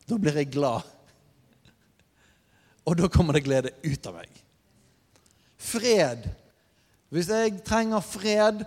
da 0.07 0.18
blir 0.20 0.36
jeg 0.36 0.50
glad. 0.54 0.84
Og 2.86 2.98
da 2.98 3.09
kommer 3.11 3.36
det 3.36 3.46
glede 3.46 3.72
ut 3.86 4.11
av 4.11 4.18
meg. 4.20 4.42
Fred. 5.57 6.28
Hvis 7.17 7.31
jeg 7.33 7.62
trenger 7.64 8.03
fred, 8.05 8.64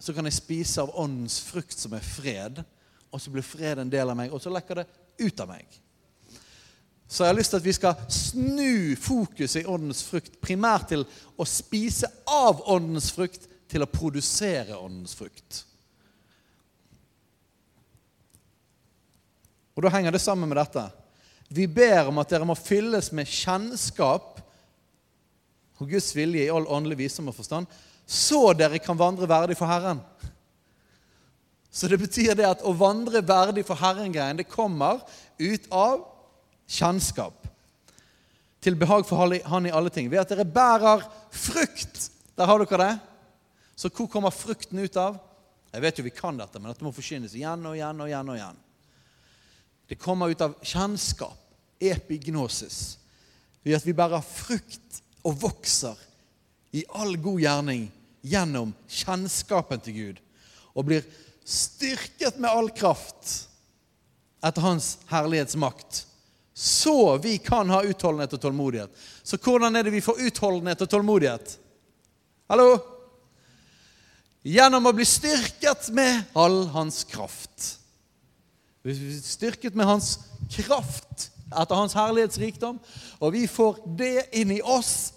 så 0.00 0.14
kan 0.16 0.26
jeg 0.26 0.34
spise 0.34 0.82
av 0.82 0.90
åndens 0.98 1.36
frukt, 1.46 1.76
som 1.78 1.94
er 1.94 2.02
fred. 2.02 2.58
Og 3.14 3.22
så 3.22 3.30
blir 3.30 3.46
fred 3.46 3.78
en 3.78 3.92
del 3.92 4.10
av 4.10 4.18
meg, 4.18 4.32
og 4.34 4.42
så 4.42 4.50
lekker 4.50 4.80
det 4.80 4.86
ut 5.22 5.42
av 5.44 5.52
meg. 5.52 5.78
Så 7.06 7.22
jeg 7.22 7.30
har 7.30 7.38
lyst 7.38 7.54
til 7.54 7.60
at 7.60 7.68
vi 7.68 7.76
skal 7.76 8.02
snu 8.14 8.74
fokuset 8.98 9.62
i 9.62 9.70
åndens 9.70 10.02
frukt 10.06 10.34
primært 10.42 10.90
til 10.90 11.06
å 11.38 11.46
spise 11.46 12.10
av 12.26 12.64
åndens 12.70 13.12
frukt 13.14 13.46
til 13.70 13.86
å 13.86 13.90
produsere 13.90 14.78
åndens 14.78 15.14
frukt. 15.18 15.64
Og 19.78 19.86
Da 19.86 19.94
henger 19.94 20.18
det 20.18 20.26
sammen 20.26 20.50
med 20.50 20.58
dette. 20.58 20.88
Vi 21.54 21.70
ber 21.70 22.10
om 22.10 22.18
at 22.18 22.30
dere 22.34 22.50
må 22.50 22.58
fylles 22.58 23.12
med 23.14 23.30
kjennskap 23.30 24.40
og 25.80 25.88
Guds 25.88 26.12
vilje 26.16 26.44
i 26.44 26.52
all 26.52 26.68
åndelig 26.68 26.98
visdom 27.00 27.30
og 27.32 27.36
forstand, 27.36 27.68
så 28.06 28.50
dere 28.56 28.80
kan 28.82 28.98
vandre 28.98 29.28
verdig 29.30 29.56
for 29.58 29.70
Herren. 29.70 30.00
Så 31.70 31.88
det 31.88 32.00
betyr 32.02 32.34
det 32.34 32.48
at 32.48 32.64
å 32.66 32.74
vandre 32.74 33.22
verdig 33.22 33.62
for 33.66 33.78
Herren-greien, 33.78 34.40
det 34.40 34.50
kommer 34.50 35.04
ut 35.38 35.68
av 35.70 36.02
kjennskap. 36.70 37.46
Til 38.60 38.76
behag 38.76 39.06
for 39.08 39.16
Han 39.48 39.66
i 39.66 39.72
alle 39.72 39.90
ting. 39.90 40.10
Ved 40.10 40.20
at 40.20 40.28
dere 40.28 40.44
bærer 40.44 41.06
frukt. 41.32 42.10
Der 42.36 42.46
har 42.46 42.58
dere 42.60 42.82
det. 42.82 42.96
Så 43.76 43.88
hvor 43.88 44.10
kommer 44.10 44.34
frukten 44.34 44.82
ut 44.82 44.96
av? 45.00 45.16
Jeg 45.72 45.82
vet 45.82 45.98
jo 45.98 46.04
vi 46.04 46.12
kan 46.12 46.36
dette, 46.36 46.58
men 46.58 46.68
dette 46.72 46.84
må 46.84 46.92
forsynes 46.92 47.32
igjen 47.32 47.64
og 47.64 47.78
igjen 47.78 48.02
og 48.02 48.10
igjen. 48.10 48.28
og 48.28 48.36
igjen. 48.36 48.58
Det 49.88 49.98
kommer 49.98 50.30
ut 50.30 50.42
av 50.44 50.58
kjennskap, 50.62 51.38
epignosis, 51.80 52.98
ved 53.64 53.78
at 53.78 53.86
vi 53.86 53.94
bærer 53.96 54.22
frukt 54.22 55.00
og 55.26 55.36
vokser 55.42 55.98
i 56.76 56.84
all 56.94 57.16
god 57.20 57.40
gjerning 57.42 57.88
gjennom 58.20 58.72
kjennskapen 58.88 59.82
til 59.84 59.96
Gud 59.96 60.20
og 60.74 60.86
blir 60.86 61.06
styrket 61.46 62.38
med 62.38 62.50
all 62.50 62.70
kraft 62.74 63.48
etter 64.40 64.64
Hans 64.64 64.94
herlighetsmakt, 65.10 66.06
så 66.54 67.16
vi 67.20 67.36
kan 67.42 67.68
ha 67.72 67.82
utholdenhet 67.84 68.32
og 68.36 68.40
tålmodighet. 68.40 68.92
Så 69.22 69.36
hvordan 69.36 69.76
er 69.76 69.84
det 69.84 69.92
vi 69.92 70.04
får 70.04 70.22
utholdenhet 70.28 70.84
og 70.84 70.90
tålmodighet? 70.92 71.56
Hallo? 72.48 72.70
Gjennom 74.46 74.88
å 74.88 74.94
bli 74.96 75.04
styrket 75.04 75.90
med 75.92 76.32
all 76.38 76.62
hans 76.72 77.02
kraft. 77.08 77.74
Styrket 79.24 79.76
med 79.76 79.88
hans 79.88 80.14
kraft 80.54 81.28
etter 81.50 81.74
hans 81.74 81.94
herlighetsrikdom, 81.98 82.78
og 83.18 83.32
vi 83.34 83.46
får 83.50 83.82
det 83.98 84.28
inn 84.38 84.54
i 84.54 84.62
oss, 84.62 85.12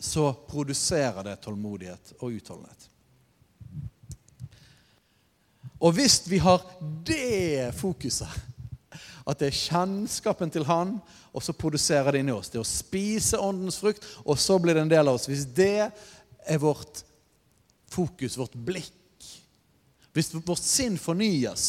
så 0.00 0.32
produserer 0.48 1.24
det 1.26 1.40
tålmodighet 1.44 2.14
og 2.20 2.38
utholdenhet. 2.38 2.86
Og 5.80 5.94
hvis 5.96 6.20
vi 6.28 6.40
har 6.40 6.64
det 7.08 7.72
fokuset, 7.76 8.28
at 9.26 9.40
det 9.40 9.50
er 9.50 9.56
kjennskapen 9.56 10.52
til 10.52 10.66
Han, 10.68 10.96
og 11.30 11.44
så 11.44 11.54
produserer 11.54 12.12
det 12.12 12.24
inni 12.24 12.34
oss, 12.34 12.50
det 12.50 12.60
å 12.60 12.66
spise 12.66 13.38
åndens 13.38 13.78
frukt, 13.80 14.04
og 14.24 14.38
så 14.40 14.58
blir 14.58 14.76
det 14.76 14.84
en 14.84 14.92
del 14.92 15.08
av 15.08 15.18
oss 15.20 15.28
Hvis 15.30 15.44
det 15.54 15.86
er 15.86 16.58
vårt 16.58 17.04
fokus, 17.92 18.38
vårt 18.40 18.56
blikk 18.58 19.28
Hvis 20.16 20.32
vårt 20.34 20.64
sinn 20.64 20.98
fornyes 20.98 21.68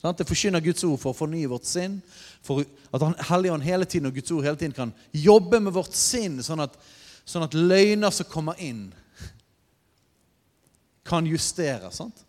Sånn, 0.00 0.16
det 0.16 0.28
forkynner 0.28 0.64
Guds 0.64 0.84
ord 0.88 1.00
for 1.02 1.12
å 1.12 1.18
fornye 1.18 1.50
vårt 1.50 1.68
sinn. 1.68 1.98
For 2.46 2.64
at 2.64 3.04
han 3.04 3.18
Helligånd 3.28 3.66
hele 3.66 3.88
tiden 3.88 4.08
og 4.08 4.16
Guds 4.16 4.32
ord 4.32 4.46
hele 4.46 4.60
tiden 4.60 4.76
kan 4.76 4.94
jobbe 5.12 5.60
med 5.60 5.76
vårt 5.76 5.96
sinn, 5.96 6.38
sånn 6.44 6.64
at, 6.64 6.78
sånn 7.28 7.44
at 7.44 7.56
løgner 7.56 8.14
som 8.14 8.28
kommer 8.30 8.58
inn, 8.64 8.88
kan 11.04 11.26
justeres. 11.26 11.98
Sant? 12.00 12.24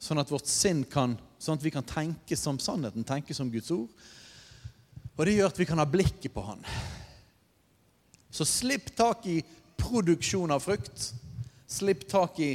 Sånn 0.00 0.20
at 0.20 0.32
vårt 0.32 0.48
sinn 0.50 0.84
kan 0.88 1.18
Sånn 1.44 1.58
at 1.58 1.64
vi 1.66 1.74
kan 1.74 1.84
tenke 1.84 2.36
som 2.40 2.56
sannheten, 2.62 3.04
tenke 3.04 3.34
som 3.36 3.50
Guds 3.52 3.68
ord. 3.74 3.90
Og 5.12 5.26
det 5.26 5.34
gjør 5.36 5.50
at 5.50 5.58
vi 5.60 5.66
kan 5.68 5.80
ha 5.82 5.84
blikket 5.84 6.32
på 6.32 6.40
Han. 6.40 6.62
Så 8.32 8.46
slipp 8.48 8.88
tak 8.96 9.26
i 9.28 9.42
produksjon 9.76 10.54
av 10.54 10.64
frukt. 10.64 11.10
Slipp 11.68 12.06
tak 12.08 12.40
i 12.40 12.54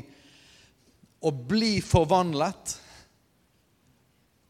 å 1.22 1.30
bli 1.30 1.78
forvandlet 1.86 2.74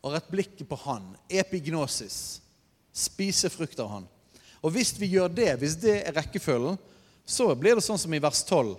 og 0.01 0.13
rett 0.13 0.29
blikket 0.31 0.69
på 0.69 0.77
Han. 0.85 1.11
Epignosis. 1.29 2.41
Spise 2.93 3.49
frukt 3.51 3.79
av 3.79 3.91
Han. 3.93 4.07
Og 4.59 4.73
hvis 4.75 4.93
vi 4.99 5.11
gjør 5.13 5.31
det, 5.31 5.51
hvis 5.61 5.77
det 5.79 6.01
er 6.01 6.15
rekkefølgen, 6.15 6.79
så 7.25 7.51
blir 7.55 7.77
det 7.77 7.85
sånn 7.85 7.99
som 8.01 8.13
i 8.13 8.21
vers 8.21 8.41
12. 8.43 8.73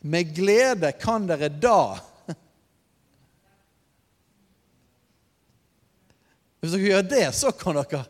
Med 0.00 0.30
glede 0.36 0.92
kan 0.96 1.26
dere 1.28 1.50
da 1.52 2.00
Hvis 6.60 6.74
dere 6.74 6.90
gjør 6.90 7.06
det, 7.08 7.26
så 7.32 7.52
kan 7.56 7.78
dere 7.80 8.02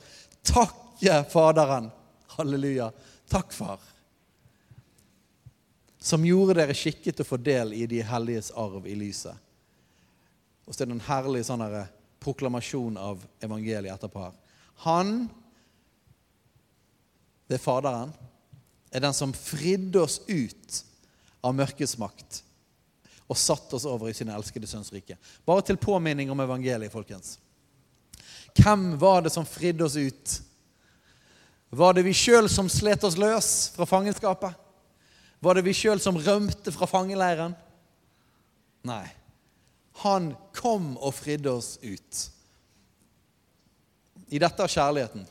takke 0.42 1.20
Faderen. 1.30 1.86
Halleluja. 2.34 2.90
Takk, 3.30 3.54
Far. 3.54 3.78
Som 6.02 6.24
gjorde 6.26 6.56
dere 6.58 6.74
skikket 6.74 7.14
til 7.14 7.26
å 7.26 7.28
få 7.28 7.38
del 7.38 7.74
i 7.78 7.84
de 7.86 8.00
helliges 8.02 8.50
arv 8.58 8.88
i 8.90 8.96
lyset. 8.98 9.38
Og 10.66 10.74
så 10.74 10.82
er 10.82 10.90
det 10.90 10.96
en 10.98 11.06
herlig 11.06 11.44
sånn 11.46 11.62
herre 11.62 11.86
proklamasjon 12.20 12.98
av 13.00 13.22
evangeliet 13.42 13.94
etterpå 13.94 14.22
her. 14.22 14.36
Han, 14.84 15.24
det 17.48 17.58
er 17.58 17.64
Faderen, 17.64 18.12
er 18.90 19.04
den 19.04 19.16
som 19.16 19.32
fridde 19.36 20.02
oss 20.02 20.20
ut 20.28 20.80
av 21.40 21.54
mørkets 21.56 21.96
makt 22.00 22.42
og 23.30 23.38
satte 23.38 23.76
oss 23.78 23.86
over 23.86 24.10
i 24.10 24.14
sin 24.16 24.30
elskede 24.32 24.66
sønns 24.66 24.90
rike. 24.92 25.14
Bare 25.46 25.62
til 25.62 25.78
påminning 25.78 26.32
om 26.32 26.40
evangeliet, 26.42 26.90
folkens. 26.90 27.36
Hvem 28.58 28.96
var 28.98 29.22
det 29.22 29.30
som 29.30 29.46
fridde 29.46 29.86
oss 29.86 29.94
ut? 29.94 30.40
Var 31.70 31.94
det 31.94 32.02
vi 32.02 32.14
sjøl 32.16 32.50
som 32.50 32.66
slet 32.68 33.04
oss 33.06 33.18
løs 33.20 33.70
fra 33.76 33.86
fangenskapet? 33.86 34.56
Var 35.40 35.56
det 35.56 35.62
vi 35.64 35.76
sjøl 35.76 36.02
som 36.02 36.18
rømte 36.18 36.74
fra 36.74 36.88
fangeleiren? 36.90 37.54
Nei. 38.82 39.06
Han 40.00 40.32
kom 40.56 40.94
og 40.96 41.14
fridde 41.14 41.52
oss 41.52 41.74
ut. 41.82 42.20
I 44.30 44.38
dette 44.40 44.64
er 44.64 44.72
kjærligheten. 44.72 45.26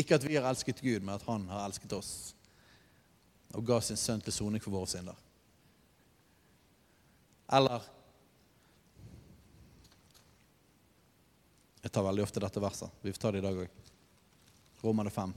Ikke 0.00 0.16
at 0.16 0.24
vi 0.24 0.36
har 0.38 0.46
elsket 0.48 0.80
Gud, 0.80 1.00
men 1.02 1.16
at 1.16 1.26
Han 1.26 1.48
har 1.50 1.66
elsket 1.66 1.92
oss 1.92 2.12
og 3.50 3.64
ga 3.66 3.80
sin 3.82 3.98
sønn 3.98 4.20
til 4.22 4.32
soning 4.32 4.62
for 4.62 4.70
våre 4.70 4.86
synder. 4.86 5.16
Eller 7.50 7.88
Jeg 11.80 11.92
tar 11.92 12.04
veldig 12.04 12.22
ofte 12.22 12.40
dette 12.44 12.60
verset. 12.60 12.92
Vi 13.00 13.12
får 13.12 13.20
ta 13.22 13.30
det 13.32 13.40
i 13.40 13.44
dag 13.44 13.56
òg. 13.62 13.78
Romerne 14.82 15.10
5. 15.10 15.32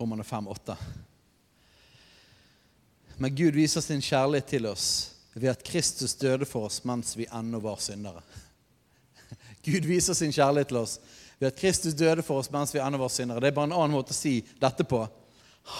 Romerne 0.00 0.26
5, 0.26 0.48
8. 0.50 0.76
Men 3.20 3.34
Gud 3.36 3.52
viser 3.52 3.84
sin 3.84 4.00
kjærlighet 4.00 4.46
til 4.48 4.66
oss 4.70 4.86
ved 5.34 5.50
at 5.52 5.64
Kristus 5.64 6.14
døde 6.16 6.46
for 6.48 6.70
oss 6.70 6.80
mens 6.88 7.12
vi 7.18 7.26
ennå 7.28 7.58
var 7.60 7.76
syndere. 7.76 8.22
Gud 9.66 9.84
viser 9.84 10.16
sin 10.16 10.32
kjærlighet 10.32 10.70
til 10.72 10.78
oss 10.80 10.94
ved 11.36 11.50
at 11.50 11.58
Kristus 11.60 11.94
døde 11.94 12.24
for 12.24 12.40
oss 12.40 12.48
mens 12.52 12.72
vi 12.72 12.80
ennå 12.80 12.98
var 13.02 13.12
syndere. 13.12 13.42
Det 13.44 13.50
er 13.50 13.58
bare 13.58 13.68
en 13.68 13.76
annen 13.76 13.92
måte 13.92 14.16
å 14.16 14.16
si 14.16 14.38
dette 14.62 14.86
på. 14.88 15.02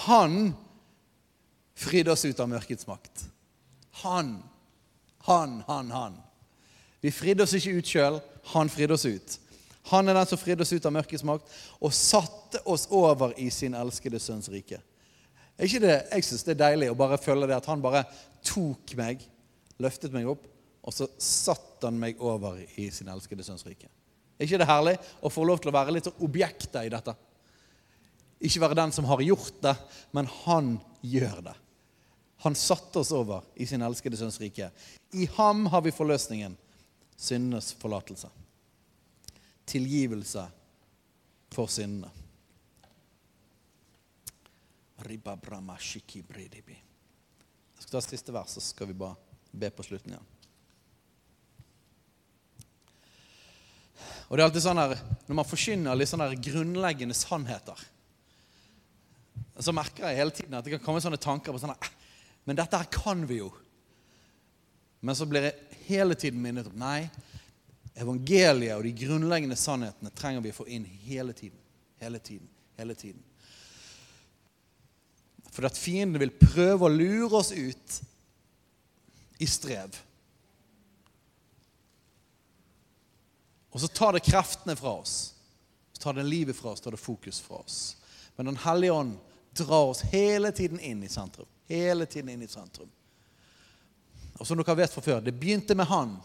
Han 0.05 0.51
fridde 1.73 2.13
oss 2.13 2.27
ut 2.29 2.39
av 2.45 2.51
mørkets 2.51 2.85
makt. 2.85 3.25
Han, 4.03 4.35
han, 5.25 5.57
han, 5.65 5.91
han. 5.97 6.21
Vi 7.01 7.09
fridde 7.09 7.49
oss 7.49 7.57
ikke 7.57 7.73
ut 7.81 7.89
sjøl, 7.89 8.21
han 8.53 8.69
fridde 8.69 8.99
oss 8.99 9.07
ut. 9.09 9.39
Han 9.89 10.05
er 10.05 10.19
den 10.19 10.29
som 10.29 10.37
fridde 10.37 10.61
oss 10.61 10.77
ut 10.77 10.85
av 10.85 10.93
mørkets 10.93 11.25
makt 11.25 11.49
og 11.81 11.97
satte 11.97 12.61
oss 12.69 12.85
over 12.93 13.33
i 13.41 13.49
sin 13.49 13.73
elskede 13.73 14.21
sønns 14.21 14.53
rike. 14.53 14.77
Ikke 15.61 15.81
det, 15.83 15.95
jeg 16.09 16.25
syns 16.25 16.45
det 16.47 16.55
er 16.55 16.63
deilig 16.63 16.89
å 16.91 16.97
bare 16.97 17.19
føle 17.21 17.47
det 17.49 17.57
at 17.57 17.67
han 17.69 17.83
bare 17.83 18.03
tok 18.45 18.95
meg, 18.97 19.21
løftet 19.81 20.13
meg 20.13 20.29
opp, 20.31 20.47
og 20.81 20.95
så 20.95 21.05
satte 21.21 21.89
han 21.89 21.99
meg 22.01 22.21
over 22.21 22.57
i 22.81 22.87
sin 22.93 23.11
elskede 23.13 23.45
sønns 23.45 23.65
rike. 23.67 23.89
Er 24.39 24.47
ikke 24.47 24.61
det 24.61 24.69
herlig 24.69 24.95
å 25.21 25.29
få 25.29 25.45
lov 25.45 25.61
til 25.61 25.69
å 25.69 25.75
være 25.75 25.93
litt 25.93 26.09
sånn 26.09 26.23
objekter 26.25 26.87
i 26.87 26.93
dette? 26.93 27.13
Ikke 28.41 28.63
være 28.63 28.79
den 28.79 28.95
som 28.95 29.05
har 29.05 29.21
gjort 29.21 29.61
det, 29.61 29.75
men 30.17 30.29
han 30.41 30.73
gjør 31.05 31.43
det. 31.51 31.57
Han 32.41 32.57
satte 32.57 33.03
oss 33.03 33.13
over 33.13 33.45
i 33.53 33.67
sin 33.69 33.85
elskede 33.85 34.17
sønns 34.17 34.41
rike. 34.41 34.71
I 35.13 35.29
ham 35.37 35.67
har 35.69 35.85
vi 35.85 35.93
forløsningen, 35.93 36.57
syndenes 37.21 37.75
forlatelse 37.77 38.31
tilgivelse 39.71 40.45
for 41.53 41.71
syndene. 41.71 42.11
Jeg 47.75 47.85
skal 47.85 47.97
ta 47.97 48.01
siste 48.05 48.33
vers, 48.35 48.53
så 48.53 48.61
skal 48.61 48.91
vi 48.91 48.97
bare 48.97 49.17
be 49.51 49.71
på 49.73 49.85
slutten 49.85 50.13
igjen. 50.13 50.29
Og 54.29 54.37
det 54.37 54.43
er 54.43 54.47
alltid 54.47 54.63
sånn 54.63 54.79
her, 54.79 54.93
Når 55.27 55.35
man 55.35 55.47
forkynner 55.47 55.97
litt 55.97 56.09
sånne 56.09 56.29
grunnleggende 56.35 57.15
sannheter, 57.17 57.79
så 59.61 59.73
merker 59.75 60.07
jeg 60.07 60.17
hele 60.17 60.33
tiden 60.33 60.55
at 60.57 60.65
det 60.65 60.77
kan 60.77 60.85
komme 60.85 61.01
sånne 61.03 61.19
tanker 61.21 61.53
på 61.53 61.59
sånn 61.61 61.73
her, 61.73 61.91
Men 62.45 62.57
dette 62.57 62.77
her 62.77 62.87
kan 62.89 63.25
vi 63.27 63.37
jo. 63.37 63.51
Men 65.01 65.15
så 65.17 65.27
blir 65.29 65.45
jeg 65.45 65.81
hele 65.87 66.15
tiden 66.15 66.41
minnet 66.41 66.69
om 66.69 66.77
nei, 66.77 67.09
evangeliet 67.93 68.77
og 68.77 68.85
de 68.85 68.93
grunnleggende 68.97 69.57
sannhetene 69.59 70.13
trenger 70.15 70.41
vi 70.41 70.53
å 70.53 70.57
få 70.57 70.65
inn 70.69 70.85
hele 70.85 71.33
tiden. 71.37 71.59
Hele 72.01 72.19
tiden. 72.19 72.49
Hele 72.77 72.95
tiden. 72.95 73.21
For 75.51 75.67
at 75.67 75.77
fienden 75.77 76.21
vil 76.21 76.31
prøve 76.31 76.87
å 76.87 76.93
lure 76.93 77.41
oss 77.41 77.51
ut 77.51 77.97
i 79.41 79.47
strev. 79.49 79.97
Og 83.71 83.81
så 83.81 83.87
tar 83.87 84.15
det 84.15 84.25
kreftene 84.27 84.75
fra 84.79 84.95
oss. 85.01 85.33
Så 85.91 86.03
tar 86.03 86.17
det 86.17 86.27
livet 86.27 86.55
fra 86.55 86.71
oss, 86.71 86.81
tar 86.83 86.95
det 86.95 87.01
fokus 87.01 87.39
fra 87.43 87.61
oss. 87.63 87.97
Men 88.35 88.45
Den 88.45 88.57
hellige 88.63 88.91
ånd 88.91 89.17
drar 89.57 89.91
oss 89.91 90.01
hele 90.11 90.51
tiden 90.51 90.79
inn 90.79 91.03
i 91.03 91.09
sentrum. 91.09 91.47
Hele 91.67 92.05
tiden 92.05 92.29
inn 92.29 92.43
i 92.43 92.47
sentrum. 92.51 92.89
Og 94.39 94.47
som 94.47 94.57
dere 94.57 94.75
vet 94.75 94.93
fra 94.93 95.03
før, 95.05 95.19
det 95.21 95.35
begynte 95.37 95.75
med 95.77 95.85
han. 95.91 96.15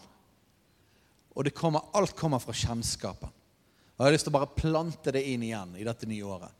Og 1.37 1.51
kommer, 1.53 1.85
alt 1.93 2.15
kommer 2.17 2.41
fra 2.41 2.55
kjennskapen. 2.55 3.29
Og 3.29 3.99
Jeg 3.99 4.05
har 4.05 4.13
lyst 4.13 4.27
til 4.27 4.33
å 4.33 4.39
bare 4.39 4.55
plante 4.57 5.13
det 5.13 5.23
inn 5.29 5.43
igjen 5.45 5.75
i 5.77 5.85
dette 5.85 6.09
nye 6.09 6.25
året. 6.25 6.53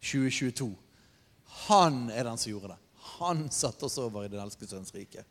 2022. 0.00 0.70
Han 1.66 2.10
er 2.10 2.24
den 2.28 2.38
som 2.38 2.50
gjorde 2.52 2.74
det. 2.74 2.78
Han 3.18 3.46
satte 3.50 3.86
oss 3.86 3.98
over 3.98 4.24
i 4.24 4.28
Den 4.28 4.42
elskede 4.42 4.70
sønns 4.70 4.94
rike. 4.94 5.24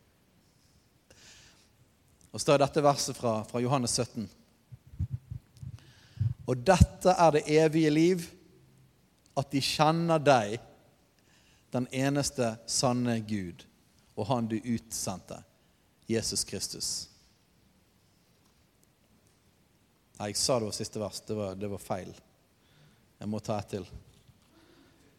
Og 2.32 2.41
så 2.41 2.55
er 2.55 2.63
dette 2.65 2.84
verset 2.84 3.15
fra, 3.15 3.38
fra 3.47 3.61
Johannes 3.63 3.93
17. 3.95 4.26
Og 6.45 6.57
dette 6.67 7.13
er 7.13 7.32
det 7.32 7.45
evige 7.47 7.91
liv, 7.93 8.26
at 9.36 9.51
de 9.51 9.61
kjenner 9.63 10.19
deg, 10.21 10.59
den 11.76 11.88
eneste 11.91 12.53
sanne 12.71 13.17
Gud, 13.28 13.65
og 14.15 14.28
Han 14.30 14.47
du 14.47 14.55
utsendte, 14.59 15.41
Jesus 16.07 16.45
Kristus. 16.47 16.89
Nei, 20.15 20.30
jeg 20.32 20.39
sa 20.39 20.59
det 20.59 20.69
var 20.69 20.76
siste 20.78 21.01
vers. 21.01 21.19
Det 21.28 21.36
var, 21.36 21.55
det 21.59 21.67
var 21.71 21.82
feil. 21.84 22.13
Jeg 23.19 23.32
må 23.32 23.41
ta 23.43 23.57
et 23.59 23.73
til. 23.76 23.88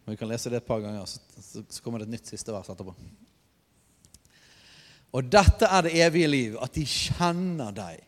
Men 0.07 0.12
Vi 0.12 0.16
kan 0.16 0.28
lese 0.28 0.50
det 0.50 0.61
et 0.61 0.66
par 0.66 0.80
ganger, 0.80 1.04
så 1.07 1.82
kommer 1.82 1.98
det 1.98 2.07
et 2.07 2.14
nytt 2.14 2.28
siste 2.30 2.52
vers 2.54 2.68
etterpå. 2.70 2.92
Og 5.18 5.30
dette 5.32 5.66
er 5.66 5.82
det 5.82 5.96
evige 5.98 6.28
liv, 6.30 6.59
at 6.62 6.74
de 6.76 6.84
kjenner 6.86 7.72
deg. 7.74 8.04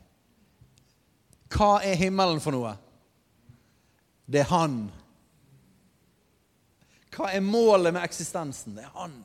Hva 1.50 1.80
er 1.82 1.98
himmelen 1.98 2.38
for 2.44 2.54
noe? 2.54 2.76
Det 4.30 4.44
er 4.44 4.50
Han. 4.52 4.76
Hva 7.16 7.32
er 7.32 7.42
målet 7.42 7.96
med 7.96 8.04
eksistensen? 8.04 8.76
Det 8.76 8.84
er 8.84 8.94
Han. 8.94 9.16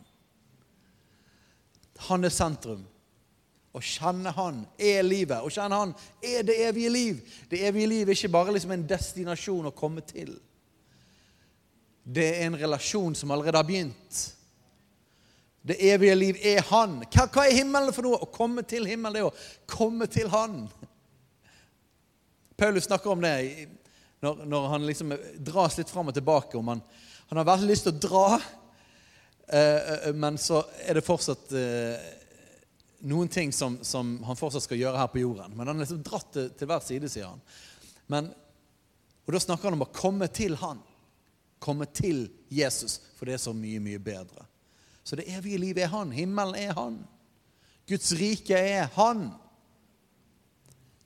Han 2.08 2.26
er 2.26 2.34
sentrum. 2.34 2.88
Å 3.74 3.82
kjenne 3.86 4.34
Han 4.34 4.64
er 4.82 5.06
livet. 5.06 5.46
Å 5.46 5.52
kjenne 5.54 5.82
Han 5.84 5.94
er 6.26 6.42
det 6.48 6.58
evige 6.72 6.90
liv. 6.90 7.22
Det 7.52 7.62
evige 7.68 7.92
liv 7.92 8.10
er 8.10 8.18
ikke 8.18 8.34
bare 8.34 8.58
liksom 8.58 8.74
en 8.74 8.88
destinasjon 8.90 9.70
å 9.70 9.76
komme 9.78 10.02
til. 10.10 10.34
Det 12.04 12.26
er 12.36 12.48
en 12.48 12.60
relasjon 12.60 13.16
som 13.16 13.32
allerede 13.32 13.58
har 13.58 13.68
begynt. 13.68 14.22
Det 15.64 15.78
evige 15.80 16.16
liv 16.16 16.40
er 16.44 16.66
Han. 16.68 17.00
Hva, 17.08 17.28
hva 17.32 17.46
er 17.48 17.56
himmelen 17.56 17.96
for 17.96 18.04
noe? 18.04 18.20
Å 18.20 18.32
komme 18.32 18.66
til 18.68 18.88
himmelen, 18.90 19.16
det 19.16 19.24
å 19.24 19.70
komme 19.70 20.10
til 20.12 20.28
Han. 20.34 20.66
Paulus 22.60 22.90
snakker 22.90 23.14
om 23.14 23.24
det 23.24 23.36
når, 24.24 24.44
når 24.48 24.68
han 24.72 24.86
liksom 24.88 25.16
dras 25.44 25.78
litt 25.80 25.90
fram 25.92 26.12
og 26.12 26.16
tilbake. 26.16 26.58
om 26.58 26.68
han, 26.72 26.84
han 27.30 27.40
har 27.40 27.48
veldig 27.48 27.68
lyst 27.72 27.88
til 27.88 27.96
å 27.96 28.04
dra, 28.04 28.28
eh, 29.48 29.80
eh 30.10 30.14
men 30.16 30.38
så 30.40 30.62
er 30.84 31.00
det 31.00 31.08
fortsatt 31.08 31.52
eh, 31.60 32.06
noen 33.04 33.28
ting 33.28 33.52
som, 33.52 33.80
som, 33.84 34.16
han 34.24 34.40
fortsatt 34.40 34.64
skal 34.64 34.80
gjøre 34.80 35.00
her 35.00 35.12
på 35.12 35.24
jorden. 35.24 35.56
Men 35.56 35.68
han 35.68 35.76
er 35.76 35.84
liksom 35.84 36.04
dratt 36.06 36.32
til, 36.36 36.50
til 36.56 36.70
hver 36.72 36.84
side, 36.86 37.12
sier 37.12 37.28
han. 37.32 37.44
Men, 38.12 38.32
og 39.26 39.34
Da 39.36 39.40
snakker 39.44 39.68
han 39.68 39.80
om 39.80 39.88
å 39.88 39.92
komme 39.96 40.28
til 40.32 40.56
han. 40.60 40.80
Komme 41.64 41.88
til 41.88 42.26
Jesus, 42.52 43.00
for 43.16 43.30
det 43.30 43.38
er 43.38 43.44
så 43.46 43.54
mye, 43.56 43.80
mye 43.84 44.02
bedre. 44.04 44.46
Så 45.04 45.16
det 45.20 45.30
evige 45.32 45.62
livet 45.62 45.86
er 45.86 45.94
han. 45.94 46.12
Himmelen 46.12 46.60
er 46.60 46.76
han. 46.76 47.00
Guds 47.88 48.12
rike 48.20 48.58
er 48.58 48.92
han. 48.96 49.30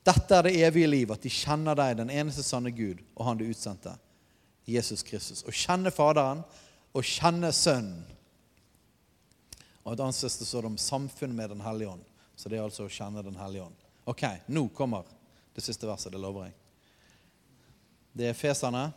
Dette 0.07 0.37
er 0.37 0.47
det 0.47 0.57
evige 0.65 0.89
liv, 0.89 1.13
at 1.13 1.21
de 1.21 1.31
kjenner 1.33 1.77
deg, 1.77 1.97
den 1.99 2.13
eneste 2.13 2.45
sanne 2.45 2.71
Gud, 2.71 3.01
og 3.17 3.25
han 3.27 3.39
du 3.39 3.45
utsendte, 3.47 3.95
Jesus 4.67 5.03
Kristus. 5.05 5.43
Å 5.45 5.53
kjenne 5.53 5.91
Faderen 5.93 6.45
og 6.95 7.05
kjenne 7.05 7.51
Sønnen 7.55 8.05
og 9.87 9.93
et 9.93 10.01
annet 10.03 10.17
sted 10.19 10.43
står 10.43 10.65
det 10.65 10.67
om 10.73 10.77
samfunn 10.77 11.35
med 11.35 11.49
Den 11.49 11.61
hellige 11.63 11.93
ånd. 11.93 12.03
Så 12.35 12.49
det 12.51 12.57
er 12.57 12.65
altså 12.65 12.83
å 12.83 12.91
kjenne 12.91 13.23
Den 13.23 13.37
hellige 13.39 13.63
ånd. 13.63 13.85
Ok, 14.03 14.25
nå 14.51 14.65
kommer 14.75 15.07
det 15.55 15.63
siste 15.63 15.87
verset. 15.87 16.11
Det 16.11 16.19
lover 16.19 16.49
jeg. 16.49 16.55
Det 18.11 18.27
er 18.27 18.35
Feserne. 18.35 18.89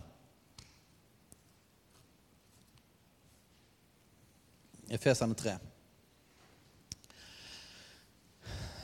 Efeserne 4.90 5.36
3, 5.38 5.54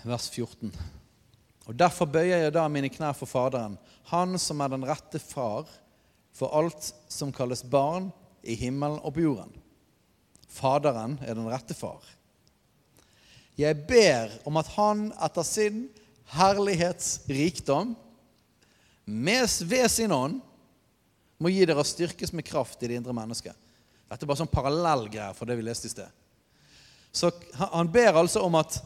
vers 0.07 0.28
14. 0.30 0.70
Og 1.66 1.74
Derfor 1.74 2.07
bøyer 2.07 2.44
jeg 2.44 2.54
da 2.54 2.68
mine 2.70 2.90
knær 2.94 3.16
for 3.18 3.26
Faderen, 3.26 3.74
Han 4.12 4.38
som 4.38 4.61
er 4.62 4.70
den 4.70 4.86
rette 4.86 5.18
far 5.18 5.66
for 6.36 6.54
alt 6.54 6.92
som 7.11 7.32
kalles 7.34 7.64
barn 7.66 8.12
i 8.46 8.54
himmelen 8.54 9.00
og 9.02 9.16
på 9.16 9.24
jorden 9.24 9.57
Faderen 10.46 11.18
er 11.26 11.34
den 11.34 11.48
rette 11.50 11.74
far. 11.74 12.04
Jeg 13.59 13.76
ber 13.88 14.30
om 14.46 14.57
at 14.61 14.68
han 14.76 15.09
etter 15.26 15.44
sin 15.44 15.86
herlighetsrikdom 16.36 17.94
ved 19.07 19.88
sin 19.90 20.12
ånd 20.12 20.40
må 21.38 21.50
gi 21.52 21.66
dere 21.68 21.84
styrkes 21.84 22.32
med 22.32 22.46
kraft 22.46 22.82
i 22.82 22.88
det 22.88 23.00
indre 23.00 23.14
mennesket. 23.16 23.57
Dette 24.07 24.22
er 24.22 24.30
bare 24.30 24.40
sånn 24.42 24.52
parallellgreier 24.52 25.34
for 25.34 25.48
det 25.48 25.57
vi 25.59 25.66
leste 25.66 25.88
i 25.88 25.92
sted. 25.92 26.11
Så 27.16 27.30
han 27.57 27.88
ber 27.90 28.18
altså 28.20 28.42
om 28.44 28.54
at 28.59 28.78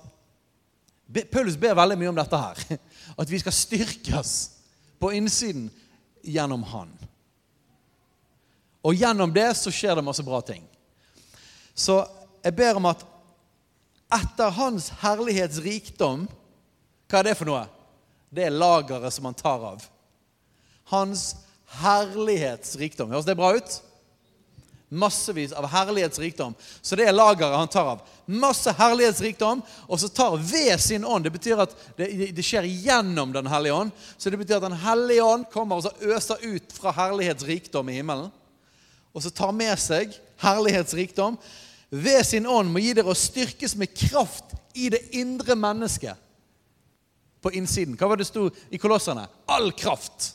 Paulus 1.33 1.57
ber 1.59 1.75
veldig 1.75 1.99
mye 1.99 2.13
om 2.13 2.19
dette 2.21 2.39
her. 2.39 2.61
At 3.21 3.31
vi 3.31 3.41
skal 3.43 3.55
styrkes 3.55 4.35
på 5.03 5.11
innsiden 5.19 5.67
gjennom 6.23 6.63
han. 6.71 6.93
Og 8.87 8.95
gjennom 8.95 9.33
det 9.35 9.49
så 9.59 9.73
skjer 9.75 9.99
det 9.99 10.07
masse 10.07 10.23
bra 10.25 10.39
ting. 10.47 10.63
Så 11.75 11.99
jeg 12.45 12.55
ber 12.57 12.79
om 12.79 12.87
at 12.89 13.03
etter 14.15 14.55
Hans 14.57 14.89
herlighets 15.03 15.61
rikdom 15.63 16.25
Hva 17.11 17.21
er 17.21 17.31
det 17.31 17.37
for 17.39 17.51
noe? 17.51 17.65
Det 18.31 18.47
er 18.47 18.55
lageret 18.55 19.11
som 19.13 19.27
han 19.27 19.35
tar 19.35 19.65
av. 19.67 19.83
Hans 20.93 21.33
herlighets 21.83 22.77
rikdom. 22.79 23.11
Høres 23.11 23.27
det 23.27 23.35
bra 23.39 23.51
ut? 23.57 23.81
Massevis 24.91 25.53
av 25.53 25.69
herlighetsrikdom. 25.71 26.55
Så 26.83 26.97
det 26.99 27.05
er 27.07 27.15
lageret 27.15 27.55
han 27.55 27.71
tar 27.71 27.93
av. 27.93 28.01
Masse 28.27 28.73
herlighetsrikdom, 28.75 29.63
og 29.87 30.01
så 30.03 30.09
tar 30.11 30.35
ved 30.35 30.81
sin 30.83 31.05
ånd. 31.07 31.25
Det 31.25 31.35
betyr 31.37 31.63
at 31.63 31.77
det, 31.95 32.09
det 32.35 32.45
skjer 32.45 32.67
gjennom 32.67 33.31
Den 33.33 33.47
hellige 33.47 33.77
ånd. 33.77 33.95
Så 34.19 34.31
det 34.31 34.41
betyr 34.41 34.59
at 34.59 34.67
Den 34.67 34.81
hellige 34.83 35.23
ånd 35.23 35.47
kommer 35.53 35.79
og 35.79 35.87
så 35.87 35.95
øser 36.11 36.43
ut 36.43 36.75
fra 36.75 36.91
herlighetsrikdom 36.97 37.89
i 37.89 38.01
himmelen. 38.01 38.33
Og 39.15 39.23
så 39.23 39.31
tar 39.31 39.55
med 39.55 39.79
seg 39.79 40.11
herlighetsrikdom. 40.43 41.39
Ved 41.91 42.27
sin 42.27 42.51
ånd 42.51 42.75
må 42.75 42.83
gi 42.83 42.97
dere 42.99 43.15
å 43.15 43.19
styrkes 43.19 43.77
med 43.79 43.95
kraft 43.95 44.57
i 44.75 44.91
det 44.91 45.05
indre 45.23 45.55
mennesket. 45.59 46.19
På 47.41 47.55
innsiden. 47.55 47.95
Hva 47.95 48.11
var 48.11 48.19
det 48.19 48.27
sto 48.27 48.49
i 48.71 48.79
kolossene? 48.79 49.23
All 49.47 49.71
kraft. 49.71 50.33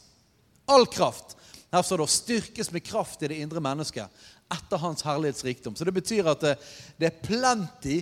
All 0.65 0.87
kraft. 0.87 1.35
Her 1.75 1.83
står 1.83 1.99
det 1.99 2.07
å 2.07 2.11
styrkes 2.11 2.71
med 2.71 2.85
kraft 2.87 3.23
i 3.23 3.29
det 3.29 3.41
indre 3.43 3.59
mennesket 3.63 4.23
etter 4.51 4.81
hans 4.81 5.03
herlighetsrikdom. 5.05 5.75
Så 5.75 5.87
det 5.87 5.95
betyr 5.95 6.27
at 6.29 6.43
det, 6.43 6.55
det 6.99 7.09
er 7.09 7.23
plenty 7.23 8.01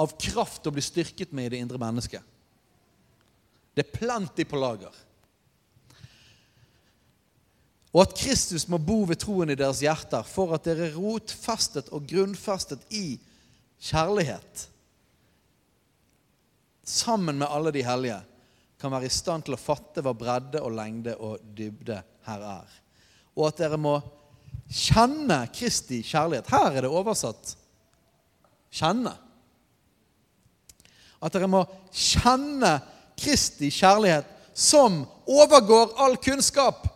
av 0.00 0.14
kraft 0.20 0.66
å 0.66 0.72
bli 0.74 0.82
styrket 0.82 1.34
med 1.36 1.48
i 1.48 1.54
det 1.54 1.64
indre 1.64 1.80
mennesket. 1.80 2.22
Det 3.74 3.84
er 3.84 3.96
plenty 3.96 4.46
på 4.46 4.58
lager. 4.58 4.94
Og 7.94 8.02
at 8.02 8.14
Kristus 8.18 8.66
må 8.70 8.80
bo 8.82 9.04
ved 9.06 9.20
troen 9.22 9.52
i 9.54 9.58
deres 9.58 9.82
hjerter 9.84 10.26
for 10.26 10.54
at 10.56 10.66
dere 10.66 10.88
er 10.88 10.96
rotfestet 10.98 11.92
og 11.94 12.08
grunnfestet 12.10 12.82
i 12.94 13.18
kjærlighet, 13.84 14.68
sammen 16.84 17.38
med 17.38 17.48
alle 17.48 17.70
de 17.74 17.84
hellige, 17.86 18.18
kan 18.80 18.92
være 18.92 19.08
i 19.08 19.14
stand 19.14 19.46
til 19.46 19.54
å 19.56 19.60
fatte 19.60 20.02
hva 20.04 20.12
bredde 20.16 20.60
og 20.60 20.74
lengde 20.74 21.14
og 21.22 21.40
dybde 21.56 22.00
her 22.26 22.42
er. 22.44 22.74
Og 23.38 23.46
at 23.48 23.62
dere 23.62 23.78
må 23.80 23.94
kjenne 24.70 25.44
Kristi 25.54 26.02
kjærlighet. 26.02 26.48
Her 26.50 26.70
er 26.70 26.86
det 26.86 26.90
oversatt 26.90 27.56
'kjenne'. 28.72 29.14
At 31.22 31.32
dere 31.32 31.48
må 31.48 31.64
kjenne 31.92 32.80
Kristi 33.16 33.70
kjærlighet 33.70 34.26
som 34.54 35.04
overgår 35.26 35.94
all 35.96 36.16
kunnskap. 36.16 36.86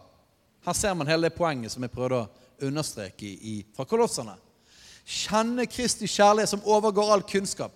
Her 0.66 0.72
ser 0.72 0.94
man 0.94 1.06
hele 1.06 1.28
det 1.28 1.38
poenget 1.38 1.72
som 1.72 1.82
jeg 1.82 1.90
prøvde 1.94 2.20
å 2.22 2.66
understreke 2.68 3.24
i, 3.26 3.62
fra 3.76 3.86
kolossene. 3.88 4.34
Kjenne 5.08 5.66
Kristi 5.66 6.06
kjærlighet 6.06 6.50
som 6.50 6.64
overgår 6.66 7.12
all 7.12 7.22
kunnskap. 7.22 7.72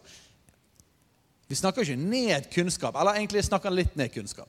Vi 1.48 1.56
snakker 1.56 1.82
ikke 1.82 1.96
ned 1.96 2.50
kunnskap, 2.52 2.96
eller 2.96 3.16
egentlig 3.16 3.42
jeg 3.42 3.48
snakker 3.50 3.72
litt 3.72 3.96
ned 3.96 4.12
kunnskap. 4.12 4.48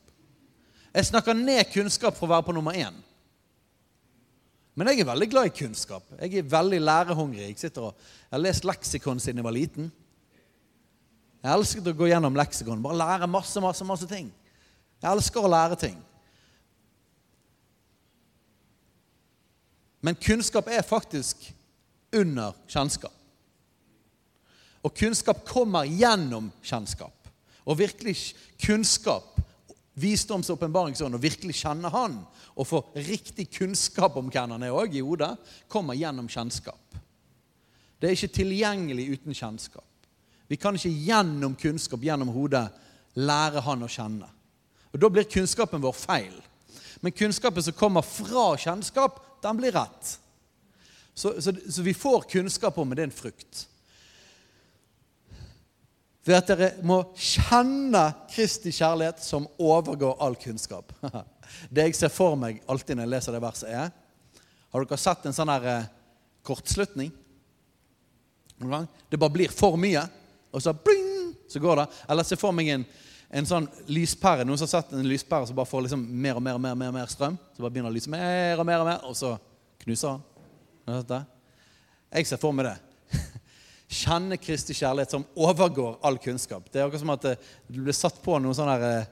Jeg 0.93 1.05
snakker 1.05 1.33
ned 1.33 1.65
kunnskap 1.73 2.17
for 2.17 2.27
å 2.27 2.33
være 2.35 2.45
på 2.47 2.55
nummer 2.55 2.75
én. 2.77 2.95
Men 4.75 4.89
jeg 4.89 5.03
er 5.03 5.09
veldig 5.11 5.27
glad 5.29 5.49
i 5.49 5.57
kunnskap. 5.57 6.05
Jeg 6.17 6.39
er 6.39 6.47
veldig 6.49 6.79
lærehungrig. 6.81 7.43
Jeg, 7.45 7.57
sitter 7.61 7.89
og, 7.89 8.07
jeg 8.23 8.33
har 8.33 8.41
lest 8.41 8.65
leksikon 8.65 9.19
siden 9.21 9.41
jeg 9.41 9.45
var 9.45 9.55
liten. 9.55 9.91
Jeg 11.43 11.51
elsket 11.53 11.89
å 11.91 11.93
gå 11.97 12.07
gjennom 12.07 12.37
leksikon, 12.39 12.81
bare 12.81 13.01
lære 13.01 13.27
masse, 13.27 13.61
masse, 13.61 13.85
masse 13.85 14.07
ting. 14.09 14.29
Jeg 15.03 15.09
elsker 15.11 15.43
å 15.43 15.51
lære 15.51 15.77
ting. 15.81 15.97
Men 20.03 20.15
kunnskap 20.19 20.67
er 20.71 20.83
faktisk 20.87 21.45
under 22.15 22.55
kjennskap. 22.67 23.13
Og 24.83 24.95
kunnskap 24.99 25.45
kommer 25.47 25.87
gjennom 25.87 26.49
kjennskap. 26.63 27.13
Og 27.63 27.77
virkelig 27.79 28.33
kunnskap, 28.59 29.32
visdoms- 29.95 30.49
og 30.49 30.59
og 31.13 31.21
virkelig 31.21 31.55
kjenne 31.55 31.89
Han 31.89 32.25
og 32.55 32.67
få 32.67 32.83
riktig 32.95 33.49
kunnskap 33.57 34.15
om 34.17 34.29
hvem 34.29 34.51
han 34.51 34.63
er 34.63 34.71
òg, 34.71 34.93
i 34.95 35.01
hodet, 35.01 35.37
kommer 35.67 35.93
gjennom 35.93 36.27
kjennskap. 36.27 36.95
Det 37.99 38.09
er 38.09 38.15
ikke 38.17 38.35
tilgjengelig 38.35 39.09
uten 39.13 39.33
kjennskap. 39.33 39.85
Vi 40.47 40.57
kan 40.57 40.75
ikke 40.75 40.89
gjennom 40.89 41.55
kunnskap, 41.55 42.01
gjennom 42.03 42.33
hodet, 42.33 42.67
lære 43.15 43.61
han 43.61 43.83
å 43.83 43.87
kjenne. 43.87 44.27
Og 44.93 44.99
Da 44.99 45.09
blir 45.09 45.23
kunnskapen 45.23 45.81
vår 45.81 45.93
feil. 45.93 46.35
Men 47.01 47.11
kunnskapen 47.11 47.63
som 47.63 47.73
kommer 47.73 48.01
fra 48.01 48.57
kjennskap, 48.57 49.19
den 49.41 49.57
blir 49.57 49.71
rett. 49.71 50.19
Så, 51.13 51.41
så, 51.41 51.53
så 51.69 51.81
vi 51.81 51.93
får 51.93 52.27
kunnskap 52.29 52.77
om 52.77 52.89
det 52.89 53.03
er 53.03 53.09
en 53.09 53.15
frukt. 53.15 53.67
Ved 56.23 56.37
at 56.37 56.47
dere 56.47 56.69
må 56.87 57.01
kjenne 57.19 58.05
Kristi 58.31 58.71
kjærlighet 58.71 59.19
som 59.23 59.47
overgår 59.59 60.21
all 60.23 60.37
kunnskap. 60.39 60.93
Det 61.73 61.89
jeg 61.89 61.97
ser 61.97 62.13
for 62.13 62.37
meg 62.39 62.61
alltid 62.71 62.95
når 62.95 63.05
jeg 63.05 63.11
leser 63.11 63.35
det 63.35 63.41
verset, 63.43 63.69
er 63.69 63.91
Har 64.73 64.85
dere 64.85 64.97
sett 64.97 65.25
en 65.27 65.35
sånn 65.35 65.51
her 65.51 65.67
eh, 65.69 65.89
kortslutning? 66.47 67.11
Det 69.11 69.19
bare 69.19 69.33
blir 69.35 69.51
for 69.51 69.75
mye, 69.77 70.01
og 70.53 70.63
så 70.63 70.73
bling, 70.73 71.33
så 71.51 71.59
går 71.59 71.81
det. 71.81 71.87
Eller 72.09 72.25
se 72.25 72.39
for 72.39 72.55
meg 72.55 72.71
en, 72.71 72.85
en 73.29 73.49
sånn 73.49 73.67
lyspære. 73.91 74.47
Noen 74.47 74.57
som 74.57 74.69
har 74.69 74.73
sett 74.77 74.95
en 74.95 75.05
lyspære 75.05 75.49
som 75.49 75.59
bare 75.59 75.69
får 75.69 75.85
liksom 75.85 76.07
mer 76.07 76.39
og 76.39 76.45
mer 76.45 76.57
og 76.57 76.63
mer, 76.63 76.79
mer, 76.79 76.95
mer 76.95 77.11
strøm? 77.11 77.35
Så 77.53 77.65
bare 77.65 77.75
begynner 77.75 77.91
å 77.91 77.97
lyse 77.97 78.09
mer 78.09 78.63
og 78.63 78.65
mer, 78.69 78.81
og 78.85 78.89
mer, 78.89 79.03
og 79.09 79.19
så 79.19 79.35
knuser 79.83 80.15
han. 80.15 81.27
Jeg 82.13 82.31
ser 82.31 82.41
for 82.41 82.55
meg 82.55 82.71
det. 82.71 82.77
Kjenne 83.93 84.37
Kristi 84.41 84.73
kjærlighet 84.77 85.13
som 85.13 85.25
overgår 85.35 85.99
all 86.05 86.17
kunnskap. 86.21 86.65
Det 86.71 86.81
er 86.81 86.87
akkurat 86.87 87.03
som 87.03 87.13
at 87.13 87.27
eh, 87.29 87.49
du 87.67 87.81
blir 87.83 87.95
satt 87.95 88.17
på 88.23 88.37
noen 88.41 88.55
sånn 88.57 88.71
her 88.71 88.85
eh, 88.87 89.11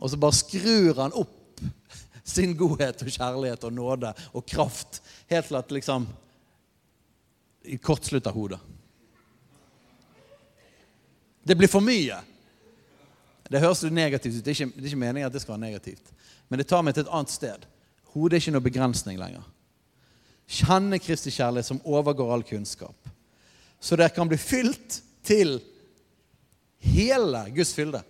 og 0.00 0.08
så 0.10 0.18
bare 0.20 0.36
skrur 0.36 1.00
han 1.02 1.14
opp 1.16 1.60
sin 2.34 2.54
godhet 2.56 3.04
og 3.04 3.12
kjærlighet 3.12 3.64
og 3.68 3.76
nåde 3.76 4.12
og 4.32 4.46
kraft 4.48 5.00
helt 5.30 5.48
til 5.50 5.60
at 5.60 5.74
liksom 5.76 6.08
kortslutter 7.84 8.32
hodet. 8.32 8.60
Det 11.44 11.56
blir 11.56 11.68
for 11.68 11.84
mye. 11.84 12.16
Det 13.50 13.60
høres 13.60 13.82
negativt 13.90 14.38
ut. 14.38 14.44
Det 14.44 14.52
er, 14.52 14.58
ikke, 14.60 14.76
det 14.76 14.84
er 14.84 14.92
ikke 14.92 15.04
meningen 15.04 15.26
at 15.26 15.34
det 15.34 15.42
skal 15.42 15.56
være 15.56 15.66
negativt. 15.66 16.12
Men 16.48 16.60
det 16.60 16.68
tar 16.70 16.84
meg 16.86 16.94
til 16.94 17.04
et 17.06 17.12
annet 17.16 17.32
sted. 17.32 17.64
Hodet 18.14 18.36
er 18.36 18.44
ikke 18.44 18.54
noe 18.54 18.66
begrensning 18.66 19.18
lenger. 19.20 19.44
Kjenne 20.50 20.98
Kristi 21.02 21.32
kjærlighet 21.34 21.68
som 21.68 21.82
overgår 21.86 22.32
all 22.34 22.44
kunnskap. 22.46 22.99
Så 23.80 23.96
dere 23.96 24.12
kan 24.12 24.28
bli 24.28 24.38
fylt 24.40 25.00
til 25.24 25.58
hele 26.84 27.46
Guds 27.54 27.72
fylde. 27.76 28.02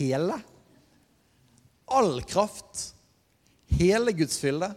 Hele? 0.00 0.40
all 1.90 2.22
kraft, 2.22 2.94
hele 3.66 4.12
Guds 4.12 4.38
fylde. 4.38 4.74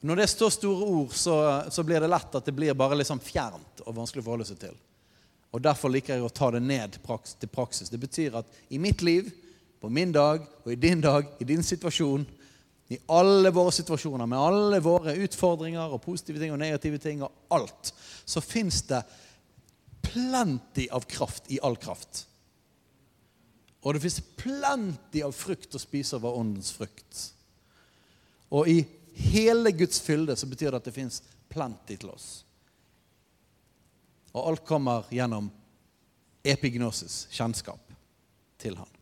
Når 0.00 0.16
det 0.16 0.26
står 0.26 0.50
store 0.50 0.86
ord, 0.86 1.12
så, 1.14 1.62
så, 1.70 1.82
blir 1.82 2.00
det 2.00 2.10
lett 2.10 2.34
at 2.34 2.46
det 2.46 2.54
blir 2.54 2.74
bare 2.74 2.98
liksom 2.98 3.20
fjernt 3.22 3.82
og 3.84 3.94
vanskelig 3.96 4.22
å 4.22 4.26
forholde 4.26 4.46
seg 4.46 4.60
til. 4.62 4.78
Og 5.52 5.62
Derfor 5.62 5.92
liker 5.92 6.16
jeg 6.16 6.26
å 6.26 6.32
ta 6.32 6.50
det 6.54 6.62
ned 6.64 6.96
til 6.96 7.50
praksis. 7.52 7.90
Det 7.90 8.00
betyr 8.02 8.38
at 8.40 8.62
i 8.70 8.80
mitt 8.82 9.02
liv, 9.02 9.30
på 9.82 9.90
min 9.90 10.14
dag 10.14 10.44
og 10.62 10.70
i 10.72 10.78
din 10.78 11.02
dag, 11.02 11.26
i 11.42 11.46
din 11.46 11.62
situasjon, 11.66 12.24
i 12.92 12.98
alle 13.12 13.50
våre 13.54 13.72
situasjoner, 13.72 14.28
med 14.28 14.38
alle 14.38 14.80
våre 14.84 15.14
utfordringer 15.24 15.94
og 15.94 16.02
positive 16.04 16.40
ting 16.42 16.52
og 16.52 16.60
negative 16.60 17.00
ting 17.00 17.22
og 17.24 17.54
alt, 17.54 17.92
så 18.24 18.42
fins 18.44 18.82
det 18.90 19.00
plenty 20.02 20.88
av 20.92 21.06
kraft 21.08 21.48
i 21.52 21.60
all 21.62 21.78
kraft. 21.80 22.26
Og 23.82 23.94
det 23.94 24.02
fins 24.04 24.20
plenty 24.38 25.22
av 25.24 25.34
frukt 25.34 25.74
å 25.74 25.80
spise 25.82 26.18
over 26.18 26.38
åndens 26.38 26.70
frukt. 26.74 27.22
Og 28.52 28.68
i 28.68 28.78
hele 29.32 29.72
Guds 29.74 30.00
fylde 30.04 30.36
så 30.38 30.46
betyr 30.50 30.70
det 30.70 30.82
at 30.82 30.90
det 30.90 30.96
fins 30.96 31.22
plenty 31.50 31.96
til 31.96 32.12
oss. 32.12 32.30
Og 34.32 34.52
alt 34.52 34.64
kommer 34.68 35.08
gjennom 35.12 35.50
epignosis, 36.44 37.26
kjennskap 37.32 37.92
til 38.62 38.78
Han. 38.78 39.01